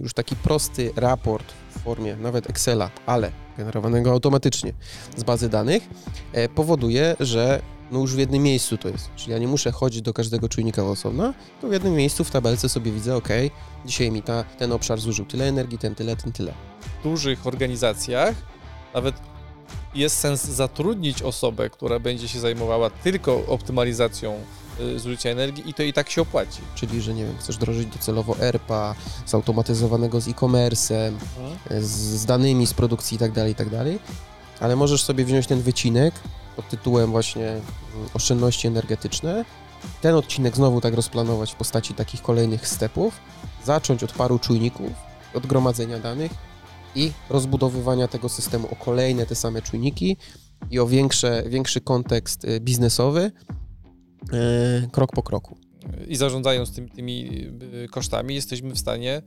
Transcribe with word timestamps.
już 0.00 0.14
taki 0.14 0.36
prosty 0.36 0.92
raport 0.96 1.52
w 1.70 1.78
formie 1.78 2.16
nawet 2.16 2.50
Excela, 2.50 2.90
ale 3.06 3.32
generowanego 3.58 4.10
automatycznie 4.10 4.72
z 5.16 5.24
bazy 5.24 5.48
danych, 5.48 5.88
e, 6.32 6.48
powoduje, 6.48 7.16
że 7.20 7.62
no 7.90 8.00
już 8.00 8.14
w 8.14 8.18
jednym 8.18 8.42
miejscu 8.42 8.78
to 8.78 8.88
jest. 8.88 9.10
Czyli 9.16 9.32
ja 9.32 9.38
nie 9.38 9.48
muszę 9.48 9.72
chodzić 9.72 10.02
do 10.02 10.12
każdego 10.12 10.48
czujnika 10.48 10.84
osobna, 10.84 11.34
to 11.60 11.68
w 11.68 11.72
jednym 11.72 11.94
miejscu 11.94 12.24
w 12.24 12.30
tabelce 12.30 12.68
sobie 12.68 12.92
widzę, 12.92 13.16
ok, 13.16 13.28
dzisiaj 13.86 14.10
mi 14.10 14.22
ta, 14.22 14.44
ten 14.44 14.72
obszar 14.72 15.00
zużył 15.00 15.24
tyle 15.24 15.48
energii, 15.48 15.78
ten 15.78 15.94
tyle, 15.94 16.16
ten 16.16 16.32
tyle. 16.32 16.52
W 17.00 17.02
dużych 17.02 17.46
organizacjach 17.46 18.34
nawet 18.94 19.14
jest 19.94 20.16
sens 20.16 20.44
zatrudnić 20.44 21.22
osobę, 21.22 21.70
która 21.70 21.98
będzie 21.98 22.28
się 22.28 22.40
zajmowała 22.40 22.90
tylko 22.90 23.46
optymalizacją 23.46 24.40
zużycia 24.96 25.30
energii 25.30 25.70
i 25.70 25.74
to 25.74 25.82
i 25.82 25.92
tak 25.92 26.10
się 26.10 26.22
opłaci. 26.22 26.60
Czyli, 26.74 27.02
że 27.02 27.14
nie 27.14 27.24
wiem, 27.24 27.38
chcesz 27.38 27.56
drożyć 27.56 27.86
docelowo 27.86 28.38
ERPA, 28.40 28.94
zautomatyzowanego 29.26 30.20
z 30.20 30.28
e-commerce'em, 30.28 31.12
z, 31.70 31.90
z 31.90 32.26
danymi 32.26 32.66
z 32.66 32.74
produkcji 32.74 33.14
itd., 33.14 33.34
tak 33.34 33.48
itd., 33.48 33.84
tak 33.84 34.16
ale 34.60 34.76
możesz 34.76 35.02
sobie 35.02 35.24
wziąć 35.24 35.46
ten 35.46 35.60
wycinek 35.62 36.14
pod 36.56 36.68
tytułem 36.68 37.10
właśnie 37.10 37.48
mm, 37.48 37.62
oszczędności 38.14 38.66
energetyczne, 38.66 39.44
ten 40.00 40.14
odcinek 40.14 40.56
znowu 40.56 40.80
tak 40.80 40.94
rozplanować 40.94 41.52
w 41.52 41.54
postaci 41.54 41.94
takich 41.94 42.22
kolejnych 42.22 42.68
stepów, 42.68 43.20
zacząć 43.64 44.04
od 44.04 44.12
paru 44.12 44.38
czujników, 44.38 44.90
od 45.34 45.46
gromadzenia 45.46 45.98
danych 45.98 46.32
i 46.94 47.12
rozbudowywania 47.30 48.08
tego 48.08 48.28
systemu 48.28 48.68
o 48.72 48.76
kolejne 48.76 49.26
te 49.26 49.34
same 49.34 49.62
czujniki 49.62 50.16
i 50.70 50.78
o 50.78 50.86
większe, 50.86 51.42
większy 51.46 51.80
kontekst 51.80 52.44
y, 52.44 52.60
biznesowy, 52.60 53.32
krok 54.92 55.12
po 55.12 55.22
kroku. 55.22 55.56
I 56.08 56.16
zarządzając 56.16 56.74
tymi, 56.74 56.90
tymi 56.90 57.46
y, 57.84 57.88
kosztami, 57.88 58.34
jesteśmy 58.34 58.70
w 58.70 58.78
stanie 58.78 59.22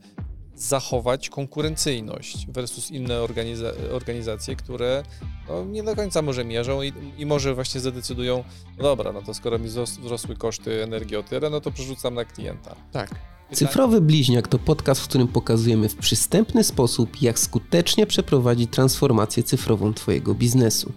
zachować 0.60 1.30
konkurencyjność 1.30 2.46
versus 2.50 2.90
inne 2.90 3.20
organiza 3.20 3.72
organizacje, 3.92 4.56
które 4.56 5.02
no, 5.48 5.64
nie 5.64 5.82
do 5.82 5.96
końca 5.96 6.22
może 6.22 6.44
mierzą 6.44 6.82
i, 6.82 6.92
i, 7.18 7.26
może 7.26 7.54
właśnie 7.54 7.80
zadecydują, 7.80 8.44
no 8.78 8.82
dobra, 8.82 9.12
no 9.12 9.22
to 9.22 9.34
skoro 9.34 9.58
mi 9.58 9.68
wzrosły 9.68 10.36
koszty 10.36 10.82
energii 10.82 11.16
o 11.16 11.22
tyle, 11.22 11.50
no 11.50 11.60
to 11.60 11.70
przerzucam 11.70 12.14
na 12.14 12.24
klienta. 12.24 12.76
Tak. 12.92 13.10
Cyfrowy 13.52 14.00
Bliźniak 14.00 14.48
to 14.48 14.58
podcast, 14.58 15.00
w 15.00 15.08
którym 15.08 15.28
pokazujemy 15.28 15.88
w 15.88 15.96
przystępny 15.96 16.64
sposób, 16.64 17.22
jak 17.22 17.38
skutecznie 17.38 18.06
przeprowadzić 18.06 18.70
transformację 18.70 19.42
cyfrową 19.42 19.94
Twojego 19.94 20.34
biznesu. 20.34 20.92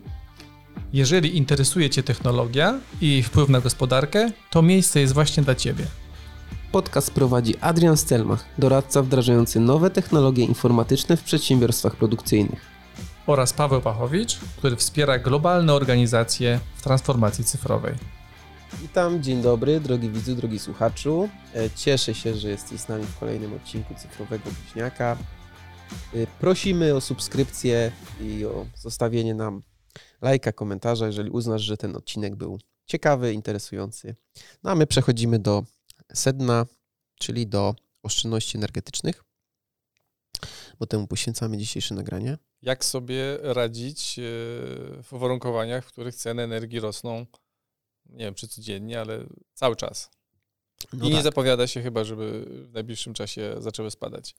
Jeżeli 0.94 1.38
interesuje 1.38 1.89
Cię 1.89 2.03
technologia 2.03 2.80
i 3.02 3.23
wpływ 3.23 3.50
na 3.50 3.61
gospodarkę, 3.61 4.31
to 4.50 4.61
miejsce 4.61 5.00
jest 5.00 5.14
właśnie 5.14 5.44
dla 5.44 5.56
Ciebie. 5.56 5.86
Podcast 6.72 7.11
prowadzi 7.11 7.58
Adrian 7.61 7.98
Stelmach, 7.98 8.45
doradca 8.58 9.02
wdrażający 9.02 9.59
nowe 9.59 9.89
technologie 9.89 10.45
informatyczne 10.45 11.17
w 11.17 11.23
przedsiębiorstwach 11.23 11.95
produkcyjnych. 11.95 12.66
Oraz 13.28 13.53
Paweł 13.53 13.81
Pachowicz, 13.81 14.39
który 14.58 14.75
wspiera 14.75 15.20
globalne 15.20 15.73
organizacje 15.73 16.59
w 16.75 16.81
transformacji 16.81 17.44
cyfrowej. 17.44 17.94
Witam, 18.81 19.23
dzień 19.23 19.42
dobry, 19.42 19.80
drogi 19.80 20.09
widzu, 20.09 20.36
drogi 20.36 20.59
słuchaczu. 20.59 21.30
E, 21.55 21.70
cieszę 21.70 22.14
się, 22.14 22.36
że 22.36 22.50
jesteś 22.50 22.80
z 22.80 22.88
nami 22.88 23.05
w 23.05 23.20
kolejnym 23.20 23.53
odcinku 23.53 23.94
Cyfrowego 23.95 24.50
Bliźniaka. 24.61 25.17
E, 26.14 26.28
prosimy 26.39 26.95
o 26.95 27.02
subskrypcję 27.02 27.92
i 28.22 28.45
o 28.45 28.66
zostawienie 28.76 29.33
nam 29.33 29.61
lajka, 30.22 30.52
komentarza, 30.52 31.06
jeżeli 31.06 31.30
uznasz, 31.30 31.61
że 31.61 31.78
ten 31.78 31.95
odcinek 31.95 32.36
był 32.36 32.59
ciekawy, 32.86 33.34
interesujący. 33.34 34.16
No 34.64 34.72
a 34.72 34.75
my 34.75 34.88
przechodzimy 34.88 35.39
do 35.39 35.64
sedna, 36.14 36.66
czyli 37.20 37.48
do 37.48 37.75
oszczędności 38.03 38.58
energetycznych, 38.58 39.23
bo 40.80 40.86
temu 40.86 41.08
poświęcamy 41.08 41.58
dzisiejsze 41.58 41.95
nagranie. 41.95 42.38
Jak 42.61 42.86
sobie 42.86 43.38
radzić 43.42 44.20
e, 44.20 44.22
w 45.03 45.08
uwarunkowaniach, 45.11 45.86
w 45.86 45.88
których 45.88 46.16
ceny 46.16 46.42
energii 46.42 46.80
rosną, 46.80 47.26
nie 48.05 48.26
wiem 48.26 48.33
czy 48.33 48.48
codziennie, 48.48 49.02
ale 49.02 49.26
cały 49.54 49.76
czas. 49.76 50.10
No 50.94 50.99
I 50.99 51.10
tak. 51.10 51.17
nie 51.17 51.21
zapowiada 51.21 51.67
się 51.67 51.82
chyba, 51.82 52.04
żeby 52.04 52.45
w 52.70 52.73
najbliższym 52.73 53.14
czasie 53.14 53.55
zaczęły 53.60 53.92
spadać. 53.92 54.36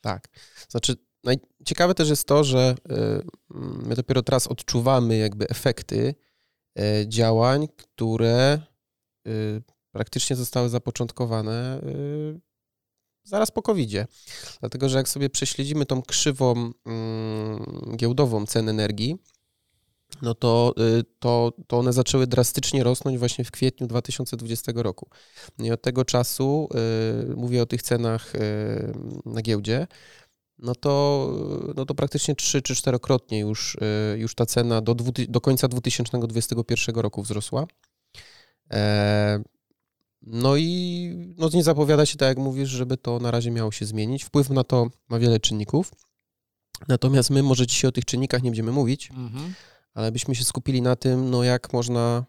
Tak. 0.00 0.28
Znaczy, 0.68 0.96
no 1.26 1.32
ciekawe 1.64 1.94
też 1.94 2.08
jest 2.08 2.28
to, 2.28 2.44
że 2.44 2.74
e, 2.90 3.22
my 3.50 3.94
dopiero 3.94 4.22
teraz 4.22 4.46
odczuwamy 4.46 5.16
jakby 5.16 5.48
efekty 5.48 6.14
e, 6.78 7.08
działań, 7.08 7.68
które 7.76 8.60
praktycznie 9.96 10.36
zostały 10.36 10.68
zapoczątkowane 10.68 11.80
y, 11.82 12.40
zaraz 13.24 13.50
po 13.50 13.62
covid 13.62 13.90
-zie. 13.90 14.06
Dlatego, 14.60 14.88
że 14.88 14.98
jak 14.98 15.08
sobie 15.08 15.30
prześledzimy 15.30 15.86
tą 15.86 16.02
krzywą 16.02 16.72
mm, 16.86 17.96
giełdową 17.96 18.46
cen 18.46 18.68
energii, 18.68 19.16
no 20.22 20.34
to, 20.34 20.74
y, 20.98 21.04
to, 21.18 21.52
to 21.66 21.78
one 21.78 21.92
zaczęły 21.92 22.26
drastycznie 22.26 22.84
rosnąć 22.84 23.18
właśnie 23.18 23.44
w 23.44 23.50
kwietniu 23.50 23.86
2020 23.86 24.72
roku. 24.74 25.08
I 25.58 25.70
od 25.70 25.82
tego 25.82 26.04
czasu, 26.04 26.68
y, 27.32 27.36
mówię 27.36 27.62
o 27.62 27.66
tych 27.66 27.82
cenach 27.82 28.32
na 29.24 29.42
giełdzie, 29.42 29.86
no 30.58 30.74
to, 30.74 31.32
no 31.76 31.84
to 31.84 31.94
praktycznie 31.94 32.34
trzy 32.34 32.62
czy 32.62 32.74
czterokrotnie 32.74 33.38
już, 33.38 33.76
już 34.16 34.34
ta 34.34 34.46
cena 34.46 34.80
do, 34.80 34.94
do 35.28 35.40
końca 35.40 35.68
2021 35.68 36.96
roku 36.96 37.22
wzrosła. 37.22 37.66
E, 38.72 39.42
no 40.22 40.56
i 40.56 41.34
no 41.38 41.48
nie 41.54 41.62
zapowiada 41.62 42.06
się, 42.06 42.16
tak 42.16 42.28
jak 42.28 42.38
mówisz, 42.38 42.68
żeby 42.68 42.96
to 42.96 43.18
na 43.18 43.30
razie 43.30 43.50
miało 43.50 43.72
się 43.72 43.86
zmienić. 43.86 44.24
Wpływ 44.24 44.50
na 44.50 44.64
to 44.64 44.88
ma 45.08 45.18
wiele 45.18 45.40
czynników. 45.40 45.92
Natomiast 46.88 47.30
my 47.30 47.42
może 47.42 47.66
dzisiaj 47.66 47.88
o 47.88 47.92
tych 47.92 48.04
czynnikach 48.04 48.42
nie 48.42 48.50
będziemy 48.50 48.72
mówić, 48.72 49.10
mhm. 49.10 49.54
ale 49.94 50.12
byśmy 50.12 50.34
się 50.34 50.44
skupili 50.44 50.82
na 50.82 50.96
tym, 50.96 51.30
no 51.30 51.44
jak 51.44 51.72
można 51.72 52.24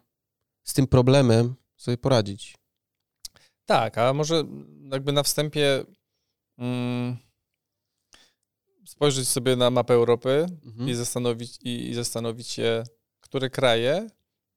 z 0.64 0.74
tym 0.74 0.86
problemem 0.86 1.54
sobie 1.76 1.96
poradzić. 1.96 2.56
Tak, 3.66 3.98
a 3.98 4.12
może 4.12 4.44
jakby 4.92 5.12
na 5.12 5.22
wstępie 5.22 5.84
mm, 6.58 7.16
spojrzeć 8.88 9.28
sobie 9.28 9.56
na 9.56 9.70
mapę 9.70 9.94
Europy 9.94 10.46
mhm. 10.66 10.88
i, 10.88 10.94
zastanowić, 10.94 11.58
i, 11.62 11.88
i, 11.88 11.94
zastanowić 11.94 12.48
się, 12.48 12.84
które 13.20 13.50
kraje, 13.50 14.10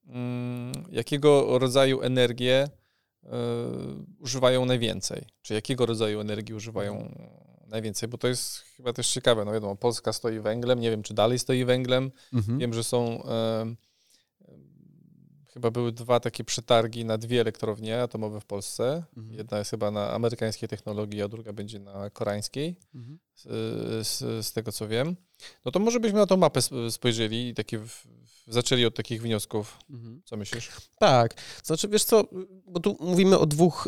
mm, 0.07 0.71
jakiego 0.91 1.59
rodzaju 1.59 2.01
energię 2.01 2.69
E, 3.23 3.29
używają 4.19 4.65
najwięcej? 4.65 5.25
Czy 5.41 5.53
jakiego 5.53 5.85
rodzaju 5.85 6.19
energii 6.19 6.55
używają 6.55 7.15
najwięcej? 7.67 8.09
Bo 8.09 8.17
to 8.17 8.27
jest 8.27 8.59
chyba 8.59 8.93
też 8.93 9.13
ciekawe. 9.13 9.45
No 9.45 9.51
wiadomo, 9.51 9.75
Polska 9.75 10.13
stoi 10.13 10.39
węglem, 10.39 10.79
nie 10.79 10.91
wiem, 10.91 11.03
czy 11.03 11.13
dalej 11.13 11.39
stoi 11.39 11.65
węglem. 11.65 12.11
Mhm. 12.33 12.59
Wiem, 12.59 12.73
że 12.73 12.83
są. 12.83 13.23
E, 13.23 13.75
chyba 15.53 15.71
były 15.71 15.91
dwa 15.91 16.19
takie 16.19 16.43
przetargi 16.43 17.05
na 17.05 17.17
dwie 17.17 17.41
elektrownie 17.41 18.01
atomowe 18.01 18.41
w 18.41 18.45
Polsce. 18.45 19.03
Mhm. 19.17 19.37
Jedna 19.37 19.57
jest 19.57 19.71
chyba 19.71 19.91
na 19.91 20.11
amerykańskiej 20.11 20.69
technologii, 20.69 21.21
a 21.21 21.27
druga 21.27 21.53
będzie 21.53 21.79
na 21.79 22.09
koreańskiej, 22.09 22.75
mhm. 22.95 23.19
z, 23.35 23.43
z, 24.07 24.45
z, 24.45 24.53
tego 24.53 24.71
co 24.71 24.87
wiem. 24.87 25.15
No 25.65 25.71
to 25.71 25.79
może 25.79 25.99
byśmy 25.99 26.19
na 26.19 26.25
tą 26.25 26.37
mapę 26.37 26.59
spojrzeli 26.89 27.47
i 27.47 27.53
takie 27.53 27.79
w, 27.79 28.07
zaczęli 28.47 28.85
od 28.85 28.95
takich 28.95 29.21
wniosków. 29.21 29.77
Mhm. 29.89 30.21
Co 30.25 30.37
myślisz? 30.37 30.69
Tak. 30.99 31.33
Znaczy, 31.63 31.87
wiesz 31.87 32.03
co, 32.03 32.23
bo 32.67 32.79
tu 32.79 32.97
mówimy 32.99 33.39
o 33.39 33.45
dwóch, 33.45 33.87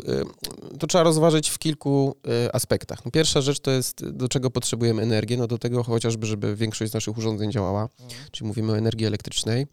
y, 0.72 0.78
to 0.78 0.86
trzeba 0.86 1.04
rozważyć 1.04 1.48
w 1.50 1.58
kilku 1.58 2.16
y, 2.46 2.52
aspektach. 2.52 3.04
No, 3.04 3.10
pierwsza 3.10 3.40
rzecz 3.40 3.60
to 3.60 3.70
jest, 3.70 4.08
do 4.08 4.28
czego 4.28 4.50
potrzebujemy 4.50 5.02
energię, 5.02 5.36
no 5.36 5.46
do 5.46 5.58
tego 5.58 5.82
chociażby, 5.82 6.26
żeby 6.26 6.56
większość 6.56 6.90
z 6.90 6.94
naszych 6.94 7.18
urządzeń 7.18 7.52
działała, 7.52 7.82
mhm. 8.00 8.20
czyli 8.30 8.48
mówimy 8.48 8.72
o 8.72 8.78
energii 8.78 9.06
elektrycznej. 9.06 9.66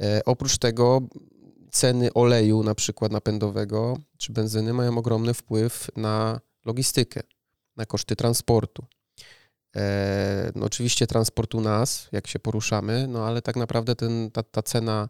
E, 0.00 0.22
oprócz 0.24 0.58
tego 0.58 1.00
ceny 1.70 2.12
oleju 2.12 2.62
na 2.62 2.74
przykład 2.74 3.12
napędowego 3.12 3.96
czy 4.18 4.32
benzyny 4.32 4.72
mają 4.72 4.98
ogromny 4.98 5.34
wpływ 5.34 5.88
na 5.96 6.40
logistykę, 6.64 7.22
na 7.76 7.86
koszty 7.86 8.16
transportu. 8.16 8.84
E, 9.76 10.52
no 10.54 10.66
oczywiście 10.66 11.06
transport 11.06 11.54
u 11.54 11.60
nas, 11.60 12.08
jak 12.12 12.26
się 12.26 12.38
poruszamy, 12.38 13.06
no 13.08 13.26
ale 13.26 13.42
tak 13.42 13.56
naprawdę 13.56 13.96
ten, 13.96 14.30
ta, 14.30 14.42
ta 14.42 14.62
cena, 14.62 15.08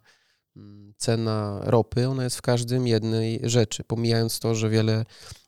mm, 0.56 0.94
cena 0.96 1.60
ropy, 1.62 2.08
ona 2.08 2.24
jest 2.24 2.36
w 2.36 2.42
każdym 2.42 2.86
jednej 2.86 3.40
rzeczy, 3.42 3.84
pomijając 3.84 4.40
to, 4.40 4.54
że 4.54 4.70
wiele, 4.70 5.04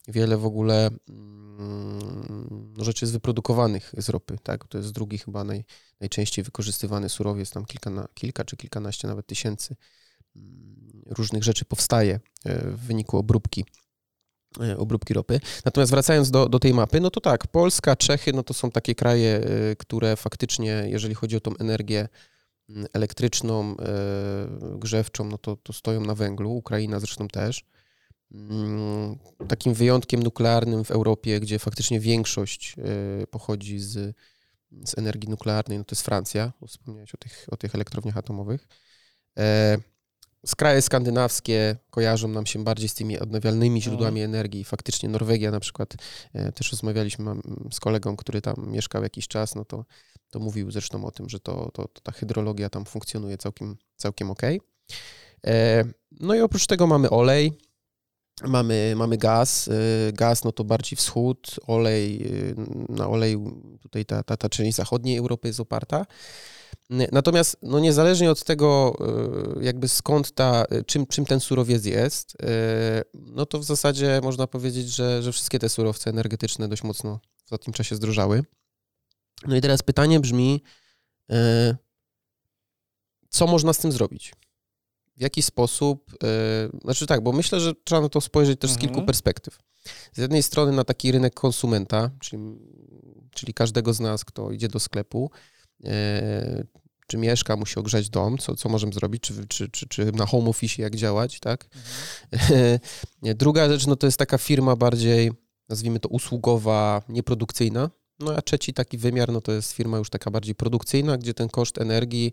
wiele 0.08 0.36
w 0.36 0.46
ogóle 0.46 0.90
mm, 1.08 2.75
rzeczy 2.78 3.04
jest 3.04 3.12
wyprodukowanych 3.12 3.92
z 3.98 4.08
ropy, 4.08 4.38
tak? 4.42 4.69
To 4.69 4.78
jest 4.78 4.92
drugi 4.92 5.19
chyba 5.19 5.44
naj, 5.44 5.64
najczęściej 6.00 6.44
wykorzystywany 6.44 7.08
surowiec, 7.08 7.50
tam 7.50 7.64
kilka, 7.64 7.90
na, 7.90 8.08
kilka 8.14 8.44
czy 8.44 8.56
kilkanaście 8.56 9.08
nawet 9.08 9.26
tysięcy 9.26 9.76
mm, 10.36 11.02
różnych 11.06 11.44
rzeczy 11.44 11.64
powstaje 11.64 12.20
e, 12.44 12.70
w 12.70 12.81
wyniku 12.81 13.19
obróbki 13.19 13.64
obróbki 14.78 15.14
ropy. 15.14 15.40
Natomiast 15.64 15.93
wracając 15.93 16.31
do, 16.31 16.49
do 16.49 16.58
tej 16.58 16.75
mapy, 16.75 17.00
no 17.00 17.10
to 17.10 17.20
tak, 17.20 17.46
Polska, 17.46 17.96
Czechy, 17.96 18.32
no 18.32 18.43
to 18.43 18.54
są 18.54 18.70
takie 18.70 18.94
kraje, 18.94 19.37
e, 19.37 19.76
które 19.76 20.16
faktycznie, 20.16 20.84
jeżeli 20.87 21.14
chodzi 21.14 21.37
o 21.37 21.40
tą 21.40 21.56
energię 21.56 22.08
mm, 22.69 22.87
elektryczną, 22.93 23.76
e, 23.76 24.78
grzewczą, 24.78 25.25
no 25.25 25.38
to, 25.38 25.56
to 25.56 25.72
stoją 25.72 26.00
na 26.00 26.14
węglu, 26.14 26.50
Ukraina 26.56 27.00
zresztą 27.00 27.28
też. 27.28 27.64
mm, 28.34 29.19
takim 29.49 29.75
wyjątkiem 29.75 30.22
nuklearnym 30.22 30.84
w 30.84 30.90
Europie, 30.90 31.40
gdzie 31.40 31.58
faktycznie 31.58 32.00
większość 32.00 32.76
e, 32.78 33.26
pochodzi 33.26 33.78
z, 33.78 34.16
z 34.84 34.98
energii 34.98 35.31
nuklearnej, 35.31 35.78
no 35.78 35.84
to 35.84 35.94
jest 35.94 36.02
Francja, 36.02 36.52
wspomniałeś 36.66 37.14
o 37.14 37.19
tych, 37.19 37.46
o 37.50 37.56
tych 37.56 37.75
elektrowniach 37.75 38.16
atomowych. 38.16 38.69
E, 40.44 40.48
z 40.48 40.54
kraje 40.54 40.82
skandynawskie 40.82 41.76
kojarzą 41.90 42.28
nam 42.28 42.46
się 42.46 42.64
bardziej 42.64 42.88
z 42.88 42.94
tymi 42.94 43.18
odnawialnymi 43.18 43.78
mhm. 43.78 43.82
źródłami 43.82 44.22
energii. 44.22 44.64
Faktycznie 44.64 45.08
Norwegia 45.08 45.50
na 45.50 45.60
przykład, 45.60 45.94
też 46.54 46.72
rozmawialiśmy 46.72 47.34
z 47.70 47.80
kolegą, 47.80 48.16
który 48.16 48.40
tam 48.40 48.54
mieszkał 48.66 49.02
jakiś 49.02 49.28
czas, 49.28 49.54
no 49.54 49.64
to, 49.64 49.84
to 50.30 50.38
mówił 50.38 50.70
zresztą 50.70 51.04
o 51.04 51.10
tym, 51.10 51.28
że 51.28 51.40
to, 51.40 51.70
to, 51.74 51.88
to 51.88 52.00
ta 52.00 52.12
hydrologia 52.12 52.70
tam 52.70 52.84
funkcjonuje 52.84 53.38
całkiem, 53.38 53.76
całkiem 53.96 54.30
ok. 54.30 54.42
No 56.20 56.34
i 56.34 56.40
oprócz 56.40 56.66
tego 56.66 56.86
mamy 56.86 57.10
olej, 57.10 57.58
mamy, 58.48 58.94
mamy 58.96 59.18
gaz. 59.18 59.68
E, 59.68 60.12
gaz 60.12 60.44
no 60.44 60.52
to 60.52 60.64
bardziej 60.64 60.96
wschód, 60.96 61.60
olej, 61.66 62.26
e, 62.88 62.92
na 62.92 63.08
oleju 63.08 63.62
tutaj 63.80 64.04
ta, 64.04 64.22
ta, 64.22 64.36
ta 64.36 64.48
część 64.48 64.76
zachodniej 64.76 65.16
Europy 65.16 65.48
jest 65.48 65.60
oparta. 65.60 66.06
Natomiast 67.12 67.56
no 67.62 67.80
niezależnie 67.80 68.30
od 68.30 68.44
tego, 68.44 68.96
e, 69.60 69.64
jakby 69.64 69.88
skąd 69.88 70.32
ta, 70.32 70.64
czym, 70.86 71.06
czym 71.06 71.24
ten 71.24 71.40
surowiec 71.40 71.84
jest, 71.84 72.36
no 73.14 73.46
to 73.46 73.58
w 73.58 73.64
zasadzie 73.64 74.20
można 74.22 74.46
powiedzieć, 74.46 74.88
że, 74.88 75.22
że 75.22 75.32
wszystkie 75.32 75.58
te 75.58 75.68
surowce 75.68 76.10
energetyczne 76.10 76.68
dość 76.68 76.82
mocno 76.82 77.20
w 77.36 77.44
ostatnim 77.44 77.74
czasie 77.74 77.96
zdrożały. 77.96 78.44
No 79.46 79.56
i 79.56 79.60
teraz 79.60 79.82
pytanie 79.82 80.20
brzmi, 80.20 80.62
co 83.28 83.46
można 83.46 83.72
z 83.72 83.78
tym 83.78 83.92
zrobić? 83.92 84.32
W 85.16 85.20
jaki 85.20 85.42
sposób, 85.42 86.12
yy, 86.22 86.80
znaczy 86.84 87.06
tak, 87.06 87.20
bo 87.20 87.32
myślę, 87.32 87.60
że 87.60 87.72
trzeba 87.84 88.00
na 88.00 88.08
to 88.08 88.20
spojrzeć 88.20 88.60
też 88.60 88.70
z 88.70 88.76
kilku 88.76 88.94
mhm. 88.94 89.06
perspektyw. 89.06 89.58
Z 90.12 90.18
jednej 90.18 90.42
strony 90.42 90.72
na 90.72 90.84
taki 90.84 91.12
rynek 91.12 91.34
konsumenta, 91.34 92.10
czyli, 92.20 92.42
czyli 93.30 93.54
każdego 93.54 93.92
z 93.92 94.00
nas, 94.00 94.24
kto 94.24 94.52
idzie 94.52 94.68
do 94.68 94.80
sklepu, 94.80 95.30
yy, 95.80 95.90
czy 97.06 97.18
mieszka, 97.18 97.56
musi 97.56 97.78
ogrzać 97.78 98.10
dom, 98.10 98.38
co, 98.38 98.54
co 98.54 98.68
możemy 98.68 98.92
zrobić, 98.92 99.22
czy, 99.22 99.46
czy, 99.46 99.68
czy, 99.68 99.88
czy 99.88 100.12
na 100.12 100.26
home 100.26 100.50
office 100.50 100.82
jak 100.82 100.96
działać, 100.96 101.40
tak? 101.40 101.68
Mhm. 102.32 102.78
Druga 103.34 103.68
rzecz, 103.68 103.86
no 103.86 103.96
to 103.96 104.06
jest 104.06 104.18
taka 104.18 104.38
firma 104.38 104.76
bardziej, 104.76 105.32
nazwijmy 105.68 106.00
to 106.00 106.08
usługowa, 106.08 107.02
nieprodukcyjna, 107.08 107.90
no 108.18 108.36
a 108.36 108.42
trzeci 108.42 108.74
taki 108.74 108.98
wymiar, 108.98 109.32
no 109.32 109.40
to 109.40 109.52
jest 109.52 109.72
firma 109.72 109.98
już 109.98 110.10
taka 110.10 110.30
bardziej 110.30 110.54
produkcyjna, 110.54 111.18
gdzie 111.18 111.34
ten 111.34 111.48
koszt 111.48 111.78
energii 111.78 112.32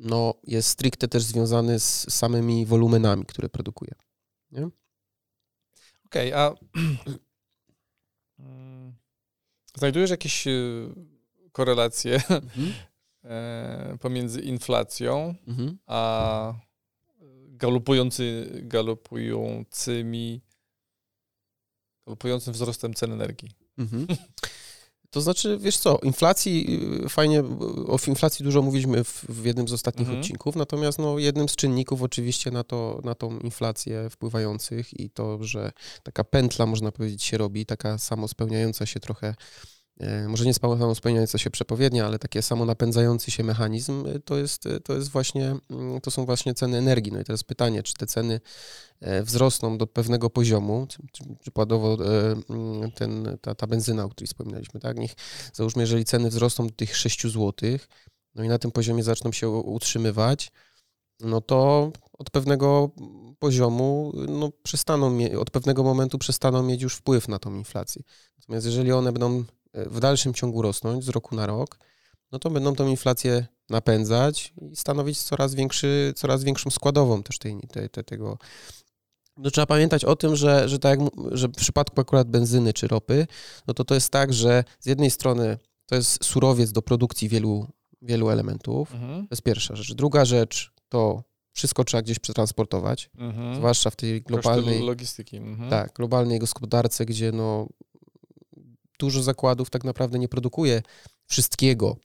no, 0.00 0.34
jest 0.44 0.68
stricte 0.68 1.08
też 1.08 1.22
związany 1.22 1.80
z 1.80 2.14
samymi 2.14 2.66
wolumenami, 2.66 3.26
które 3.26 3.48
produkuje. 3.48 3.94
Okej, 6.06 6.32
okay, 6.34 6.36
a 6.36 6.54
znajdujesz 9.78 10.10
jakieś 10.10 10.46
y, 10.46 10.88
korelacje 11.52 12.14
mhm. 12.14 12.72
E, 13.24 13.96
pomiędzy 14.00 14.40
inflacją 14.40 15.34
mhm. 15.46 15.78
a 15.86 16.54
galopujący, 17.48 18.50
galopującymi 18.62 20.40
galopującym 22.06 22.52
wzrostem 22.52 22.94
cen 22.94 23.12
energii? 23.12 23.50
Mhm. 23.78 24.06
To 25.10 25.20
znaczy, 25.20 25.58
wiesz 25.60 25.76
co, 25.76 25.98
inflacji, 26.02 26.80
y, 27.04 27.08
fajnie, 27.08 27.42
o 27.86 27.98
inflacji 28.06 28.44
dużo 28.44 28.62
mówiliśmy 28.62 29.04
w, 29.04 29.24
w 29.28 29.44
jednym 29.44 29.68
z 29.68 29.72
ostatnich 29.72 30.08
mhm. 30.08 30.20
odcinków, 30.20 30.56
natomiast 30.56 30.98
no, 30.98 31.18
jednym 31.18 31.48
z 31.48 31.56
czynników 31.56 32.02
oczywiście 32.02 32.50
na, 32.50 32.64
to, 32.64 33.00
na 33.04 33.14
tą 33.14 33.38
inflację 33.38 34.10
wpływających 34.10 35.00
i 35.00 35.10
to, 35.10 35.44
że 35.44 35.72
taka 36.02 36.24
pętla, 36.24 36.66
można 36.66 36.92
powiedzieć, 36.92 37.22
się 37.22 37.38
robi, 37.38 37.66
taka 37.66 37.98
samospełniająca 37.98 38.86
się 38.86 39.00
trochę 39.00 39.34
może 40.28 40.44
nie 40.44 40.54
samo 40.54 40.94
spełniająca 40.94 41.38
się 41.38 41.50
przepowiednia, 41.50 42.06
ale 42.06 42.18
takie 42.18 42.42
samo 42.42 42.64
napędzający 42.64 43.30
się 43.30 43.44
mechanizm, 43.44 44.06
e, 44.06 44.20
to 44.20 44.38
jest, 44.38 44.66
e, 44.66 44.80
to 44.80 44.92
jest 44.92 45.10
właśnie, 45.10 45.56
mm, 45.70 46.00
to 46.00 46.10
są 46.10 46.26
właśnie 46.26 46.54
ceny 46.54 46.78
energii. 46.78 47.12
No 47.12 47.20
i 47.20 47.24
teraz 47.24 47.44
pytanie, 47.44 47.82
czy 47.82 47.94
te 47.94 48.06
ceny 48.06 48.40
wzrosną 49.22 49.78
do 49.78 49.86
pewnego 49.86 50.30
poziomu, 50.30 50.86
przykładowo 51.40 51.98
mm, 52.48 52.90
ten, 52.92 53.38
ta, 53.40 53.54
ta 53.54 53.66
benzyna, 53.66 54.04
o 54.04 54.08
której 54.08 54.26
wspominaliśmy, 54.26 54.80
tak? 54.80 54.98
Niech 54.98 55.14
załóżmy, 55.52 55.82
jeżeli 55.82 56.04
ceny 56.04 56.30
wzrosną 56.30 56.66
do 56.66 56.72
tych 56.72 56.96
6 56.96 57.22
zł, 57.22 57.52
no 58.34 58.44
i 58.44 58.48
na 58.48 58.58
tym 58.58 58.70
poziomie 58.70 59.02
zaczną 59.02 59.32
się 59.32 59.48
utrzymywać, 59.48 60.52
no 61.20 61.40
to 61.40 61.92
od 62.12 62.30
pewnego 62.30 62.90
poziomu, 63.38 64.12
no 64.28 64.50
przestaną, 64.62 65.18
od 65.38 65.50
pewnego 65.50 65.82
momentu 65.82 66.18
przestaną 66.18 66.62
mieć 66.62 66.82
już 66.82 66.94
wpływ 66.94 67.28
na 67.28 67.38
tą 67.38 67.54
inflację. 67.54 68.02
Natomiast 68.38 68.66
jeżeli 68.66 68.92
one 68.92 69.12
będą 69.12 69.44
w 69.74 70.00
dalszym 70.00 70.34
ciągu 70.34 70.62
rosnąć 70.62 71.04
z 71.04 71.08
roku 71.08 71.34
na 71.34 71.46
rok, 71.46 71.78
no 72.32 72.38
to 72.38 72.50
będą 72.50 72.74
tą 72.74 72.88
inflację 72.88 73.46
napędzać 73.70 74.54
i 74.72 74.76
stanowić 74.76 75.22
coraz, 75.22 75.54
większy, 75.54 76.12
coraz 76.16 76.44
większą 76.44 76.70
składową 76.70 77.22
też 77.22 77.38
tej, 77.38 77.60
tej, 77.60 77.90
tej, 77.90 78.04
tego. 78.04 78.38
No, 79.36 79.50
trzeba 79.50 79.66
pamiętać 79.66 80.04
o 80.04 80.16
tym, 80.16 80.36
że, 80.36 80.68
że, 80.68 80.78
tak 80.78 81.00
jak, 81.00 81.10
że 81.32 81.48
w 81.48 81.52
przypadku 81.52 82.00
akurat 82.00 82.28
benzyny 82.28 82.72
czy 82.72 82.88
ropy, 82.88 83.26
no 83.66 83.74
to 83.74 83.84
to 83.84 83.94
jest 83.94 84.10
tak, 84.10 84.32
że 84.32 84.64
z 84.80 84.86
jednej 84.86 85.10
strony 85.10 85.58
to 85.86 85.94
jest 85.94 86.24
surowiec 86.24 86.72
do 86.72 86.82
produkcji 86.82 87.28
wielu, 87.28 87.66
wielu 88.02 88.30
elementów. 88.30 88.94
Mhm. 88.94 89.22
To 89.22 89.28
jest 89.30 89.42
pierwsza 89.42 89.76
rzecz. 89.76 89.94
Druga 89.94 90.24
rzecz 90.24 90.72
to 90.88 91.22
wszystko 91.52 91.84
trzeba 91.84 92.02
gdzieś 92.02 92.18
przetransportować, 92.18 93.10
mhm. 93.18 93.54
zwłaszcza 93.54 93.90
w 93.90 93.96
tej 93.96 94.22
globalnej 94.22 94.82
logistyki. 94.82 95.36
Mhm. 95.36 95.70
Tak, 95.70 95.92
globalnej 95.92 96.38
gospodarce, 96.38 97.06
gdzie 97.06 97.32
no 97.32 97.68
dużo 99.00 99.22
zakładów 99.22 99.70
tak 99.70 99.84
naprawdę 99.84 100.18
nie 100.18 100.28
produkuje 100.28 100.82
wszystkiego, 101.26 101.96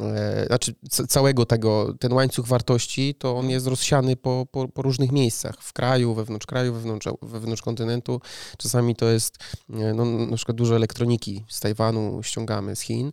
e, 0.00 0.46
znaczy 0.46 0.74
całego 1.08 1.46
tego, 1.46 1.94
ten 2.00 2.12
łańcuch 2.12 2.46
wartości, 2.46 3.14
to 3.14 3.36
on 3.36 3.50
jest 3.50 3.66
rozsiany 3.66 4.16
po, 4.16 4.46
po, 4.50 4.68
po, 4.68 4.82
różnych 4.82 5.12
miejscach, 5.12 5.54
w 5.62 5.72
kraju, 5.72 6.14
wewnątrz 6.14 6.46
kraju, 6.46 6.74
wewnątrz, 6.74 7.08
wewnątrz 7.22 7.62
kontynentu. 7.62 8.20
Czasami 8.58 8.96
to 8.96 9.10
jest, 9.10 9.38
e, 9.70 9.94
no, 9.94 10.04
na 10.04 10.36
przykład 10.36 10.56
dużo 10.56 10.76
elektroniki 10.76 11.44
z 11.48 11.60
Tajwanu 11.60 12.22
ściągamy, 12.22 12.76
z 12.76 12.80
Chin 12.80 13.12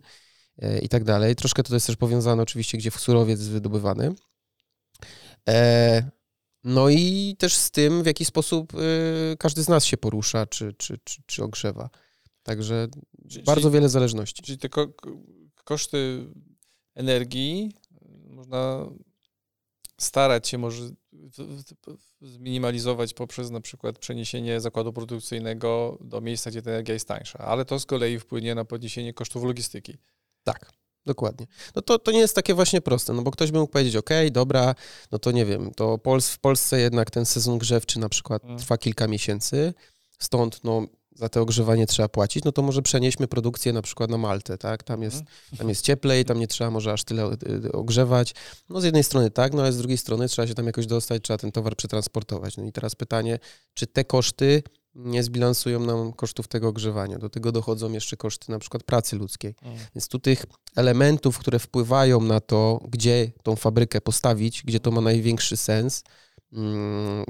e, 0.58 0.78
i 0.78 0.88
tak 0.88 1.04
dalej. 1.04 1.36
Troszkę 1.36 1.62
to 1.62 1.74
jest 1.74 1.86
też 1.86 1.96
powiązane 1.96 2.42
oczywiście, 2.42 2.78
gdzie 2.78 2.90
surowiec 2.90 3.38
jest 3.38 3.50
wydobywany. 3.50 4.14
No 6.64 6.88
i 6.88 7.36
też 7.38 7.56
z 7.56 7.70
tym, 7.70 8.02
w 8.02 8.06
jaki 8.06 8.24
sposób 8.24 8.72
każdy 9.38 9.62
z 9.62 9.68
nas 9.68 9.84
się 9.84 9.96
porusza, 9.96 10.46
czy, 10.46 10.72
czy, 10.78 10.98
czy, 11.04 11.22
czy 11.26 11.44
ogrzewa. 11.44 11.90
Także 12.50 12.88
czyli, 13.28 13.44
bardzo 13.44 13.70
wiele 13.70 13.88
zależności. 13.88 14.42
Czyli 14.42 14.58
te 14.58 14.68
ko 14.68 14.88
koszty 15.64 16.26
energii 16.94 17.74
można 18.28 18.86
starać 20.00 20.48
się 20.48 20.58
może 20.58 20.90
zminimalizować 22.20 23.14
poprzez 23.14 23.50
na 23.50 23.60
przykład 23.60 23.98
przeniesienie 23.98 24.60
zakładu 24.60 24.92
produkcyjnego 24.92 25.98
do 26.00 26.20
miejsca, 26.20 26.50
gdzie 26.50 26.62
ta 26.62 26.70
energia 26.70 26.94
jest 26.94 27.08
tańsza, 27.08 27.38
ale 27.38 27.64
to 27.64 27.78
z 27.78 27.86
kolei 27.86 28.18
wpłynie 28.18 28.54
na 28.54 28.64
podniesienie 28.64 29.14
kosztów 29.14 29.44
logistyki. 29.44 29.96
Tak, 30.44 30.72
dokładnie. 31.06 31.46
No 31.74 31.82
to, 31.82 31.98
to 31.98 32.12
nie 32.12 32.18
jest 32.18 32.34
takie 32.34 32.54
właśnie 32.54 32.80
proste, 32.80 33.12
no 33.12 33.22
bo 33.22 33.30
ktoś 33.30 33.50
by 33.50 33.58
mógł 33.58 33.72
powiedzieć, 33.72 33.96
ok, 33.96 34.10
dobra, 34.30 34.74
no 35.12 35.18
to 35.18 35.30
nie 35.30 35.46
wiem, 35.46 35.74
to 35.74 35.98
Pols 35.98 36.30
w 36.30 36.38
Polsce 36.38 36.80
jednak 36.80 37.10
ten 37.10 37.26
sezon 37.26 37.58
grzewczy 37.58 37.98
na 37.98 38.08
przykład 38.08 38.42
hmm. 38.42 38.58
trwa 38.58 38.78
kilka 38.78 39.08
miesięcy, 39.08 39.74
stąd 40.18 40.64
no 40.64 40.86
za 41.20 41.28
to 41.28 41.40
ogrzewanie 41.42 41.86
trzeba 41.86 42.08
płacić, 42.08 42.44
no 42.44 42.52
to 42.52 42.62
może 42.62 42.82
przenieśmy 42.82 43.28
produkcję 43.28 43.72
na 43.72 43.82
przykład 43.82 44.10
na 44.10 44.18
Maltę, 44.18 44.58
tak? 44.58 44.82
Tam 44.82 45.02
jest, 45.02 45.20
mhm. 45.20 45.58
tam 45.58 45.68
jest 45.68 45.84
cieplej, 45.84 46.24
tam 46.24 46.38
nie 46.38 46.46
trzeba 46.46 46.70
może 46.70 46.92
aż 46.92 47.04
tyle 47.04 47.30
y, 47.64 47.72
ogrzewać. 47.72 48.34
No 48.68 48.80
z 48.80 48.84
jednej 48.84 49.04
strony 49.04 49.30
tak, 49.30 49.54
no 49.54 49.62
ale 49.62 49.72
z 49.72 49.78
drugiej 49.78 49.98
strony 49.98 50.28
trzeba 50.28 50.48
się 50.48 50.54
tam 50.54 50.66
jakoś 50.66 50.86
dostać, 50.86 51.22
trzeba 51.22 51.38
ten 51.38 51.52
towar 51.52 51.76
przetransportować. 51.76 52.56
No 52.56 52.64
i 52.64 52.72
teraz 52.72 52.94
pytanie, 52.94 53.38
czy 53.74 53.86
te 53.86 54.04
koszty 54.04 54.62
nie 54.94 55.22
zbilansują 55.22 55.80
nam 55.80 56.12
kosztów 56.12 56.48
tego 56.48 56.68
ogrzewania. 56.68 57.18
Do 57.18 57.28
tego 57.28 57.52
dochodzą 57.52 57.92
jeszcze 57.92 58.16
koszty 58.16 58.52
na 58.52 58.58
przykład 58.58 58.82
pracy 58.82 59.16
ludzkiej. 59.16 59.54
Mhm. 59.62 59.86
Więc 59.94 60.08
tu 60.08 60.18
tych 60.18 60.44
elementów, 60.76 61.38
które 61.38 61.58
wpływają 61.58 62.20
na 62.20 62.40
to, 62.40 62.80
gdzie 62.88 63.32
tą 63.42 63.56
fabrykę 63.56 64.00
postawić, 64.00 64.62
gdzie 64.62 64.80
to 64.80 64.90
ma 64.90 65.00
największy 65.00 65.56
sens, 65.56 66.02
Mm, 66.04 66.29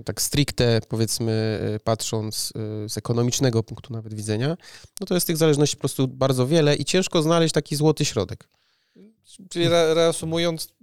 tak 0.04 0.22
stricte 0.22 0.80
powiedzmy 0.88 1.60
e, 1.74 1.80
patrząc 1.80 2.52
e, 2.84 2.88
z 2.88 2.98
ekonomicznego 2.98 3.62
punktu 3.62 3.92
nawet 3.92 4.14
widzenia, 4.14 4.56
no 5.00 5.06
to 5.06 5.14
jest 5.14 5.26
tych 5.26 5.36
zależności 5.36 5.76
po 5.76 5.80
prostu 5.80 6.08
bardzo 6.08 6.46
wiele 6.46 6.76
i 6.76 6.84
ciężko 6.84 7.22
znaleźć 7.22 7.54
taki 7.54 7.76
złoty 7.76 8.04
środek. 8.04 8.48
Czyli 9.50 9.68
reasumując, 9.68 10.74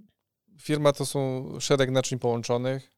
firma 0.60 0.92
to 0.92 1.06
są 1.06 1.50
szereg 1.60 1.90
naczyń 1.90 2.18
połączonych, 2.18 2.92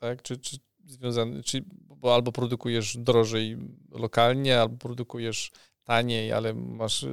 tak? 0.00 0.22
Czy, 0.22 0.38
czy 0.38 0.56
związany, 0.86 1.42
czy, 1.42 1.64
bo 1.72 2.14
albo 2.14 2.32
produkujesz 2.32 2.96
drożej 2.96 3.56
lokalnie, 3.90 4.60
albo 4.60 4.76
produkujesz 4.76 5.52
taniej, 5.84 6.32
ale 6.32 6.54
masz 6.54 7.06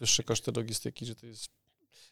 wyższe 0.00 0.22
koszty 0.22 0.52
logistyki, 0.56 1.06
że 1.06 1.14
to 1.14 1.26
jest 1.26 1.48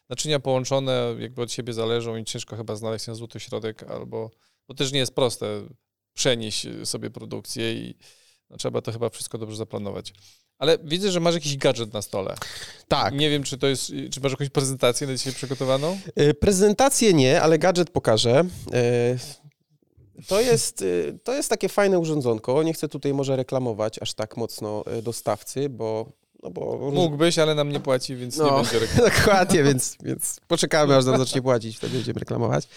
naczynia 0.09 0.39
połączone 0.39 1.15
jakby 1.19 1.41
od 1.41 1.51
siebie 1.51 1.73
zależą 1.73 2.15
i 2.15 2.23
ciężko 2.23 2.55
chyba 2.55 2.75
znaleźć 2.75 3.05
ten 3.05 3.15
złoty 3.15 3.39
środek 3.39 3.83
albo 3.83 4.31
to 4.67 4.73
też 4.73 4.91
nie 4.91 4.99
jest 4.99 5.15
proste. 5.15 5.45
przenieść 6.13 6.67
sobie 6.83 7.09
produkcję 7.09 7.73
i 7.73 7.95
no, 8.49 8.57
trzeba 8.57 8.81
to 8.81 8.91
chyba 8.91 9.09
wszystko 9.09 9.37
dobrze 9.37 9.57
zaplanować. 9.57 10.13
Ale 10.57 10.77
widzę, 10.83 11.11
że 11.11 11.19
masz 11.19 11.35
jakiś 11.35 11.57
gadżet 11.57 11.93
na 11.93 12.01
stole. 12.01 12.35
Tak. 12.87 13.13
Nie 13.13 13.29
wiem, 13.29 13.43
czy 13.43 13.57
to 13.57 13.67
jest, 13.67 13.91
czy 14.11 14.21
masz 14.21 14.31
jakąś 14.31 14.49
prezentację 14.49 15.07
na 15.07 15.15
dzisiaj 15.15 15.33
przygotowaną? 15.33 15.99
Prezentację 16.39 17.13
nie, 17.13 17.41
ale 17.41 17.59
gadżet 17.59 17.89
pokażę. 17.89 18.43
To 20.27 20.41
jest, 20.41 20.83
to 21.23 21.33
jest 21.33 21.49
takie 21.49 21.69
fajne 21.69 21.99
urządzonko. 21.99 22.63
Nie 22.63 22.73
chcę 22.73 22.87
tutaj 22.87 23.13
może 23.13 23.35
reklamować 23.35 23.99
aż 24.01 24.13
tak 24.13 24.37
mocno 24.37 24.83
dostawcy, 25.03 25.69
bo 25.69 26.11
no 26.43 26.49
bo... 26.49 26.91
Mógłbyś, 26.93 27.39
ale 27.39 27.55
nam 27.55 27.69
nie 27.69 27.79
płaci, 27.79 28.15
więc 28.15 28.37
no, 28.37 28.45
nie 28.45 28.51
będzie 28.51 28.79
reklamować. 28.85 29.17
Dokładnie, 29.17 29.63
więc, 29.63 29.97
więc 30.03 30.39
poczekamy, 30.47 30.95
aż 30.95 31.05
nam 31.05 31.17
zacznie 31.17 31.41
płacić, 31.41 31.77
wtedy 31.77 31.95
będziemy 31.95 32.19
reklamować. 32.19 32.67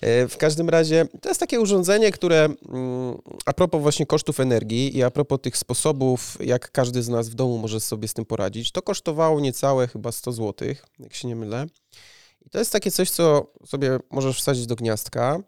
E, 0.00 0.28
w 0.28 0.36
każdym 0.36 0.68
razie 0.68 1.06
to 1.20 1.28
jest 1.28 1.40
takie 1.40 1.60
urządzenie, 1.60 2.12
które 2.12 2.44
mm, 2.44 3.18
a 3.44 3.52
propos 3.52 3.82
właśnie 3.82 4.06
kosztów 4.06 4.40
energii 4.40 4.96
i 4.96 5.02
a 5.02 5.10
propos 5.10 5.40
tych 5.42 5.56
sposobów, 5.56 6.38
jak 6.40 6.72
każdy 6.72 7.02
z 7.02 7.08
nas 7.08 7.28
w 7.28 7.34
domu 7.34 7.58
może 7.58 7.80
sobie 7.80 8.08
z 8.08 8.14
tym 8.14 8.24
poradzić, 8.24 8.72
to 8.72 8.82
kosztowało 8.82 9.40
niecałe 9.40 9.88
chyba 9.88 10.12
100 10.12 10.32
zł, 10.32 10.68
jak 10.98 11.14
się 11.14 11.28
nie 11.28 11.36
mylę. 11.36 11.66
I 12.46 12.50
to 12.50 12.58
jest 12.58 12.72
takie 12.72 12.90
coś, 12.90 13.10
co 13.10 13.52
sobie 13.66 13.98
możesz 14.10 14.38
wsadzić 14.38 14.66
do 14.66 14.76
gniazdka, 14.76 15.38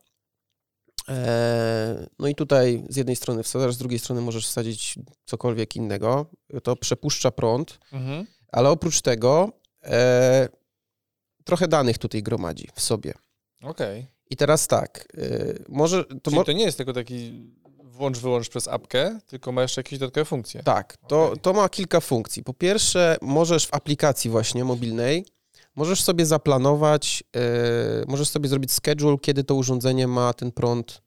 no 2.18 2.28
i 2.28 2.34
tutaj 2.34 2.84
z 2.88 2.96
jednej 2.96 3.16
strony 3.16 3.42
wsadzasz, 3.42 3.74
z 3.74 3.78
drugiej 3.78 3.98
strony 3.98 4.20
możesz 4.20 4.46
wsadzić 4.46 4.94
cokolwiek 5.24 5.76
innego. 5.76 6.26
To 6.62 6.76
przepuszcza 6.76 7.30
prąd, 7.30 7.78
mhm. 7.92 8.26
ale 8.52 8.70
oprócz 8.70 9.00
tego 9.00 9.52
e, 9.84 10.48
trochę 11.44 11.68
danych 11.68 11.98
tutaj 11.98 12.22
gromadzi 12.22 12.68
w 12.74 12.80
sobie. 12.80 13.14
Okej. 13.62 14.00
Okay. 14.00 14.12
I 14.30 14.36
teraz 14.36 14.66
tak, 14.66 15.08
e, 15.18 15.54
może... 15.68 16.04
To, 16.22 16.30
mo 16.30 16.44
to 16.44 16.52
nie 16.52 16.64
jest 16.64 16.76
tylko 16.76 16.92
taki 16.92 17.50
włącz, 17.78 18.18
wyłącz 18.18 18.48
przez 18.48 18.68
apkę, 18.68 19.18
tylko 19.26 19.52
ma 19.52 19.62
jeszcze 19.62 19.80
jakieś 19.80 19.98
dodatkowe 19.98 20.24
funkcje. 20.24 20.62
Tak, 20.62 20.96
to, 21.08 21.26
okay. 21.26 21.36
to 21.36 21.52
ma 21.52 21.68
kilka 21.68 22.00
funkcji. 22.00 22.42
Po 22.42 22.54
pierwsze, 22.54 23.16
możesz 23.22 23.66
w 23.66 23.74
aplikacji 23.74 24.30
właśnie 24.30 24.64
mobilnej 24.64 25.26
Możesz 25.80 26.02
sobie 26.02 26.26
zaplanować, 26.26 27.24
yy, 27.34 27.42
możesz 28.08 28.28
sobie 28.28 28.48
zrobić 28.48 28.72
schedule, 28.72 29.16
kiedy 29.18 29.44
to 29.44 29.54
urządzenie 29.54 30.06
ma 30.06 30.32
ten 30.32 30.52
prąd, 30.52 31.02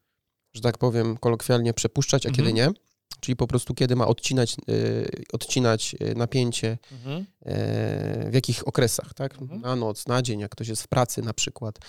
że 0.54 0.62
tak 0.62 0.78
powiem 0.78 1.18
kolokwialnie, 1.18 1.74
przepuszczać, 1.74 2.26
a 2.26 2.30
mhm. 2.30 2.36
kiedy 2.36 2.54
nie. 2.54 2.70
Czyli 3.20 3.36
po 3.36 3.48
prostu 3.48 3.74
kiedy 3.74 3.96
ma 3.96 4.08
odcinać, 4.08 4.56
yy, 4.68 5.12
odcinać 5.34 5.96
e, 6.00 6.16
napięcie, 6.16 6.78
mhm. 6.92 7.18
yy, 7.20 7.26
w 8.32 8.34
jakich 8.34 8.68
okresach, 8.68 9.14
tak? 9.14 9.42
Mhm. 9.42 9.62
Na 9.62 9.76
noc, 9.76 10.08
na 10.08 10.22
dzień, 10.22 10.40
jak 10.40 10.52
ktoś 10.52 10.68
jest 10.68 10.84
w 10.84 10.88
pracy 10.88 11.22
na 11.22 11.34
przykład. 11.34 11.80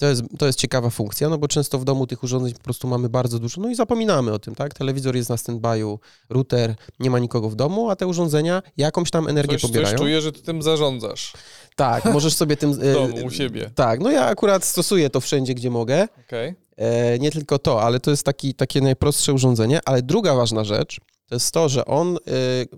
To 0.00 0.06
jest, 0.06 0.22
to 0.38 0.46
jest 0.46 0.58
ciekawa 0.58 0.90
funkcja, 0.90 1.28
no 1.28 1.38
bo 1.38 1.48
często 1.48 1.78
w 1.78 1.84
domu 1.84 2.06
tych 2.06 2.22
urządzeń 2.22 2.54
po 2.54 2.60
prostu 2.60 2.88
mamy 2.88 3.08
bardzo 3.08 3.38
dużo, 3.38 3.60
no 3.60 3.70
i 3.70 3.74
zapominamy 3.74 4.32
o 4.32 4.38
tym, 4.38 4.54
tak? 4.54 4.74
Telewizor 4.74 5.16
jest 5.16 5.30
na 5.30 5.36
standby'u, 5.36 5.98
router, 6.30 6.74
nie 7.00 7.10
ma 7.10 7.18
nikogo 7.18 7.50
w 7.50 7.54
domu, 7.54 7.90
a 7.90 7.96
te 7.96 8.06
urządzenia 8.06 8.62
jakąś 8.76 9.10
tam 9.10 9.28
energię 9.28 9.58
coś, 9.58 9.62
pobierają. 9.62 9.98
Coś 9.98 10.00
czuję, 10.00 10.20
że 10.20 10.32
ty 10.32 10.42
tym 10.42 10.62
zarządzasz. 10.62 11.32
Tak, 11.76 12.04
możesz 12.14 12.34
sobie 12.34 12.56
tym... 12.56 12.74
W 12.74 12.92
domu, 12.92 13.16
u 13.26 13.30
siebie. 13.30 13.70
Tak, 13.74 14.00
no 14.00 14.10
ja 14.10 14.26
akurat 14.26 14.64
stosuję 14.64 15.10
to 15.10 15.20
wszędzie, 15.20 15.54
gdzie 15.54 15.70
mogę. 15.70 16.08
Okay. 16.26 16.54
E, 16.76 17.18
nie 17.18 17.30
tylko 17.30 17.58
to, 17.58 17.82
ale 17.82 18.00
to 18.00 18.10
jest 18.10 18.24
taki, 18.24 18.54
takie 18.54 18.80
najprostsze 18.80 19.32
urządzenie. 19.32 19.80
Ale 19.84 20.02
druga 20.02 20.34
ważna 20.34 20.64
rzecz 20.64 21.00
to 21.28 21.34
jest 21.34 21.52
to, 21.52 21.68
że 21.68 21.84
on 21.84 22.16
e, 22.16 22.18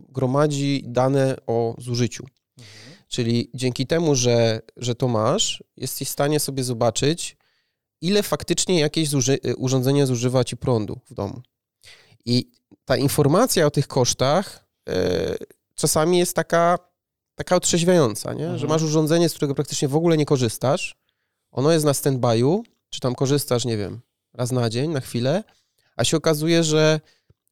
gromadzi 0.09 0.85
dane 0.87 1.37
o 1.47 1.75
zużyciu. 1.79 2.25
Mhm. 2.59 2.92
Czyli 3.13 3.51
dzięki 3.55 3.87
temu, 3.87 4.15
że, 4.15 4.61
że 4.77 4.95
to 4.95 5.09
masz, 5.09 5.65
jesteś 5.77 6.09
w 6.09 6.13
stanie 6.13 6.41
sobie 6.41 6.65
zobaczyć, 6.65 7.37
ile 8.01 8.23
faktycznie 8.23 8.81
jakieś 8.81 9.09
zuży 9.09 9.39
e, 9.43 9.57
urządzenie 9.57 10.07
zużywa 10.07 10.45
ci 10.45 10.57
prądu 10.57 11.01
w 11.11 11.15
domu. 11.15 11.43
I 12.25 12.51
ta 12.85 12.97
informacja 12.97 13.67
o 13.67 13.71
tych 13.71 13.89
kosztach 13.89 14.67
czasami 15.75 16.19
jest 16.19 16.37
taka, 16.37 16.79
taka 17.35 17.57
otrzeźwiająca, 17.57 18.33
nie? 18.33 18.47
że 18.47 18.53
mhm. 18.53 18.69
masz 18.69 18.83
urządzenie, 18.83 19.29
z 19.29 19.35
którego 19.35 19.55
praktycznie 19.55 19.89
w 19.89 19.97
ogóle 19.97 20.17
nie 20.17 20.27
korzystasz, 20.27 20.95
ono 21.51 21.73
jest 21.73 21.85
na 21.85 21.93
stand-by'u, 21.93 22.63
czy 22.91 23.01
tam 23.01 23.15
korzystasz, 23.15 23.65
nie 23.65 23.77
wiem, 23.77 24.01
raz 24.35 24.53
na 24.53 24.71
dzień, 24.71 24.91
na 24.91 25.01
chwilę, 25.01 25.45
a 25.97 26.05
się 26.05 26.17
okazuje, 26.17 26.65
że, 26.65 27.01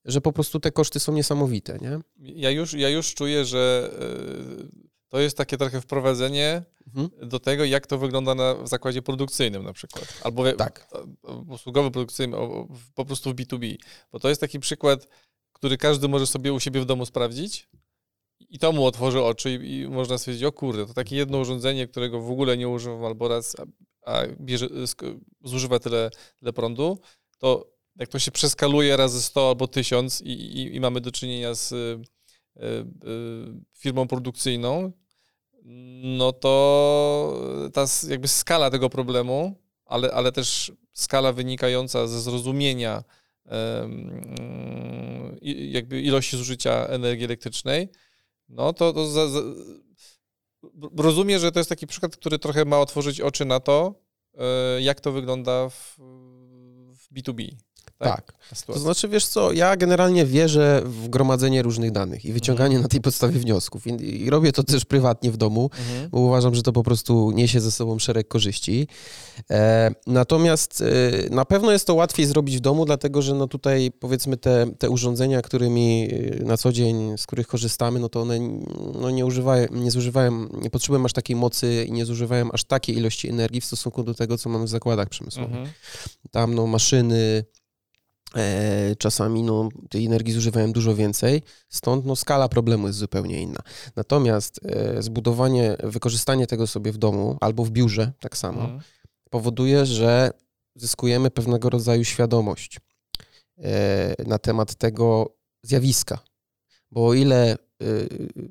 że 0.04 0.20
po 0.20 0.32
prostu 0.32 0.60
te 0.60 0.72
koszty 0.72 1.00
są 1.00 1.12
niesamowite, 1.12 1.78
nie? 1.78 1.98
Ja 2.16 2.50
już, 2.50 2.72
ja 2.72 2.88
już 2.88 3.14
czuję, 3.14 3.44
że 3.44 3.90
e, 4.00 4.89
to 5.10 5.20
jest 5.20 5.36
takie 5.36 5.56
trochę 5.56 5.80
wprowadzenie 5.80 6.62
mhm. 6.86 7.28
do 7.28 7.40
tego, 7.40 7.64
jak 7.64 7.86
to 7.86 7.98
wygląda 7.98 8.34
na, 8.34 8.54
w 8.54 8.68
zakładzie 8.68 9.02
produkcyjnym 9.02 9.64
na 9.64 9.72
przykład. 9.72 10.20
Albo 10.22 10.52
tak. 10.52 10.88
usługowy 11.48 11.90
produkcyjnym, 11.90 12.40
po 12.94 13.04
prostu 13.04 13.30
w 13.30 13.34
B2B. 13.34 13.76
Bo 14.12 14.20
to 14.20 14.28
jest 14.28 14.40
taki 14.40 14.60
przykład, 14.60 15.08
który 15.52 15.78
każdy 15.78 16.08
może 16.08 16.26
sobie 16.26 16.52
u 16.52 16.60
siebie 16.60 16.80
w 16.80 16.84
domu 16.84 17.06
sprawdzić 17.06 17.68
i 18.50 18.58
to 18.58 18.72
mu 18.72 18.86
otworzy 18.86 19.22
oczy 19.22 19.54
i, 19.54 19.80
i 19.80 19.88
można 19.88 20.18
stwierdzić, 20.18 20.44
o 20.44 20.52
kurde, 20.52 20.86
to 20.86 20.94
takie 20.94 21.16
jedno 21.16 21.38
urządzenie, 21.38 21.88
którego 21.88 22.20
w 22.20 22.30
ogóle 22.30 22.56
nie 22.56 22.68
używam 22.68 23.04
albo 23.04 23.28
raz, 23.28 23.56
a 24.06 24.22
bierze, 24.40 24.68
zużywa 25.44 25.78
tyle, 25.78 26.10
tyle 26.38 26.52
prądu, 26.52 26.98
to 27.38 27.70
jak 27.96 28.08
to 28.08 28.18
się 28.18 28.30
przeskaluje 28.30 28.96
razy 28.96 29.22
100 29.22 29.48
albo 29.48 29.68
1000 29.68 30.22
i, 30.22 30.30
i, 30.30 30.76
i 30.76 30.80
mamy 30.80 31.00
do 31.00 31.12
czynienia 31.12 31.54
z 31.54 31.74
firmą 33.78 34.08
produkcyjną, 34.08 34.92
no 36.02 36.32
to 36.32 37.70
ta 37.72 37.84
jakby 38.08 38.28
skala 38.28 38.70
tego 38.70 38.90
problemu, 38.90 39.60
ale, 39.84 40.10
ale 40.12 40.32
też 40.32 40.72
skala 40.92 41.32
wynikająca 41.32 42.06
ze 42.06 42.20
zrozumienia 42.20 43.04
jakby 45.42 46.00
ilości 46.00 46.36
zużycia 46.36 46.86
energii 46.86 47.24
elektrycznej, 47.24 47.88
no 48.48 48.72
to, 48.72 48.92
to 48.92 49.06
za, 49.06 49.28
za, 49.28 49.40
rozumiem, 50.96 51.40
że 51.40 51.52
to 51.52 51.60
jest 51.60 51.70
taki 51.70 51.86
przykład, 51.86 52.16
który 52.16 52.38
trochę 52.38 52.64
ma 52.64 52.78
otworzyć 52.78 53.20
oczy 53.20 53.44
na 53.44 53.60
to, 53.60 53.94
e, 54.34 54.82
jak 54.82 55.00
to 55.00 55.12
wygląda 55.12 55.68
w, 55.68 55.96
w 56.92 57.14
B2B. 57.14 57.56
Tak. 58.00 58.32
tak. 58.50 58.66
To 58.66 58.78
znaczy, 58.78 59.08
wiesz 59.08 59.26
co, 59.26 59.52
ja 59.52 59.76
generalnie 59.76 60.26
wierzę 60.26 60.82
w 60.84 61.08
gromadzenie 61.08 61.62
różnych 61.62 61.90
danych 61.90 62.24
i 62.24 62.32
wyciąganie 62.32 62.76
mhm. 62.76 62.82
na 62.82 62.88
tej 62.88 63.00
podstawie 63.00 63.38
wniosków. 63.38 63.86
I, 63.86 64.22
I, 64.22 64.30
robię 64.30 64.52
to 64.52 64.62
też 64.62 64.84
prywatnie 64.84 65.30
w 65.30 65.36
domu, 65.36 65.70
mhm. 65.78 66.10
bo 66.10 66.20
uważam, 66.20 66.54
że 66.54 66.62
to 66.62 66.72
po 66.72 66.82
prostu 66.82 67.30
niesie 67.30 67.60
ze 67.60 67.70
sobą 67.70 67.98
szereg 67.98 68.28
korzyści. 68.28 68.88
E, 69.50 69.90
natomiast 70.06 70.82
e, 70.82 71.30
na 71.30 71.44
pewno 71.44 71.72
jest 71.72 71.86
to 71.86 71.94
łatwiej 71.94 72.26
zrobić 72.26 72.56
w 72.56 72.60
domu, 72.60 72.84
dlatego 72.84 73.22
że 73.22 73.34
no 73.34 73.46
tutaj 73.46 73.92
powiedzmy 74.00 74.36
te, 74.36 74.66
te 74.78 74.90
urządzenia, 74.90 75.42
którymi 75.42 76.08
e, 76.40 76.44
na 76.44 76.56
co 76.56 76.72
dzień, 76.72 77.18
z 77.18 77.26
których 77.26 77.46
korzystamy, 77.46 78.00
no 78.00 78.08
to 78.08 78.20
one 78.20 78.38
no 79.00 79.10
nie 79.10 79.26
używają, 79.26 79.68
nie 79.70 79.90
zużywają, 79.90 80.48
nie 80.62 80.70
potrzebują 80.70 81.04
aż 81.04 81.12
takiej 81.12 81.36
mocy 81.36 81.84
i 81.88 81.92
nie 81.92 82.04
zużywają 82.04 82.52
aż 82.52 82.64
takiej 82.64 82.96
ilości 82.96 83.28
energii 83.28 83.60
w 83.60 83.64
stosunku 83.64 84.02
do 84.02 84.14
tego, 84.14 84.38
co 84.38 84.48
mamy 84.50 84.64
w 84.64 84.68
zakładach 84.68 85.08
przemysłowych. 85.08 85.56
Mhm. 85.56 85.70
Tam 86.30 86.54
no 86.54 86.66
maszyny, 86.66 87.44
czasami 88.98 89.42
no, 89.42 89.68
tej 89.90 90.06
energii 90.06 90.34
zużywają 90.34 90.72
dużo 90.72 90.94
więcej, 90.94 91.42
stąd 91.68 92.06
no, 92.06 92.16
skala 92.16 92.48
problemu 92.48 92.86
jest 92.86 92.98
zupełnie 92.98 93.42
inna. 93.42 93.60
Natomiast 93.96 94.60
e, 94.64 95.02
zbudowanie, 95.02 95.76
wykorzystanie 95.82 96.46
tego 96.46 96.66
sobie 96.66 96.92
w 96.92 96.98
domu 96.98 97.36
albo 97.40 97.64
w 97.64 97.70
biurze 97.70 98.12
tak 98.20 98.36
samo 98.36 98.60
mhm. 98.60 98.80
powoduje, 99.30 99.86
że 99.86 100.30
zyskujemy 100.74 101.30
pewnego 101.30 101.70
rodzaju 101.70 102.04
świadomość 102.04 102.80
e, 103.58 104.14
na 104.26 104.38
temat 104.38 104.74
tego 104.74 105.36
zjawiska. 105.62 106.18
Bo 106.90 107.06
o 107.06 107.14
ile, 107.14 107.56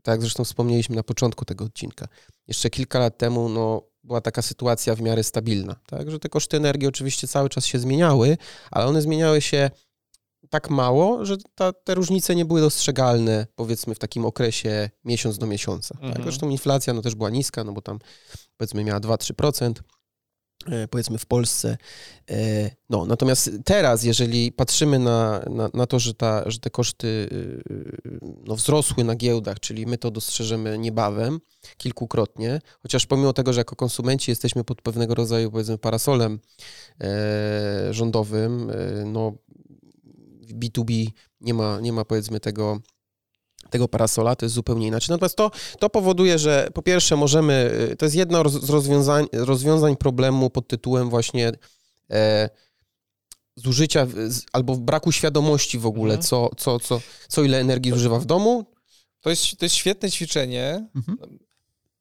tak 0.03 0.21
zresztą 0.21 0.43
wspomnieliśmy 0.43 0.95
na 0.95 1.03
początku 1.03 1.45
tego 1.45 1.65
odcinka, 1.65 2.07
jeszcze 2.47 2.69
kilka 2.69 2.99
lat 2.99 3.17
temu 3.17 3.49
no, 3.49 3.88
była 4.03 4.21
taka 4.21 4.41
sytuacja 4.41 4.95
w 4.95 5.01
miarę 5.01 5.23
stabilna, 5.23 5.75
tak? 5.87 6.11
że 6.11 6.19
te 6.19 6.29
koszty 6.29 6.57
energii 6.57 6.87
oczywiście 6.87 7.27
cały 7.27 7.49
czas 7.49 7.65
się 7.65 7.79
zmieniały, 7.79 8.37
ale 8.71 8.85
one 8.85 9.01
zmieniały 9.01 9.41
się 9.41 9.69
tak 10.49 10.69
mało, 10.69 11.25
że 11.25 11.37
ta, 11.55 11.73
te 11.73 11.95
różnice 11.95 12.35
nie 12.35 12.45
były 12.45 12.61
dostrzegalne, 12.61 13.47
powiedzmy, 13.55 13.95
w 13.95 13.99
takim 13.99 14.25
okresie 14.25 14.89
miesiąc 15.05 15.37
do 15.37 15.47
miesiąca. 15.47 15.95
Tak? 15.95 16.03
Mhm. 16.03 16.23
Zresztą 16.23 16.49
inflacja 16.49 16.93
no, 16.93 17.01
też 17.01 17.15
była 17.15 17.29
niska, 17.29 17.63
no 17.63 17.71
bo 17.71 17.81
tam 17.81 17.99
powiedzmy 18.57 18.83
miała 18.83 18.99
2-3%. 18.99 19.73
E, 20.67 20.87
powiedzmy 20.87 21.17
w 21.17 21.25
Polsce. 21.25 21.77
E, 22.29 22.71
no, 22.89 23.05
natomiast 23.05 23.51
teraz, 23.65 24.03
jeżeli 24.03 24.51
patrzymy 24.51 24.99
na, 24.99 25.41
na, 25.49 25.69
na, 25.73 25.87
to, 25.87 25.99
że, 25.99 26.13
ta, 26.13 26.43
że 26.51 26.59
te 26.59 26.69
koszty 26.69 27.29
e, 27.31 28.27
no, 28.45 28.55
wzrosły 28.55 29.03
na 29.03 29.15
giełdach, 29.15 29.59
czyli 29.59 29.85
my 29.85 29.97
to 29.97 30.11
dostrzeżemy 30.11 30.77
niebawem, 30.77 31.39
kilkukrotnie, 31.77 32.61
chociaż 32.81 33.05
pomimo 33.05 33.33
tego, 33.33 33.53
że 33.53 33.59
jako 33.59 33.75
konsumenci 33.75 34.31
jesteśmy 34.31 34.63
pod 34.63 34.81
pewnego 34.81 35.15
rodzaju, 35.15 35.51
powiedzmy, 35.51 35.77
parasolem 35.77 36.39
rządowym, 37.91 38.71
no 39.05 39.33
B2B 40.53 41.07
nie 41.41 41.53
ma, 41.53 41.79
nie 41.79 41.93
ma 41.93 42.05
powiedzmy 42.05 42.39
tego 42.39 42.79
tego 43.69 43.87
parasola, 43.87 44.35
to 44.35 44.45
jest 44.45 44.55
zupełnie 44.55 44.87
inaczej. 44.87 45.13
Natomiast 45.13 45.35
to, 45.35 45.51
to 45.79 45.89
powoduje, 45.89 46.39
że 46.39 46.69
po 46.73 46.81
pierwsze 46.81 47.15
możemy, 47.15 47.71
y, 47.91 47.95
to 47.95 48.05
jest 48.05 48.15
jedno 48.15 48.49
z 48.49 48.69
rozwiązań, 48.69 49.27
rozwiązań 49.33 49.97
problemu 49.97 50.49
pod 50.49 50.67
tytułem 50.67 51.09
właśnie 51.09 51.51
e, 52.09 52.49
zużycia 53.55 54.07
albo 54.53 54.75
braku 54.75 55.11
świadomości 55.11 55.79
w 55.79 55.85
ogóle, 55.85 56.13
mhm. 56.13 56.21
co, 56.21 56.49
co, 56.57 56.79
co, 56.79 57.01
co 57.27 57.43
ile 57.43 57.59
energii 57.59 57.91
zużywa 57.91 58.19
w 58.19 58.25
domu. 58.25 58.65
To 59.21 59.29
jest, 59.29 59.57
to 59.57 59.65
jest 59.65 59.75
świetne 59.75 60.11
ćwiczenie. 60.11 60.87
Mhm. 60.95 61.39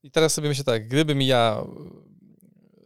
I 0.02 0.10
teraz 0.10 0.34
sobie 0.34 0.48
myślę 0.48 0.64
tak, 0.64 0.88
gdybym 0.88 1.22
ja 1.22 1.64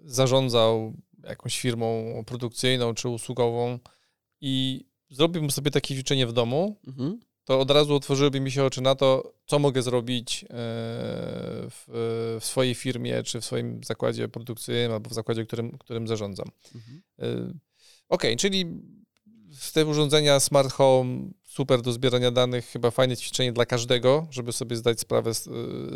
zarządzał 0.05 0.93
jakąś 1.25 1.61
firmą 1.61 2.05
produkcyjną 2.27 2.95
czy 2.95 3.09
usługową 3.09 3.79
i 4.41 4.85
zrobiłbym 5.11 5.51
sobie 5.51 5.71
takie 5.71 5.95
ćwiczenie 5.95 6.27
w 6.27 6.33
domu, 6.33 6.77
mhm. 6.87 7.21
To 7.45 7.61
od 7.61 7.71
razu 7.71 7.95
otworzyłyby 7.95 8.41
mi 8.41 8.51
się 8.51 8.65
oczy 8.65 8.81
na 8.81 8.95
to, 8.95 9.33
co 9.47 9.59
mogę 9.59 9.83
zrobić 9.83 10.45
e, 10.45 10.47
w, 11.71 11.85
w 12.41 12.45
swojej 12.45 12.75
firmie, 12.75 13.23
czy 13.23 13.41
w 13.41 13.45
swoim 13.45 13.85
zakładzie 13.85 14.29
produkcyjnym, 14.29 14.93
albo 14.93 15.11
w 15.11 15.13
zakładzie, 15.13 15.47
którym, 15.47 15.79
którym 15.79 16.09
zarządzam. 16.09 16.47
Mhm. 16.75 17.03
E, 17.19 17.53
ok, 18.09 18.23
czyli 18.39 18.67
te 19.73 19.87
urządzenia 19.87 20.41
smart 20.41 20.73
home, 20.73 21.31
super 21.45 21.83
do 21.83 21.93
zbierania 21.93 22.31
danych, 22.31 22.67
chyba 22.67 22.91
fajne 22.91 23.17
ćwiczenie 23.17 23.53
dla 23.53 23.67
każdego, 23.67 24.27
żeby 24.31 24.53
sobie 24.53 24.77
zdać 24.77 25.01
sprawę 25.01 25.35
z, 25.35 25.45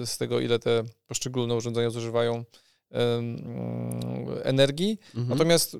z 0.08 0.18
tego, 0.18 0.40
ile 0.40 0.58
te 0.58 0.84
poszczególne 1.06 1.54
urządzenia 1.54 1.90
zużywają 1.90 2.44
energii. 4.42 4.98
Mhm. 5.08 5.28
Natomiast 5.28 5.76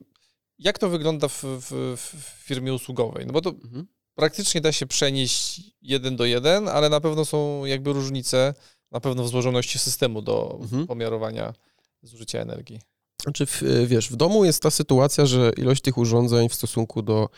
jak 0.58 0.78
to 0.78 0.88
wygląda 0.88 1.28
w, 1.28 1.44
w, 1.44 1.96
w, 1.96 2.44
firmie 2.44 2.74
usługowej? 2.74 3.26
No 3.26 3.32
bo 3.32 3.40
to 3.40 3.50
mhm. 3.50 3.86
Praktycznie 4.16 4.60
da 4.60 4.72
się 4.72 4.86
przenieść 4.86 5.60
jeden 5.82 6.16
do 6.16 6.24
jeden, 6.24 6.68
ale 6.68 6.88
na 6.88 7.00
pewno 7.00 7.24
są 7.24 7.64
jakby 7.64 7.92
różnice, 7.92 8.54
na 8.90 9.00
pewno 9.00 9.24
w 9.24 9.28
złożoności 9.28 9.78
systemu 9.78 10.22
do 10.22 10.58
mhm. 10.60 10.86
pomiarowania 10.86 11.54
zużycia 12.02 12.40
energii. 12.40 12.80
Znaczy, 13.22 13.46
w, 13.46 13.62
wiesz, 13.86 14.10
w 14.10 14.16
domu 14.16 14.44
jest 14.44 14.62
ta 14.62 14.70
sytuacja, 14.70 15.26
że 15.26 15.52
ilość 15.56 15.82
tych 15.82 15.98
urządzeń 15.98 16.48
w 16.48 16.54
stosunku 16.54 17.02
do 17.02 17.28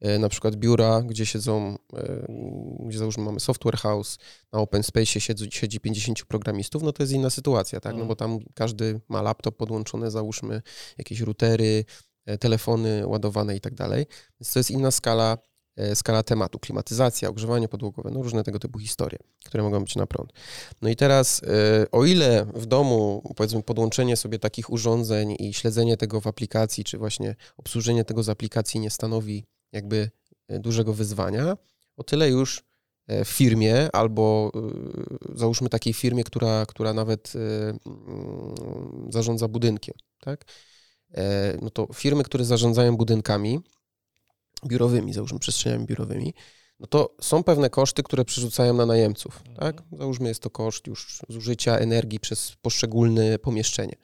e, 0.00 0.18
na 0.18 0.28
przykład 0.28 0.56
biura, 0.56 1.02
gdzie 1.02 1.26
siedzą, 1.26 1.78
e, 1.94 2.26
gdzie 2.86 2.98
załóżmy 2.98 3.24
mamy 3.24 3.40
software 3.40 3.76
house, 3.76 4.18
na 4.52 4.58
open 4.58 4.82
space 4.82 5.06
siedzi, 5.20 5.48
siedzi 5.50 5.80
50 5.80 6.24
programistów, 6.24 6.82
no 6.82 6.92
to 6.92 7.02
jest 7.02 7.12
inna 7.12 7.30
sytuacja, 7.30 7.80
tak? 7.80 7.96
No 7.96 8.04
bo 8.04 8.16
tam 8.16 8.38
każdy 8.54 9.00
ma 9.08 9.22
laptop 9.22 9.56
podłączony, 9.56 10.10
załóżmy 10.10 10.62
jakieś 10.98 11.20
routery, 11.20 11.84
e, 12.26 12.38
telefony 12.38 13.06
ładowane 13.06 13.56
i 13.56 13.60
tak 13.60 13.74
dalej. 13.74 14.06
Więc 14.40 14.52
to 14.52 14.58
jest 14.58 14.70
inna 14.70 14.90
skala 14.90 15.38
E, 15.38 15.47
skala 15.94 16.22
tematu, 16.22 16.58
klimatyzacja, 16.58 17.28
ogrzewanie 17.28 17.68
podłogowe, 17.68 18.10
no 18.10 18.22
różne 18.22 18.44
tego 18.44 18.58
typu 18.58 18.78
historie, 18.78 19.18
które 19.44 19.62
mogą 19.62 19.80
być 19.80 19.96
na 19.96 20.06
prąd. 20.06 20.32
No 20.82 20.88
i 20.88 20.96
teraz, 20.96 21.42
e, 21.42 21.90
o 21.90 22.04
ile 22.04 22.46
w 22.54 22.66
domu, 22.66 23.32
powiedzmy, 23.36 23.62
podłączenie 23.62 24.16
sobie 24.16 24.38
takich 24.38 24.70
urządzeń 24.70 25.36
i 25.38 25.54
śledzenie 25.54 25.96
tego 25.96 26.20
w 26.20 26.26
aplikacji, 26.26 26.84
czy 26.84 26.98
właśnie 26.98 27.36
obsłużenie 27.56 28.04
tego 28.04 28.22
z 28.22 28.28
aplikacji 28.28 28.80
nie 28.80 28.90
stanowi 28.90 29.44
jakby 29.72 30.10
e, 30.48 30.58
dużego 30.58 30.94
wyzwania, 30.94 31.56
o 31.96 32.04
tyle 32.04 32.28
już 32.28 32.68
w 33.24 33.28
firmie 33.28 33.88
albo 33.92 34.52
załóżmy 35.34 35.68
takiej 35.68 35.92
firmie, 35.92 36.24
która, 36.24 36.66
która 36.66 36.92
nawet 36.92 37.32
mm, 37.34 37.78
zarządza 39.08 39.48
budynkiem, 39.48 39.94
tak? 40.20 40.44
No 41.62 41.70
to 41.70 41.88
firmy, 41.94 42.24
które 42.24 42.44
zarządzają 42.44 42.96
budynkami, 42.96 43.60
biurowymi, 44.66 45.12
załóżmy 45.12 45.38
przestrzeniami 45.38 45.86
biurowymi, 45.86 46.34
no 46.80 46.86
to 46.86 47.16
są 47.20 47.42
pewne 47.42 47.70
koszty, 47.70 48.02
które 48.02 48.24
przerzucają 48.24 48.74
na 48.74 48.86
najemców. 48.86 49.42
Mhm. 49.48 49.56
Tak? 49.56 49.82
Załóżmy, 49.98 50.28
jest 50.28 50.42
to 50.42 50.50
koszt 50.50 50.86
już 50.86 51.22
zużycia 51.28 51.78
energii 51.78 52.20
przez 52.20 52.52
poszczególne 52.62 53.38
pomieszczenie 53.38 53.96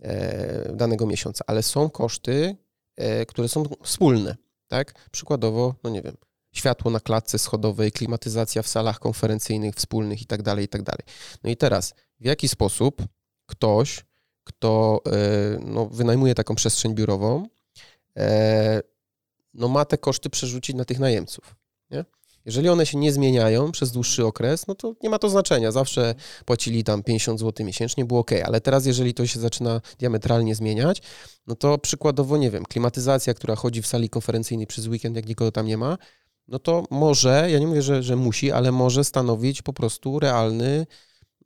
e, 0.00 0.72
danego 0.76 1.06
miesiąca, 1.06 1.44
ale 1.46 1.62
są 1.62 1.90
koszty, 1.90 2.56
e, 2.96 3.26
które 3.26 3.48
są 3.48 3.64
wspólne. 3.82 4.36
Tak? 4.68 5.08
Przykładowo, 5.10 5.74
no 5.84 5.90
nie 5.90 6.02
wiem, 6.02 6.16
światło 6.52 6.90
na 6.90 7.00
klatce 7.00 7.38
schodowej, 7.38 7.92
klimatyzacja 7.92 8.62
w 8.62 8.68
salach 8.68 8.98
konferencyjnych 8.98 9.74
wspólnych 9.74 10.20
itd., 10.20 10.42
tak 10.42 10.60
itd. 10.60 10.84
Tak 10.84 11.02
no 11.44 11.50
i 11.50 11.56
teraz, 11.56 11.94
w 12.20 12.24
jaki 12.24 12.48
sposób 12.48 13.02
ktoś, 13.46 14.04
kto 14.44 15.00
e, 15.06 15.58
no, 15.60 15.86
wynajmuje 15.86 16.34
taką 16.34 16.54
przestrzeń 16.54 16.94
biurową, 16.94 17.48
e, 18.16 18.80
no 19.54 19.68
ma 19.68 19.84
te 19.84 19.98
koszty 19.98 20.30
przerzucić 20.30 20.76
na 20.76 20.84
tych 20.84 20.98
najemców. 20.98 21.56
Nie? 21.90 22.04
Jeżeli 22.44 22.68
one 22.68 22.86
się 22.86 22.98
nie 22.98 23.12
zmieniają 23.12 23.72
przez 23.72 23.92
dłuższy 23.92 24.26
okres, 24.26 24.66
no 24.66 24.74
to 24.74 24.94
nie 25.02 25.10
ma 25.10 25.18
to 25.18 25.28
znaczenia. 25.28 25.72
Zawsze 25.72 26.14
płacili 26.44 26.84
tam 26.84 27.02
50 27.02 27.40
zł 27.40 27.66
miesięcznie, 27.66 28.04
było 28.04 28.20
ok, 28.20 28.30
ale 28.44 28.60
teraz 28.60 28.86
jeżeli 28.86 29.14
to 29.14 29.26
się 29.26 29.40
zaczyna 29.40 29.80
diametralnie 29.98 30.54
zmieniać, 30.54 31.02
no 31.46 31.54
to 31.54 31.78
przykładowo, 31.78 32.36
nie 32.36 32.50
wiem, 32.50 32.64
klimatyzacja, 32.64 33.34
która 33.34 33.56
chodzi 33.56 33.82
w 33.82 33.86
sali 33.86 34.08
konferencyjnej 34.08 34.66
przez 34.66 34.86
weekend, 34.86 35.16
jak 35.16 35.28
nikogo 35.28 35.52
tam 35.52 35.66
nie 35.66 35.78
ma, 35.78 35.98
no 36.48 36.58
to 36.58 36.84
może, 36.90 37.48
ja 37.50 37.58
nie 37.58 37.66
mówię, 37.66 37.82
że, 37.82 38.02
że 38.02 38.16
musi, 38.16 38.52
ale 38.52 38.72
może 38.72 39.04
stanowić 39.04 39.62
po 39.62 39.72
prostu 39.72 40.18
realny, 40.18 40.86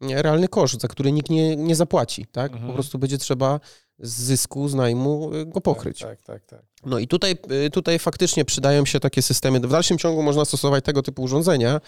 realny 0.01 0.49
koszt, 0.49 0.81
za 0.81 0.89
który 0.89 1.13
nikt 1.13 1.31
nie, 1.31 1.57
nie 1.57 1.77
zapłaci, 1.77 2.27
tak? 2.33 2.53
Mhm. 2.53 2.69
Po 2.69 2.75
prostu 2.75 2.99
będzie 2.99 3.19
trzeba 3.19 3.61
z 4.03 4.23
zysku, 4.23 4.69
z 4.69 4.75
najmu 4.75 5.35
y, 5.35 5.47
go 5.47 5.61
pokryć. 5.61 5.99
Tak, 5.99 6.23
tak, 6.23 6.47
tak, 6.47 6.47
tak. 6.47 6.63
No 6.87 6.99
i 6.99 7.09
tutaj, 7.09 7.37
y, 7.67 7.71
tutaj 7.71 7.99
faktycznie 7.99 8.45
przydają 8.45 8.85
się 8.85 9.01
takie 9.01 9.23
systemy. 9.23 9.61
W 9.61 9.71
dalszym 9.71 9.99
ciągu 9.99 10.23
można 10.23 10.45
stosować 10.45 10.85
tego 10.85 11.03
typu 11.03 11.23
urządzenia, 11.23 11.81